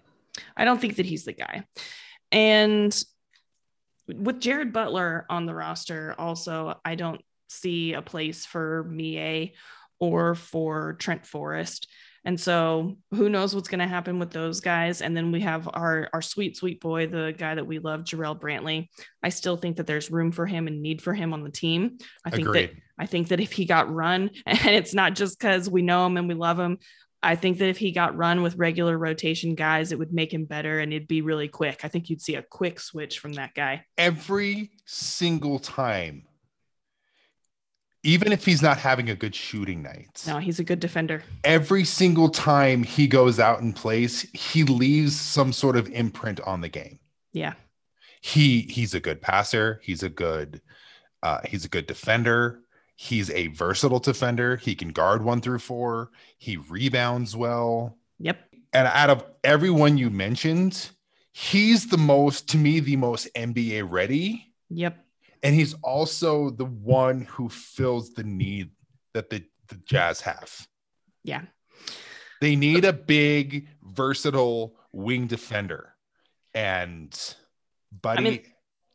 I 0.56 0.64
don't 0.64 0.80
think 0.80 0.96
that 0.96 1.06
he's 1.06 1.24
the 1.24 1.32
guy. 1.32 1.64
And 2.32 2.96
with 4.08 4.40
Jared 4.40 4.72
Butler 4.72 5.26
on 5.28 5.46
the 5.46 5.54
roster, 5.54 6.14
also, 6.18 6.78
I 6.84 6.94
don't 6.94 7.20
see 7.50 7.92
a 7.92 8.02
place 8.02 8.46
for 8.46 8.84
Miye 8.90 9.52
or 9.98 10.34
for 10.34 10.94
Trent 10.94 11.26
Forrest. 11.26 11.88
And 12.24 12.38
so 12.38 12.98
who 13.12 13.30
knows 13.30 13.54
what's 13.54 13.68
going 13.68 13.80
to 13.80 13.86
happen 13.86 14.18
with 14.18 14.30
those 14.30 14.60
guys. 14.60 15.00
And 15.00 15.16
then 15.16 15.32
we 15.32 15.40
have 15.40 15.68
our, 15.72 16.08
our 16.12 16.20
sweet, 16.20 16.56
sweet 16.56 16.80
boy, 16.80 17.06
the 17.06 17.34
guy 17.36 17.54
that 17.54 17.66
we 17.66 17.78
love, 17.78 18.02
Jarrell 18.02 18.38
Brantley. 18.38 18.88
I 19.22 19.30
still 19.30 19.56
think 19.56 19.76
that 19.76 19.86
there's 19.86 20.10
room 20.10 20.30
for 20.30 20.44
him 20.44 20.66
and 20.66 20.82
need 20.82 21.00
for 21.00 21.14
him 21.14 21.32
on 21.32 21.42
the 21.42 21.50
team. 21.50 21.98
I 22.24 22.30
think 22.30 22.52
that 22.52 22.72
I 22.98 23.06
think 23.06 23.28
that 23.28 23.40
if 23.40 23.52
he 23.52 23.64
got 23.64 23.92
run, 23.92 24.30
and 24.46 24.74
it's 24.74 24.92
not 24.92 25.14
just 25.14 25.38
because 25.38 25.70
we 25.70 25.80
know 25.80 26.04
him 26.04 26.18
and 26.18 26.28
we 26.28 26.34
love 26.34 26.58
him, 26.58 26.78
I 27.22 27.36
think 27.36 27.58
that 27.58 27.68
if 27.68 27.78
he 27.78 27.92
got 27.92 28.16
run 28.16 28.42
with 28.42 28.56
regular 28.56 28.96
rotation 28.96 29.54
guys, 29.54 29.92
it 29.92 29.98
would 29.98 30.12
make 30.12 30.32
him 30.32 30.44
better 30.44 30.80
and 30.80 30.92
it'd 30.92 31.08
be 31.08 31.22
really 31.22 31.48
quick. 31.48 31.80
I 31.84 31.88
think 31.88 32.08
you'd 32.08 32.22
see 32.22 32.34
a 32.34 32.42
quick 32.42 32.80
switch 32.80 33.18
from 33.18 33.34
that 33.34 33.54
guy. 33.54 33.84
Every 33.98 34.70
single 34.86 35.58
time, 35.58 36.24
even 38.02 38.32
if 38.32 38.44
he's 38.44 38.62
not 38.62 38.78
having 38.78 39.10
a 39.10 39.14
good 39.14 39.34
shooting 39.34 39.82
night, 39.82 40.22
No, 40.26 40.38
he's 40.38 40.58
a 40.58 40.64
good 40.64 40.80
defender. 40.80 41.22
every 41.44 41.84
single 41.84 42.28
time 42.28 42.82
he 42.82 43.06
goes 43.06 43.38
out 43.38 43.60
and 43.60 43.74
plays, 43.76 44.22
he 44.32 44.64
leaves 44.64 45.18
some 45.18 45.52
sort 45.52 45.76
of 45.76 45.88
imprint 45.90 46.40
on 46.42 46.60
the 46.60 46.68
game. 46.68 46.98
Yeah. 47.32 47.54
He 48.22 48.62
he's 48.62 48.94
a 48.94 49.00
good 49.00 49.20
passer. 49.22 49.80
He's 49.82 50.02
a 50.02 50.08
good 50.08 50.60
uh, 51.22 51.40
he's 51.46 51.64
a 51.64 51.68
good 51.68 51.86
defender. 51.86 52.60
He's 52.96 53.30
a 53.30 53.46
versatile 53.48 53.98
defender. 53.98 54.56
He 54.56 54.74
can 54.74 54.88
guard 54.90 55.22
one 55.24 55.40
through 55.40 55.60
four. 55.60 56.10
He 56.38 56.56
rebounds 56.58 57.34
well. 57.34 57.96
Yep. 58.18 58.38
And 58.74 58.86
out 58.88 59.08
of 59.10 59.24
everyone 59.42 59.96
you 59.98 60.10
mentioned, 60.10 60.90
he's 61.32 61.86
the 61.88 61.96
most, 61.98 62.48
to 62.50 62.58
me, 62.58 62.78
the 62.80 62.96
most 62.96 63.28
NBA 63.34 63.90
ready. 63.90 64.52
Yep. 64.68 65.02
And 65.42 65.54
he's 65.54 65.74
also 65.82 66.50
the 66.50 66.66
one 66.66 67.22
who 67.22 67.48
fills 67.48 68.12
the 68.14 68.24
need 68.24 68.70
that 69.14 69.30
the 69.30 69.44
the 69.68 69.76
Jazz 69.86 70.20
have. 70.22 70.66
Yeah. 71.22 71.42
They 72.40 72.56
need 72.56 72.84
a 72.84 72.92
big, 72.92 73.68
versatile 73.82 74.74
wing 74.92 75.26
defender. 75.26 75.94
And 76.54 77.16
Buddy, 78.02 78.18
I 78.18 78.22
mean- 78.22 78.42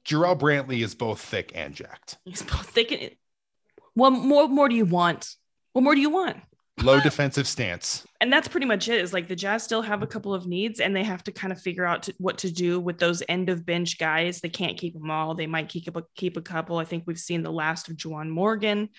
Jarrell 0.06 0.38
Brantley 0.38 0.84
is 0.84 0.94
both 0.94 1.20
thick 1.22 1.52
and 1.56 1.74
jacked. 1.74 2.18
He's 2.26 2.42
both 2.44 2.70
thinking. 2.70 3.16
What 3.94 4.12
more? 4.12 4.48
More 4.48 4.70
do 4.70 4.76
you 4.76 4.86
want? 4.86 5.36
What 5.74 5.84
more 5.84 5.96
do 5.96 6.02
you 6.02 6.10
want? 6.10 6.38
Low 6.84 7.00
defensive 7.00 7.48
stance. 7.48 8.06
and 8.22 8.32
that's 8.32 8.48
pretty 8.48 8.66
much 8.66 8.90
it 8.90 9.00
is 9.02 9.14
like 9.14 9.28
the 9.28 9.36
jazz 9.36 9.64
still 9.64 9.82
have 9.82 10.04
a 10.04 10.08
couple 10.08 10.34
of 10.34 10.46
needs 10.46 10.80
and 10.80 10.96
they 10.96 11.04
have 11.04 11.24
to 11.24 11.32
kind 11.32 11.52
of 11.54 11.60
figure 11.60 11.86
out 11.86 12.04
to, 12.04 12.14
what 12.18 12.38
to 12.40 12.52
do 12.52 12.80
with 12.80 13.00
those 13.00 13.24
end 13.30 13.50
of 13.50 13.66
bench 13.66 13.98
guys. 13.98 14.42
They 14.42 14.50
can't 14.50 14.78
keep 14.78 14.94
them 14.94 15.10
all. 15.10 15.34
They 15.36 15.48
might 15.48 15.70
keep 15.70 15.96
a 15.96 16.04
keep 16.16 16.38
a 16.38 16.42
couple. 16.42 16.78
I 16.78 16.86
think 16.86 17.06
we've 17.08 17.18
seen 17.18 17.44
the 17.44 17.52
last 17.52 17.90
of 17.90 17.96
Juwan 17.96 18.30
morgan. 18.30 18.90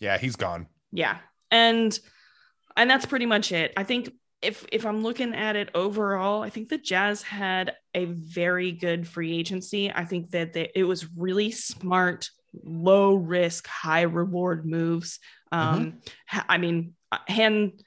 Yeah, 0.00 0.18
he's 0.18 0.34
gone. 0.36 0.66
yeah 0.92 1.18
and 1.50 1.98
and 2.76 2.90
that's 2.90 3.06
pretty 3.06 3.26
much 3.26 3.52
it. 3.52 3.72
I 3.76 3.84
think 3.84 4.10
if 4.42 4.66
if 4.72 4.84
i'm 4.84 5.02
looking 5.02 5.34
at 5.34 5.56
it 5.56 5.70
overall 5.74 6.42
i 6.42 6.50
think 6.50 6.68
the 6.68 6.76
jazz 6.76 7.22
had 7.22 7.72
a 7.94 8.04
very 8.04 8.70
good 8.72 9.06
free 9.08 9.38
agency. 9.38 9.90
I 9.90 10.04
think 10.04 10.30
that 10.32 10.52
they, 10.52 10.70
it 10.74 10.84
was 10.84 11.06
really 11.16 11.50
smart 11.52 12.28
low 12.64 13.14
risk 13.14 13.66
high 13.66 14.02
reward 14.02 14.66
moves. 14.66 15.20
Um 15.52 16.00
ha- 16.26 16.44
i 16.48 16.58
mean 16.58 16.94
hand 17.28 17.82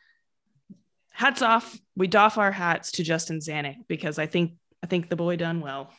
hats 1.11 1.41
off 1.41 1.80
we 1.95 2.07
doff 2.07 2.38
our 2.38 2.51
hats 2.51 2.91
to 2.93 3.03
justin 3.03 3.39
zanik 3.39 3.76
because 3.88 4.17
i 4.17 4.26
think 4.26 4.53
i 4.84 4.88
think 4.88 5.09
the 5.09 5.15
boy 5.15 5.36
done 5.36 5.61
well 5.61 5.91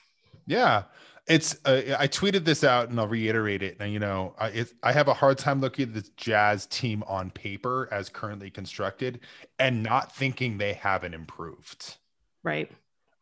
Yeah. 0.47 0.85
It's 1.29 1.55
uh, 1.65 1.83
I 1.97 2.09
tweeted 2.09 2.45
this 2.45 2.65
out 2.65 2.89
and 2.89 2.99
I'll 2.99 3.07
reiterate 3.07 3.63
it. 3.63 3.77
And 3.79 3.93
you 3.93 4.01
know, 4.01 4.35
I 4.37 4.49
it, 4.49 4.73
I 4.83 4.91
have 4.91 5.07
a 5.07 5.15
hard 5.15 5.39
time 5.39 5.61
looking 5.61 5.89
at 5.89 5.95
this 5.95 6.09
Jazz 6.17 6.67
team 6.67 7.05
on 7.07 7.31
paper 7.31 7.89
as 7.93 8.09
currently 8.09 8.51
constructed 8.51 9.21
and 9.61 9.81
not 9.83 10.13
thinking 10.17 10.59
they 10.59 10.73
haven't 10.73 11.15
improved. 11.15 11.99
right 12.43 12.69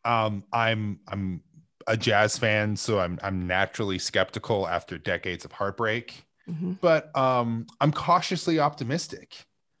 Um, 0.05 0.43
I'm 0.51 1.01
I'm 1.07 1.43
a 1.85 1.95
Jazz 1.97 2.39
fan, 2.39 2.75
so 2.77 2.99
I'm 2.99 3.19
I'm 3.21 3.45
naturally 3.45 3.99
skeptical 3.99 4.67
after 4.67 4.97
decades 4.97 5.45
of 5.45 5.51
heartbreak, 5.51 6.25
Mhm. 6.49 6.79
but 6.81 7.15
um, 7.15 7.67
I'm 7.79 7.91
cautiously 7.91 8.59
optimistic. 8.59 9.35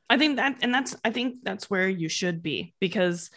I 0.09 0.17
think 0.17 0.37
that, 0.37 0.57
and 0.61 0.73
that's, 0.73 0.95
I 1.05 1.11
think 1.11 1.37
that's 1.43 1.69
where 1.69 1.87
you 1.87 2.09
should 2.09 2.41
be 2.41 2.73
because 2.79 3.29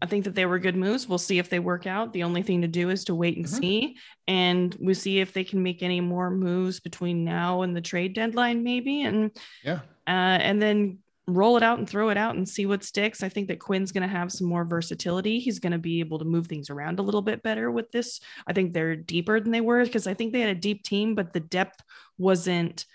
I 0.00 0.06
think 0.06 0.24
that 0.24 0.34
they 0.34 0.46
were 0.46 0.58
good 0.58 0.76
moves. 0.76 1.08
We'll 1.08 1.18
see 1.18 1.38
if 1.38 1.50
they 1.50 1.58
work 1.58 1.86
out. 1.86 2.12
The 2.12 2.22
only 2.22 2.42
thing 2.42 2.62
to 2.62 2.68
do 2.68 2.88
is 2.90 3.04
to 3.04 3.14
wait 3.14 3.36
and 3.36 3.44
Mhm. 3.46 3.60
see, 3.60 3.96
and 4.26 4.74
we'll 4.80 4.94
see 4.94 5.18
if 5.18 5.32
they 5.32 5.44
can 5.44 5.62
make 5.62 5.82
any 5.82 6.00
more 6.00 6.30
moves 6.30 6.80
between 6.80 7.24
now 7.24 7.62
and 7.62 7.76
the 7.76 7.80
trade 7.80 8.14
deadline, 8.14 8.62
maybe, 8.62 9.02
and 9.02 9.30
Yeah. 9.64 9.80
uh, 10.06 10.38
and 10.40 10.62
then 10.62 10.98
roll 11.26 11.58
it 11.58 11.62
out 11.62 11.78
and 11.78 11.86
throw 11.86 12.08
it 12.08 12.16
out 12.16 12.36
and 12.36 12.48
see 12.48 12.64
what 12.64 12.82
sticks. 12.82 13.22
I 13.22 13.28
think 13.28 13.48
that 13.48 13.58
Quin's 13.58 13.92
going 13.92 14.08
to 14.08 14.08
have 14.08 14.32
some 14.32 14.46
more 14.46 14.64
versatility. 14.64 15.38
He's 15.40 15.58
going 15.58 15.72
to 15.72 15.78
be 15.78 16.00
able 16.00 16.18
to 16.20 16.24
move 16.24 16.46
things 16.46 16.70
around 16.70 16.98
a 16.98 17.02
little 17.02 17.20
bit 17.20 17.42
better 17.42 17.70
with 17.70 17.90
this. 17.92 18.20
I 18.46 18.54
think 18.54 18.72
they're 18.72 18.96
deeper 18.96 19.38
than 19.38 19.52
they 19.52 19.60
were 19.60 19.84
because 19.84 20.06
I 20.06 20.14
think 20.14 20.32
they 20.32 20.40
had 20.40 20.56
a 20.56 20.58
deep 20.58 20.84
team, 20.84 21.14
but 21.14 21.34
the 21.34 21.40
depth 21.40 21.82
wasn't 22.16 22.86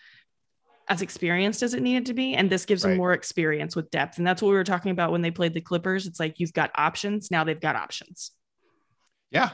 as 0.90 1.02
experienced 1.02 1.64
as 1.64 1.74
it 1.74 1.82
needed 1.82 2.06
to 2.08 2.14
be. 2.14 2.36
And 2.36 2.50
this 2.50 2.66
gives 2.66 2.84
them 2.84 2.98
more 2.98 3.14
experience 3.14 3.76
with 3.76 3.92
depth. 3.92 4.18
And 4.18 4.28
that's 4.28 4.42
what 4.42 4.50
we 4.50 4.56
were 4.56 4.64
talking 4.64 4.92
about 4.92 5.12
when 5.12 5.22
they 5.22 5.32
played 5.32 5.54
the 5.54 5.62
Clippers. 5.62 6.06
It's 6.06 6.20
like 6.20 6.40
you've 6.40 6.54
got 6.54 6.72
options. 6.76 7.32
Now 7.32 7.44
they've 7.44 7.60
got 7.60 7.76
options. 7.76 8.32
Yeah. 9.32 9.52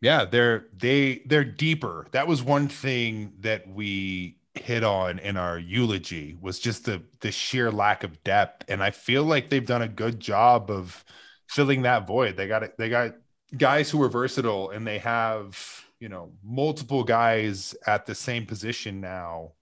Yeah, 0.00 0.26
they're 0.26 0.66
they 0.76 1.22
they're 1.26 1.44
deeper. 1.44 2.06
That 2.12 2.28
was 2.28 2.42
one 2.42 2.68
thing 2.68 3.32
that 3.40 3.66
we 3.66 4.38
hit 4.54 4.84
on 4.84 5.18
in 5.18 5.36
our 5.36 5.58
eulogy 5.58 6.36
was 6.40 6.58
just 6.58 6.84
the 6.84 7.02
the 7.20 7.32
sheer 7.32 7.70
lack 7.70 8.04
of 8.04 8.22
depth 8.24 8.64
and 8.68 8.82
I 8.82 8.90
feel 8.90 9.22
like 9.22 9.50
they've 9.50 9.66
done 9.66 9.82
a 9.82 9.88
good 9.88 10.20
job 10.20 10.70
of 10.70 11.04
filling 11.48 11.82
that 11.82 12.06
void. 12.06 12.36
They 12.36 12.46
got 12.46 12.62
it 12.62 12.76
they 12.78 12.88
got 12.88 13.14
guys 13.56 13.90
who 13.90 14.02
are 14.02 14.08
versatile 14.08 14.70
and 14.70 14.86
they 14.86 14.98
have, 14.98 15.84
you 15.98 16.08
know, 16.08 16.32
multiple 16.44 17.04
guys 17.04 17.74
at 17.86 18.06
the 18.06 18.14
same 18.14 18.46
position 18.46 19.00
now 19.00 19.52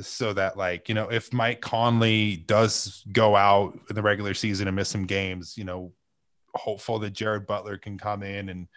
so 0.00 0.32
that 0.34 0.56
like, 0.56 0.88
you 0.88 0.94
know, 0.94 1.08
if 1.10 1.32
Mike 1.32 1.60
Conley 1.60 2.36
does 2.36 3.02
go 3.12 3.34
out 3.36 3.78
in 3.88 3.96
the 3.96 4.02
regular 4.02 4.34
season 4.34 4.66
and 4.68 4.76
miss 4.76 4.88
some 4.88 5.06
games, 5.06 5.56
you 5.56 5.64
know, 5.64 5.92
hopeful 6.54 6.98
that 7.00 7.10
Jared 7.10 7.46
Butler 7.46 7.78
can 7.78 7.98
come 7.98 8.22
in 8.22 8.48
and 8.48 8.68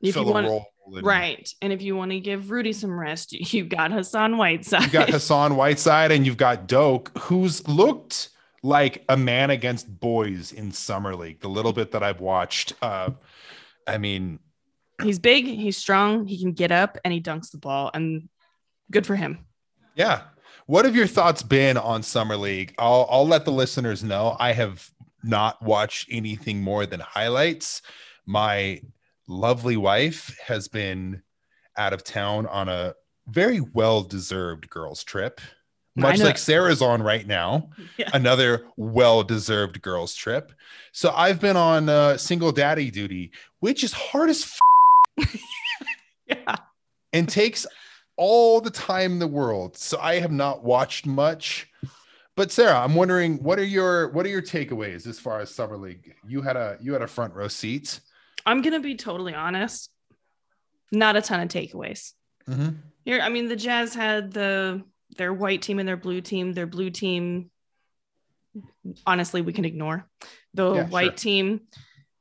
If 0.00 0.14
fill 0.14 0.24
you 0.24 0.30
a 0.30 0.32
want- 0.32 0.46
role. 0.46 0.66
and- 0.94 1.04
Right. 1.04 1.48
And 1.62 1.72
if 1.72 1.80
you 1.80 1.96
want 1.96 2.10
to 2.10 2.20
give 2.20 2.50
Rudy 2.50 2.72
some 2.74 2.98
rest, 2.98 3.32
you've 3.52 3.68
got 3.70 3.90
Hassan 3.90 4.36
Whiteside. 4.36 4.82
You've 4.82 4.92
got 4.92 5.08
Hassan 5.10 5.56
Whiteside 5.56 6.12
and 6.12 6.26
you've 6.26 6.36
got 6.36 6.66
Doak, 6.68 7.10
who's 7.18 7.66
looked 7.66 8.28
like 8.62 9.04
a 9.08 9.16
man 9.16 9.50
against 9.50 9.98
boys 10.00 10.52
in 10.52 10.70
summer 10.72 11.14
league. 11.16 11.40
The 11.40 11.48
little 11.48 11.72
bit 11.72 11.90
that 11.92 12.02
I've 12.02 12.20
watched, 12.20 12.74
uh, 12.82 13.10
I 13.86 13.98
mean, 13.98 14.38
he's 15.02 15.18
big, 15.18 15.46
he's 15.46 15.76
strong, 15.76 16.26
he 16.26 16.38
can 16.40 16.52
get 16.52 16.70
up 16.72 16.98
and 17.04 17.12
he 17.12 17.20
dunks 17.20 17.50
the 17.50 17.58
ball. 17.58 17.90
And 17.94 18.28
good 18.90 19.06
for 19.06 19.16
him. 19.16 19.38
yeah. 19.94 20.22
What 20.66 20.84
have 20.84 20.96
your 20.96 21.06
thoughts 21.06 21.42
been 21.42 21.76
on 21.76 22.02
summer 22.02 22.36
league? 22.36 22.74
I'll 22.78 23.06
I'll 23.10 23.26
let 23.26 23.44
the 23.44 23.52
listeners 23.52 24.02
know. 24.02 24.36
I 24.38 24.52
have 24.52 24.88
not 25.22 25.60
watched 25.62 26.08
anything 26.10 26.62
more 26.62 26.86
than 26.86 27.00
highlights. 27.00 27.82
My 28.26 28.80
lovely 29.28 29.76
wife 29.76 30.36
has 30.46 30.68
been 30.68 31.22
out 31.76 31.92
of 31.92 32.04
town 32.04 32.46
on 32.46 32.68
a 32.68 32.94
very 33.28 33.60
well 33.60 34.02
deserved 34.02 34.68
girls 34.70 35.02
trip, 35.04 35.40
much 35.96 36.20
like 36.20 36.38
Sarah's 36.38 36.82
on 36.82 37.02
right 37.02 37.26
now. 37.26 37.70
Yeah. 37.96 38.10
Another 38.12 38.64
well 38.76 39.22
deserved 39.22 39.80
girls 39.82 40.14
trip. 40.14 40.52
So 40.92 41.12
I've 41.14 41.40
been 41.40 41.56
on 41.56 41.88
uh, 41.88 42.16
single 42.16 42.50
daddy 42.52 42.90
duty, 42.90 43.30
which 43.60 43.84
is 43.84 43.92
hard 43.92 44.30
as 44.30 44.42
f- 45.18 45.40
Yeah. 46.26 46.56
and 47.12 47.28
takes 47.28 47.66
all 48.16 48.60
the 48.60 48.70
time 48.70 49.12
in 49.12 49.18
the 49.18 49.26
world. 49.26 49.76
So 49.76 49.98
I 49.98 50.20
have 50.20 50.32
not 50.32 50.62
watched 50.64 51.06
much. 51.06 51.68
But 52.36 52.50
Sarah, 52.50 52.80
I'm 52.80 52.94
wondering 52.96 53.42
what 53.42 53.58
are 53.58 53.64
your 53.64 54.08
what 54.10 54.26
are 54.26 54.28
your 54.28 54.42
takeaways 54.42 55.06
as 55.06 55.20
far 55.20 55.40
as 55.40 55.54
summer 55.54 55.76
league? 55.76 56.14
You 56.26 56.42
had 56.42 56.56
a 56.56 56.76
you 56.80 56.92
had 56.92 57.02
a 57.02 57.06
front 57.06 57.34
row 57.34 57.48
seat. 57.48 58.00
I'm 58.44 58.60
gonna 58.60 58.80
be 58.80 58.96
totally 58.96 59.34
honest. 59.34 59.90
Not 60.90 61.16
a 61.16 61.22
ton 61.22 61.40
of 61.40 61.48
takeaways. 61.48 62.12
Mhm. 62.48 62.76
Here, 63.04 63.20
I 63.20 63.28
mean, 63.28 63.46
the 63.48 63.56
Jazz 63.56 63.94
had 63.94 64.32
the 64.32 64.82
their 65.16 65.32
white 65.32 65.62
team 65.62 65.78
and 65.78 65.88
their 65.88 65.96
blue 65.96 66.20
team. 66.20 66.52
Their 66.54 66.66
blue 66.66 66.90
team, 66.90 67.50
honestly, 69.06 69.40
we 69.40 69.52
can 69.52 69.64
ignore. 69.64 70.08
The 70.54 70.74
Yeah, 70.74 70.88
white 70.88 71.18
sure. 71.20 71.30
team, 71.32 71.60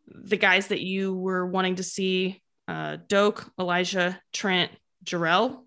the 0.08 0.38
guys 0.38 0.68
that 0.68 0.82
you 0.82 1.16
were 1.16 1.46
wanting 1.48 1.76
to 1.76 1.84
see, 1.84 2.42
uh, 2.68 2.98
Doak, 3.08 3.52
Elijah, 3.60 4.20
Trent, 4.32 4.72
Jarrell. 5.04 5.63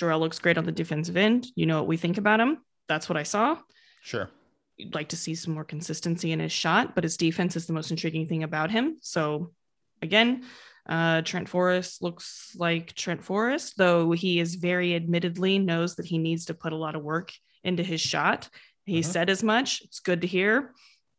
Jarrell 0.00 0.20
looks 0.20 0.38
great 0.38 0.56
on 0.58 0.64
the 0.64 0.72
defensive 0.72 1.16
end. 1.16 1.46
You 1.54 1.66
know 1.66 1.78
what 1.78 1.86
we 1.88 1.96
think 1.96 2.16
about 2.18 2.40
him. 2.40 2.58
That's 2.88 3.08
what 3.08 3.18
I 3.18 3.22
saw. 3.22 3.58
Sure. 4.02 4.30
You'd 4.76 4.94
like 4.94 5.10
to 5.10 5.16
see 5.16 5.34
some 5.34 5.52
more 5.54 5.64
consistency 5.64 6.32
in 6.32 6.40
his 6.40 6.52
shot, 6.52 6.94
but 6.94 7.04
his 7.04 7.16
defense 7.18 7.54
is 7.54 7.66
the 7.66 7.72
most 7.74 7.90
intriguing 7.90 8.26
thing 8.26 8.42
about 8.42 8.70
him. 8.70 8.96
So, 9.02 9.52
again, 10.00 10.44
uh, 10.88 11.20
Trent 11.22 11.48
Forrest 11.48 12.02
looks 12.02 12.52
like 12.56 12.94
Trent 12.94 13.22
Forrest, 13.22 13.76
though 13.76 14.12
he 14.12 14.40
is 14.40 14.54
very 14.54 14.94
admittedly 14.94 15.58
knows 15.58 15.96
that 15.96 16.06
he 16.06 16.16
needs 16.18 16.46
to 16.46 16.54
put 16.54 16.72
a 16.72 16.76
lot 16.76 16.96
of 16.96 17.02
work 17.02 17.32
into 17.62 17.82
his 17.82 18.00
shot. 18.00 18.48
He 18.86 19.00
Mhm. 19.00 19.04
said 19.04 19.30
as 19.30 19.42
much. 19.42 19.82
It's 19.82 20.00
good 20.00 20.22
to 20.22 20.26
hear. 20.26 20.72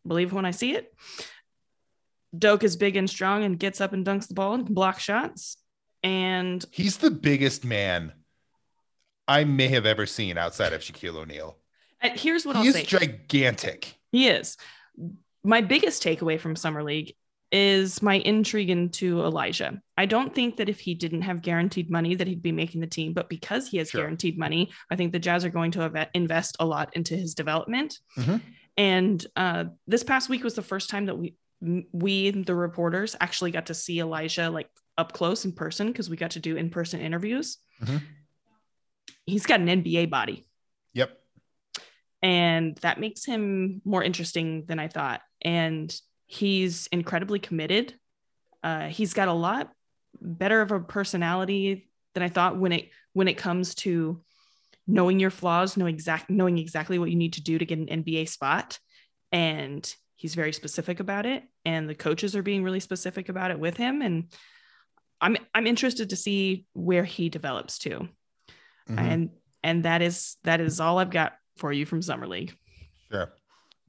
Believe 0.06 0.34
when 0.34 0.46
I 0.46 0.52
see 0.52 0.74
it. 0.74 0.92
Doak 2.36 2.64
is 2.64 2.76
big 2.76 2.96
and 2.96 3.10
strong 3.10 3.44
and 3.44 3.60
gets 3.60 3.80
up 3.80 3.94
and 3.94 4.06
dunks 4.06 4.28
the 4.28 4.34
ball 4.34 4.56
and 4.56 4.66
can 4.66 4.74
block 4.74 5.00
shots. 5.00 5.58
And 6.02 6.66
He's 6.72 6.98
the 6.98 7.12
biggest 7.12 7.64
man 7.64 8.14
I 9.28 9.44
may 9.44 9.68
have 9.70 9.86
ever 9.86 10.06
seen 10.06 10.38
outside 10.38 10.74
of 10.74 10.82
Shaquille 10.82 11.16
O'Neal. 11.16 11.58
and 12.02 12.20
here's 12.20 12.46
what 12.46 12.56
He 12.56 12.62
I'll 12.64 12.68
is 12.68 12.74
say. 12.76 12.84
gigantic. 12.84 13.96
He 14.12 14.28
is. 14.28 14.58
My 15.44 15.62
biggest 15.62 16.04
takeaway 16.04 16.40
from 16.40 16.56
Summer 16.56 16.84
League 16.84 17.14
is 17.52 18.02
my 18.02 18.16
intrigue 18.16 18.70
into 18.70 19.22
Elijah. 19.24 19.82
I 19.98 20.06
don't 20.06 20.34
think 20.34 20.58
that 20.58 20.70
if 20.70 20.80
he 20.80 20.94
didn't 20.96 21.24
have 21.24 21.42
guaranteed 21.42 21.92
money 21.92 22.16
that 22.16 22.26
he'd 22.28 22.42
be 22.42 22.52
making 22.54 22.82
the 22.82 22.88
team, 22.88 23.14
but 23.14 23.30
because 23.30 23.68
he 23.68 23.78
has 23.78 23.90
Sure. 23.90 24.02
guaranteed 24.02 24.38
money, 24.38 24.72
I 24.90 24.96
think 24.96 25.12
the 25.12 25.20
Jazz 25.20 25.44
are 25.46 25.50
going 25.50 25.72
to 25.72 26.10
invest 26.14 26.56
a 26.60 26.66
lot 26.66 26.96
into 26.96 27.16
his 27.16 27.36
development. 27.36 28.00
Mhm. 28.18 28.42
And 28.78 29.28
uh, 29.36 29.66
this 29.86 30.04
past 30.04 30.30
week 30.30 30.44
was 30.44 30.56
the 30.56 30.62
first 30.64 30.90
time 30.90 31.06
that 31.08 31.18
we 31.18 31.36
we 31.92 32.32
the 32.32 32.56
reporters 32.56 33.16
actually 33.22 33.52
got 33.52 33.68
to 33.68 33.76
see 33.76 34.00
Elijah 34.00 34.50
like 34.50 34.68
up 34.98 35.14
close 35.14 35.46
in 35.46 35.52
person 35.52 35.88
because 35.88 36.10
we 36.10 36.18
got 36.18 36.32
to 36.32 36.40
do 36.40 36.56
in-person 36.58 37.00
interviews. 37.02 37.58
Mhm. 37.84 38.02
He's 39.26 39.46
got 39.46 39.60
an 39.60 39.68
NBA 39.68 40.10
body 40.10 40.46
Yep. 40.94 41.18
and 42.22 42.78
that 42.78 43.00
makes 43.00 43.26
him 43.26 43.82
more 43.86 44.04
interesting 44.04 44.66
than 44.66 44.80
I 44.80 44.88
thought. 44.88 45.22
And 45.42 45.94
he's 46.28 46.88
incredibly 46.88 47.40
committed. 47.40 47.94
Uh, 48.64 48.88
he's 48.88 49.14
got 49.14 49.28
a 49.28 49.34
lot 49.34 49.72
better 50.20 50.62
of 50.62 50.72
a 50.72 50.80
personality 50.80 51.90
than 52.14 52.24
I 52.24 52.30
thought 52.30 52.58
when 52.58 52.72
it 52.72 52.90
when 53.14 53.28
it 53.28 53.38
comes 53.38 53.76
to 53.76 54.22
knowing 54.88 55.20
your 55.20 55.30
flaws, 55.30 55.78
knowing 55.78 55.96
exact 55.96 56.30
knowing 56.30 56.58
exactly 56.58 57.00
what 57.00 57.10
you 57.10 57.16
need 57.16 57.34
to 57.34 57.42
do 57.42 57.58
to 57.58 57.66
get 57.66 57.80
an 57.80 58.04
NBA 58.04 58.28
spot. 58.30 58.80
And 59.32 59.94
he's 60.16 60.36
very 60.36 60.54
specific 60.54 61.00
about 61.00 61.26
it. 61.26 61.44
And 61.66 61.90
the 61.90 61.96
coaches 61.96 62.36
are 62.36 62.44
being 62.44 62.64
really 62.64 62.80
specific 62.82 63.30
about 63.30 63.52
it 63.52 63.60
with 63.60 63.78
him. 63.78 64.02
And 64.02 64.32
I'm 65.20 65.38
I'm 65.54 65.68
interested 65.68 66.10
to 66.10 66.16
see 66.16 66.66
where 66.74 67.04
he 67.06 67.30
develops 67.30 67.80
too. 67.80 68.10
Mhm. 68.90 68.98
And 69.00 69.30
and 69.64 69.86
that 69.86 70.02
is 70.02 70.38
that 70.44 70.60
is 70.60 70.80
all 70.80 70.98
I've 71.00 71.12
got 71.12 71.34
for 71.58 71.72
you 71.72 71.86
from 71.86 72.02
Summer 72.02 72.28
League. 72.28 72.56
Sure. 73.12 73.32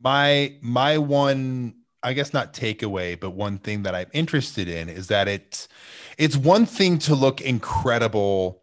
My 0.00 0.56
my 0.60 0.98
one, 0.98 1.74
I 2.02 2.12
guess 2.12 2.32
not 2.32 2.52
takeaway, 2.52 3.18
but 3.18 3.30
one 3.30 3.58
thing 3.58 3.84
that 3.84 3.94
I'm 3.94 4.08
interested 4.12 4.68
in 4.68 4.88
is 4.88 5.06
that 5.08 5.28
it's 5.28 5.68
it's 6.18 6.36
one 6.36 6.66
thing 6.66 6.98
to 7.00 7.14
look 7.14 7.40
incredible 7.40 8.62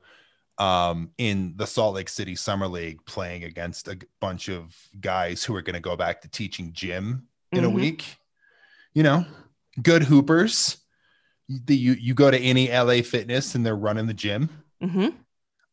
um, 0.59 1.11
in 1.17 1.53
the 1.55 1.65
Salt 1.65 1.95
Lake 1.95 2.09
City 2.09 2.35
Summer 2.35 2.67
League 2.67 3.03
playing 3.05 3.45
against 3.45 3.87
a 3.87 3.97
bunch 4.19 4.49
of 4.49 4.75
guys 4.99 5.41
who 5.43 5.55
are 5.55 5.61
going 5.61 5.73
to 5.75 5.79
go 5.79 5.95
back 5.95 6.21
to 6.21 6.27
teaching 6.27 6.71
gym 6.73 7.27
in 7.53 7.63
a 7.63 7.69
Mhm. 7.69 7.73
week. 7.75 8.17
You 8.93 9.03
know, 9.03 9.25
good 9.81 10.03
hoopers. 10.03 10.77
The, 11.47 11.75
you 11.77 11.93
you 11.93 12.13
go 12.13 12.29
to 12.29 12.37
any 12.37 12.69
LA 12.69 13.01
Fitness 13.01 13.55
and 13.55 13.65
they're 13.65 13.75
running 13.75 14.05
the 14.07 14.13
gym 14.13 14.49
Mhm. 14.83 15.15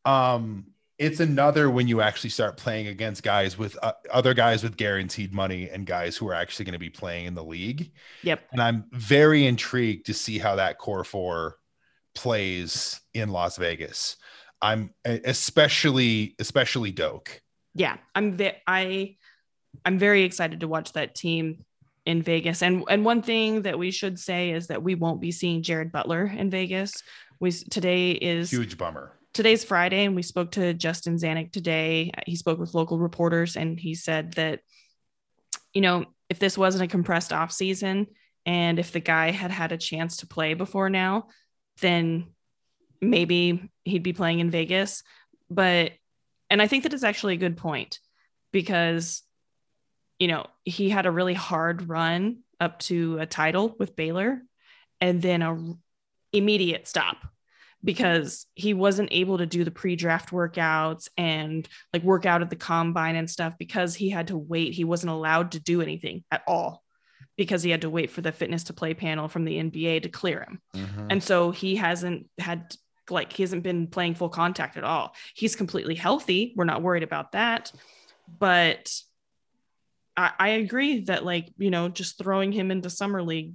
Um 0.06 0.66
it's 0.98 1.20
another 1.20 1.68
when 1.68 1.86
you 1.88 2.00
actually 2.00 2.30
start 2.30 2.56
playing 2.56 2.86
against 2.86 3.22
guys 3.22 3.58
with 3.58 3.76
uh, 3.82 3.92
other 4.10 4.32
guys 4.32 4.62
with 4.62 4.78
guaranteed 4.78 5.34
money 5.34 5.68
and 5.68 5.84
guys 5.84 6.16
who 6.16 6.26
are 6.26 6.32
actually 6.32 6.64
going 6.64 6.72
to 6.72 6.78
be 6.78 6.88
playing 6.88 7.26
in 7.26 7.34
the 7.34 7.44
league. 7.44 7.92
Yep. 8.22 8.42
and 8.52 8.62
i'm 8.62 8.84
very 8.92 9.46
intrigued 9.46 10.06
to 10.06 10.14
see 10.14 10.38
how 10.38 10.56
that 10.56 10.78
core 10.78 11.04
four 11.04 11.56
plays 12.14 13.00
in 13.12 13.28
las 13.28 13.56
vegas. 13.58 14.16
I'm 14.62 14.94
especially 15.04 16.34
especially 16.38 16.90
doke 16.90 17.42
yeah 17.74 17.98
i'm 18.14 18.32
ve- 18.32 18.56
i 18.66 19.16
i'm 19.84 19.98
very 19.98 20.22
excited 20.22 20.60
to 20.60 20.68
watch 20.68 20.94
that 20.94 21.14
team 21.14 21.66
in 22.06 22.22
vegas. 22.22 22.62
And 22.62 22.84
and 22.88 23.04
one 23.04 23.20
thing 23.20 23.62
that 23.62 23.78
we 23.78 23.90
should 23.90 24.18
say 24.18 24.50
is 24.52 24.68
that 24.68 24.82
we 24.82 24.94
won't 24.94 25.20
be 25.20 25.32
seeing 25.32 25.62
jared 25.62 25.92
butler 25.92 26.24
in 26.24 26.48
vegas. 26.50 27.02
We 27.40 27.50
today 27.50 28.12
is 28.12 28.50
huge 28.50 28.78
bummer 28.78 29.12
today's 29.36 29.64
friday 29.64 30.06
and 30.06 30.16
we 30.16 30.22
spoke 30.22 30.52
to 30.52 30.72
justin 30.72 31.16
zanik 31.16 31.52
today. 31.52 32.10
He 32.26 32.36
spoke 32.36 32.58
with 32.58 32.72
local 32.72 32.98
reporters 32.98 33.54
and 33.54 33.78
he 33.78 33.94
said 33.94 34.32
that 34.32 34.60
you 35.74 35.82
know 35.82 36.06
if 36.30 36.38
this 36.38 36.56
wasn't 36.56 36.84
a 36.84 36.88
compressed 36.88 37.34
off 37.34 37.52
season 37.52 38.06
and 38.46 38.78
if 38.78 38.92
the 38.92 39.00
guy 39.00 39.32
had 39.32 39.50
had 39.50 39.72
a 39.72 39.76
chance 39.76 40.18
to 40.18 40.26
play 40.26 40.54
before 40.54 40.88
now 40.88 41.26
then 41.82 42.28
maybe 43.02 43.70
he'd 43.84 44.02
be 44.02 44.14
playing 44.14 44.40
in 44.40 44.50
vegas. 44.50 45.02
But 45.50 45.92
and 46.48 46.62
i 46.62 46.66
think 46.66 46.84
that 46.84 46.94
is 46.94 47.04
actually 47.04 47.34
a 47.34 47.44
good 47.44 47.58
point 47.58 48.00
because 48.52 49.22
you 50.18 50.28
know 50.28 50.46
he 50.64 50.88
had 50.88 51.04
a 51.04 51.10
really 51.10 51.34
hard 51.34 51.90
run 51.90 52.38
up 52.58 52.78
to 52.78 53.18
a 53.18 53.26
title 53.26 53.76
with 53.78 53.96
baylor 53.96 54.40
and 54.98 55.20
then 55.20 55.42
a 55.42 55.74
immediate 56.32 56.88
stop 56.88 57.18
because 57.86 58.46
he 58.54 58.74
wasn't 58.74 59.08
able 59.12 59.38
to 59.38 59.46
do 59.46 59.64
the 59.64 59.70
pre-draft 59.70 60.30
workouts 60.30 61.08
and 61.16 61.66
like 61.92 62.02
work 62.02 62.26
out 62.26 62.42
at 62.42 62.50
the 62.50 62.56
combine 62.56 63.16
and 63.16 63.30
stuff 63.30 63.54
because 63.58 63.94
he 63.94 64.10
had 64.10 64.26
to 64.28 64.36
wait. 64.36 64.74
He 64.74 64.84
wasn't 64.84 65.12
allowed 65.12 65.52
to 65.52 65.60
do 65.60 65.80
anything 65.80 66.24
at 66.30 66.42
all 66.46 66.82
because 67.36 67.62
he 67.62 67.70
had 67.70 67.82
to 67.82 67.90
wait 67.90 68.10
for 68.10 68.20
the 68.22 68.32
fitness 68.32 68.64
to 68.64 68.72
play 68.72 68.92
panel 68.92 69.28
from 69.28 69.44
the 69.44 69.56
NBA 69.58 70.02
to 70.02 70.08
clear 70.08 70.40
him. 70.40 70.60
Mhm. 70.74 71.06
and 71.10 71.22
so 71.22 71.50
he 71.50 71.76
hasn't 71.76 72.28
had 72.38 72.74
like 73.08 73.32
he 73.32 73.42
hasn't 73.44 73.62
been 73.62 73.86
playing 73.86 74.14
full 74.16 74.28
contact 74.28 74.76
at 74.76 74.84
all. 74.84 75.14
He's 75.34 75.54
completely 75.54 75.94
healthy. 75.94 76.52
We're 76.56 76.64
not 76.64 76.82
worried 76.82 77.04
about 77.04 77.32
that. 77.32 77.70
But 78.26 78.92
I, 80.16 80.32
I 80.38 80.48
agree 80.48 81.00
that 81.04 81.24
like 81.24 81.52
you 81.56 81.70
know 81.70 81.88
just 81.88 82.18
throwing 82.18 82.50
him 82.50 82.70
into 82.72 82.90
summer 82.90 83.22
league 83.22 83.54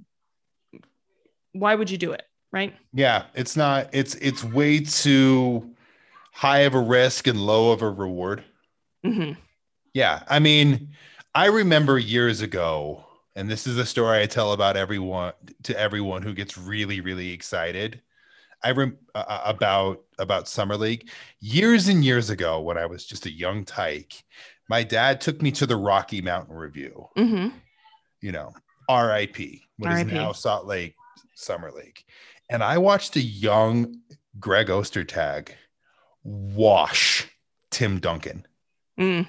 why 1.52 1.74
would 1.74 1.90
you 1.90 1.98
do 1.98 2.12
it 2.12 2.22
right 2.52 2.74
yeah 2.92 3.24
it's 3.34 3.56
not 3.56 3.88
it's 3.92 4.14
it's 4.16 4.44
way 4.44 4.80
too 4.80 5.74
high 6.32 6.60
of 6.60 6.74
a 6.74 6.80
risk 6.80 7.26
and 7.26 7.40
low 7.40 7.72
of 7.72 7.82
a 7.82 7.90
reward 7.90 8.44
hmm 9.04 9.32
Yeah, 9.94 10.22
I 10.28 10.38
mean, 10.38 10.90
I 11.34 11.46
remember 11.46 11.98
years 11.98 12.40
ago, 12.40 13.04
and 13.36 13.50
this 13.50 13.66
is 13.66 13.76
a 13.78 13.84
story 13.86 14.22
I 14.22 14.26
tell 14.26 14.52
about 14.52 14.76
everyone 14.76 15.32
to 15.64 15.78
everyone 15.78 16.22
who 16.22 16.34
gets 16.34 16.56
really, 16.56 17.00
really 17.00 17.30
excited. 17.32 18.00
I 18.64 18.72
rem 18.72 18.98
uh, 19.14 19.42
about 19.44 20.02
about 20.18 20.48
summer 20.48 20.76
league 20.76 21.10
years 21.40 21.88
and 21.88 22.04
years 22.04 22.30
ago 22.30 22.60
when 22.60 22.78
I 22.78 22.86
was 22.86 23.06
just 23.06 23.26
a 23.26 23.32
young 23.32 23.64
tyke. 23.64 24.14
My 24.68 24.82
dad 24.84 25.20
took 25.20 25.42
me 25.42 25.50
to 25.52 25.66
the 25.66 25.76
Rocky 25.76 26.22
Mountain 26.22 26.56
Review. 26.56 27.08
hmm 27.16 27.48
You 28.20 28.32
know, 28.32 28.52
R.I.P. 28.88 29.62
What 29.78 29.90
is 29.90 30.04
R.I.P.. 30.04 30.14
now 30.14 30.32
Salt 30.32 30.66
Lake 30.66 30.94
Summer 31.34 31.72
League, 31.72 32.04
and 32.52 32.62
I 32.62 32.78
watched 32.78 33.16
a 33.16 33.20
young 33.20 33.96
Greg 34.38 34.68
Ostertag 34.68 35.50
wash 36.22 37.26
Tim 37.70 37.98
Duncan. 37.98 38.46
Mm, 39.00 39.26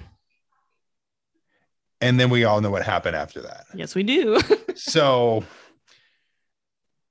And 2.00 2.20
then 2.20 2.28
we 2.30 2.44
all 2.44 2.60
know 2.60 2.70
what 2.70 2.82
happened 2.84 3.16
after 3.16 3.40
that. 3.42 3.64
yes 3.74 3.94
we 3.94 4.02
do 4.02 4.38
so 4.74 5.42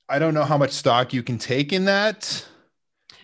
I 0.09 0.19
don't 0.19 0.33
know 0.33 0.43
how 0.43 0.57
much 0.57 0.71
stock 0.71 1.13
you 1.13 1.23
can 1.23 1.37
take 1.37 1.73
in 1.73 1.85
that. 1.85 2.45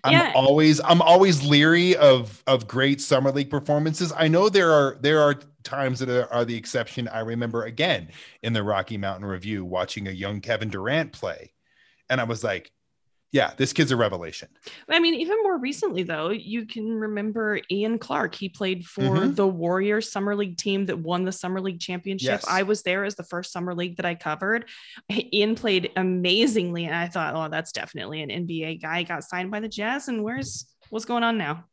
I'm 0.04 0.14
Yeah. 0.14 0.32
always 0.34 0.80
I'm 0.84 1.02
always 1.02 1.44
leery 1.44 1.96
of 1.96 2.42
of 2.48 2.68
great 2.68 3.02
summer 3.02 3.32
league 3.32 3.50
performances. 3.50 4.12
I 4.16 4.28
know 4.30 4.50
there 4.50 4.72
are 4.72 4.98
there 5.02 5.22
are 5.22 5.36
times 5.64 6.00
that 6.00 6.10
are, 6.10 6.32
are 6.34 6.46
the 6.46 6.56
exception. 6.56 7.08
I 7.10 7.20
remember 7.20 7.64
again 7.66 8.10
in 8.42 8.54
the 8.54 8.64
Rocky 8.64 8.98
Mountain 8.98 9.26
Review 9.26 9.64
watching 9.66 10.08
a 10.08 10.12
young 10.12 10.40
Kevin 10.42 10.70
Durant 10.70 11.12
play, 11.12 11.52
and 12.10 12.20
I 12.22 12.24
was 12.24 12.44
like, 12.44 12.72
"Yeah, 13.32 13.54
this 13.58 13.74
kid's 13.74 13.92
a 13.92 13.96
revelation." 13.98 14.50
I 14.90 15.00
mean, 15.00 15.14
even 15.16 15.38
more 15.44 15.58
recently, 15.58 16.04
though, 16.04 16.30
you 16.30 16.66
can 16.66 16.88
remember 16.94 17.60
Ian 17.72 18.00
Clark. 18.00 18.36
He 18.36 18.50
played 18.50 18.86
for 18.86 19.02
Mhm. 19.02 19.36
the 19.36 19.48
Warriors 19.48 20.12
Summer 20.12 20.36
League 20.36 20.58
team 20.58 20.86
that 20.88 20.98
won 21.00 21.26
the 21.26 21.32
Summer 21.32 21.62
League 21.62 21.80
championship. 21.80 22.28
Yes. 22.42 22.46
I 22.48 22.64
was 22.64 22.84
there 22.84 23.04
as 23.06 23.16
the 23.16 23.24
first 23.24 23.52
Summer 23.52 23.74
League 23.76 23.98
that 23.98 24.06
I 24.06 24.16
covered. 24.16 24.68
Ian 25.12 25.56
played 25.56 25.92
amazingly. 25.96 26.86
And 26.86 26.96
I 26.96 27.08
thought, 27.08 27.36
oh, 27.36 27.50
that's 27.50 27.72
definitely 27.72 28.22
an 28.22 28.30
NBA 28.32 28.76
guy. 28.82 29.04
Got 29.04 29.24
signed 29.24 29.52
by 29.52 29.60
the 29.60 29.70
Jazz. 29.70 30.08
And 30.08 30.24
where's 30.24 30.66
what's 30.90 31.06
going 31.06 31.24
on 31.24 31.38
now? 31.38 31.66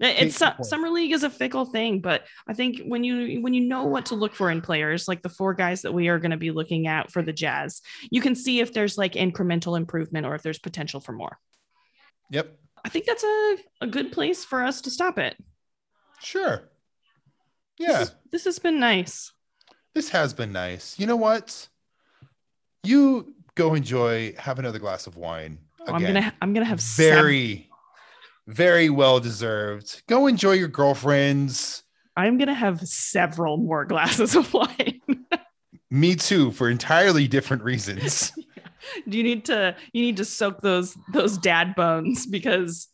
It- 0.00 0.26
It's 0.26 0.42
uh, 0.42 0.56
su- 0.56 0.64
summer 0.64 0.90
league 0.90 1.12
is 1.12 1.22
a 1.22 1.30
fickle 1.30 1.64
thing, 1.66 2.00
but 2.00 2.24
I 2.48 2.52
think 2.54 2.80
when 2.86 3.04
you 3.04 3.40
when 3.40 3.54
you 3.54 3.60
know 3.66 3.84
what 3.84 4.06
to 4.06 4.14
look 4.16 4.34
for 4.34 4.50
in 4.50 4.60
players, 4.60 5.06
like 5.08 5.22
the 5.22 5.28
four 5.28 5.54
guys 5.54 5.82
that 5.82 5.92
we 5.94 6.08
are 6.08 6.18
going 6.18 6.32
to 6.32 6.36
be 6.36 6.50
looking 6.50 6.86
at 6.86 7.10
for 7.12 7.22
the 7.22 7.32
Jazz, 7.32 7.80
you 8.10 8.20
can 8.20 8.34
see 8.34 8.60
if 8.60 8.72
there's 8.72 8.98
like 8.98 9.12
incremental 9.14 9.76
improvement 9.76 10.26
or 10.26 10.34
if 10.34 10.42
there's 10.42 10.58
potential 10.58 11.00
for 11.00 11.12
more. 11.12 11.38
Yep, 12.30 12.56
I 12.84 12.88
think 12.88 13.04
that's 13.06 13.22
a, 13.24 13.56
a 13.82 13.86
good 13.86 14.10
place 14.12 14.44
for 14.44 14.62
us 14.64 14.80
to 14.82 14.90
stop 14.90 15.18
it. 15.18 15.36
sure. 16.20 16.70
This, 17.78 17.88
Yeah, 17.88 18.00
is- 18.02 18.14
this 18.32 18.44
has 18.44 18.58
been 18.58 18.78
nice. 18.80 19.32
this 19.94 20.08
has 20.10 20.32
been 20.34 20.52
nice. 20.52 20.98
You 20.98 21.06
know 21.06 21.16
what? 21.16 21.68
You 22.82 23.34
go 23.54 23.74
enjoy, 23.74 24.34
have 24.38 24.58
another 24.58 24.78
glass 24.78 25.06
of 25.06 25.16
wine. 25.16 25.58
Oh, 25.86 25.92
I'm 25.94 26.02
gonna 26.02 26.32
I'm 26.42 26.52
gonna 26.52 26.66
have 26.66 26.80
very 26.80 27.68
very 28.46 28.90
well 28.90 29.20
deserved 29.20 30.02
go 30.08 30.26
enjoy 30.26 30.52
your 30.52 30.68
girlfriends 30.68 31.82
I'm 32.16 32.38
gonna 32.38 32.54
have 32.54 32.80
several 32.86 33.56
more 33.56 33.84
glasses 33.84 34.36
of 34.36 34.52
wine. 34.54 35.00
me 35.90 36.14
too 36.14 36.50
for 36.52 36.68
entirely 36.70 37.26
different 37.28 37.62
reasons 37.62 38.32
Do 39.08 39.16
you 39.16 39.24
need 39.24 39.46
to 39.46 39.74
you 39.94 40.02
need 40.02 40.18
to 40.18 40.24
soak 40.26 40.60
those 40.60 40.94
those 41.12 41.38
dad 41.38 41.74
bones 41.74 42.26
because 42.26 42.88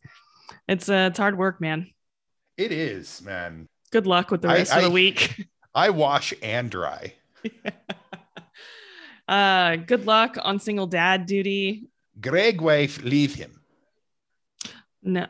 it's 0.69 0.89
uh, 0.89 1.09
it's 1.11 1.19
hard 1.19 1.37
work, 1.37 1.61
man. 1.61 1.89
it 2.57 2.71
is 2.73 3.21
man 3.23 3.69
Good 3.91 4.07
luck 4.07 4.31
with 4.31 4.43
the 4.43 4.49
I- 4.49 4.55
rest 4.55 4.73
of 4.73 4.83
the 4.83 4.89
I- 4.89 4.93
week. 4.93 5.47
i 5.75 5.91
wash 5.91 6.33
and 6.43 6.71
dry 6.71 7.15
Uh, 9.29 9.77
good 9.77 10.07
luck 10.07 10.37
on 10.43 10.59
single 10.59 10.87
dad 10.89 11.27
duty. 11.27 11.85
greg 12.21 12.61
wife 12.61 13.03
leave 13.03 13.35
him 13.35 13.60
No. 15.03 15.27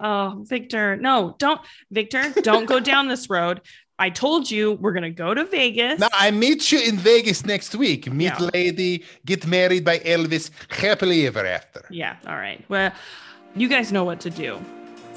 oh, 0.00 0.44
Victor, 0.46 0.96
no, 0.96 1.34
don't, 1.38 1.60
Victor, 1.90 2.32
don't 2.42 2.66
go 2.66 2.80
down 2.80 3.08
this 3.08 3.28
road. 3.30 3.60
I 4.00 4.10
told 4.10 4.48
you 4.48 4.74
we're 4.74 4.92
gonna 4.92 5.10
go 5.10 5.34
to 5.34 5.44
Vegas. 5.44 5.98
now 5.98 6.06
i 6.12 6.30
meet 6.30 6.70
you 6.70 6.78
in 6.78 6.96
vegas 6.96 7.44
next 7.44 7.74
week 7.74 8.06
meet 8.12 8.26
Yeah. 8.26 8.50
lady 8.54 9.04
get 9.26 9.44
married 9.44 9.84
by 9.84 9.98
elvis 9.98 10.50
happily 10.68 11.26
ever 11.26 11.44
after 11.44 11.84
Yeah. 11.90 12.14
All 12.28 12.36
right. 12.36 12.64
Well, 12.68 12.92
you 13.56 13.68
guys 13.68 13.90
know 13.90 14.04
what 14.04 14.20
to 14.20 14.30
do. 14.30 14.60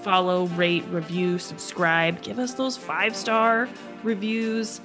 Follow, 0.01 0.47
rate, 0.57 0.83
review, 0.89 1.37
subscribe. 1.37 2.23
Give 2.23 2.39
us 2.39 2.55
those 2.55 2.75
five 2.75 3.15
star 3.15 3.69
reviews. 4.03 4.81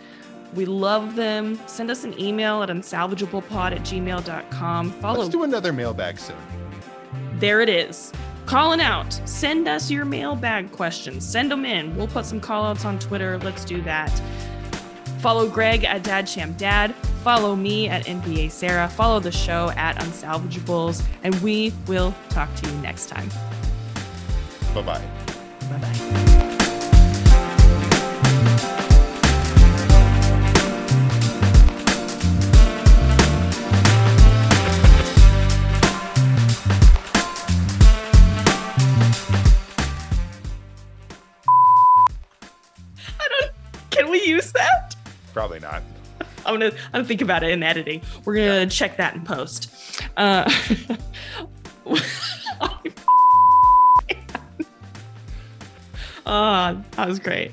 We 0.54 0.66
love 0.66 1.16
them. 1.16 1.58
Send 1.66 1.90
us 1.90 2.04
an 2.04 2.18
email 2.20 2.62
at 2.62 2.68
unsalvageablepod 2.68 3.72
at 3.72 3.80
gmail.com. 3.80 4.90
Follow. 5.00 5.20
let's 5.20 5.30
do 5.30 5.42
another 5.44 5.72
mailbag 5.72 6.18
soon 6.18 6.36
there 7.38 7.60
it 7.60 7.68
is. 7.68 8.12
calling 8.46 8.80
out. 8.80 9.12
Send 9.24 9.66
us 9.66 9.90
your 9.90 10.04
mailbag 10.04 10.70
questions. 10.72 11.26
Send 11.28 11.50
them 11.50 11.64
in. 11.64 11.96
We'll 11.96 12.06
put 12.06 12.24
some 12.24 12.40
call 12.40 12.64
outs 12.64 12.84
on 12.84 12.98
Twitter. 12.98 13.38
Let's 13.38 13.64
do 13.64 13.82
that. 13.82 14.10
Follow 15.18 15.48
Greg 15.48 15.82
at 15.84 16.04
DadShamDad. 16.04 16.94
Follow 17.24 17.56
me 17.56 17.88
at 17.88 18.04
NBA 18.04 18.52
Sarah. 18.52 18.88
Follow 18.88 19.18
the 19.18 19.32
show 19.32 19.70
at 19.70 19.96
Unsalvageables. 19.96 21.04
And 21.24 21.34
we 21.36 21.72
will 21.88 22.14
talk 22.30 22.54
to 22.56 22.70
you 22.70 22.78
next 22.78 23.06
time. 23.06 23.28
Bye 24.74 24.82
bye. 24.82 25.02
Bye 25.68 25.78
bye. 25.78 26.25
Probably 45.46 45.60
not. 45.60 45.82
I'm 46.46 46.54
gonna. 46.58 46.72
I'm 46.86 46.92
gonna 46.92 47.04
think 47.04 47.22
about 47.22 47.44
it 47.44 47.50
in 47.50 47.62
editing. 47.62 48.02
We're 48.24 48.34
gonna 48.34 48.66
check 48.66 48.96
that 48.96 49.14
in 49.14 49.22
post. 49.22 49.70
Uh, 50.16 50.50
Ah, 56.28 56.76
that 56.92 57.06
was 57.06 57.20
great. 57.20 57.52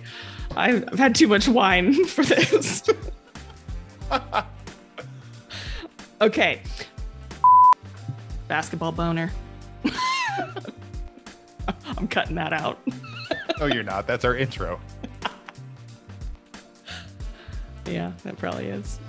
I've, 0.56 0.84
I've 0.92 0.98
had 0.98 1.14
too 1.14 1.28
much 1.28 1.48
wine 1.48 2.06
for 2.08 2.26
this. 2.26 2.82
okay. 6.20 6.60
Basketball 8.48 8.92
boner. 8.92 9.32
I'm 11.86 12.08
cutting 12.08 12.34
that 12.34 12.52
out. 12.52 12.80
No, 13.60 13.68
you're 13.68 13.84
not. 13.84 14.08
That's 14.08 14.26
our 14.26 14.36
intro. 14.36 14.80
Yeah, 17.86 18.12
that 18.24 18.38
probably 18.38 18.68
is. 18.68 19.00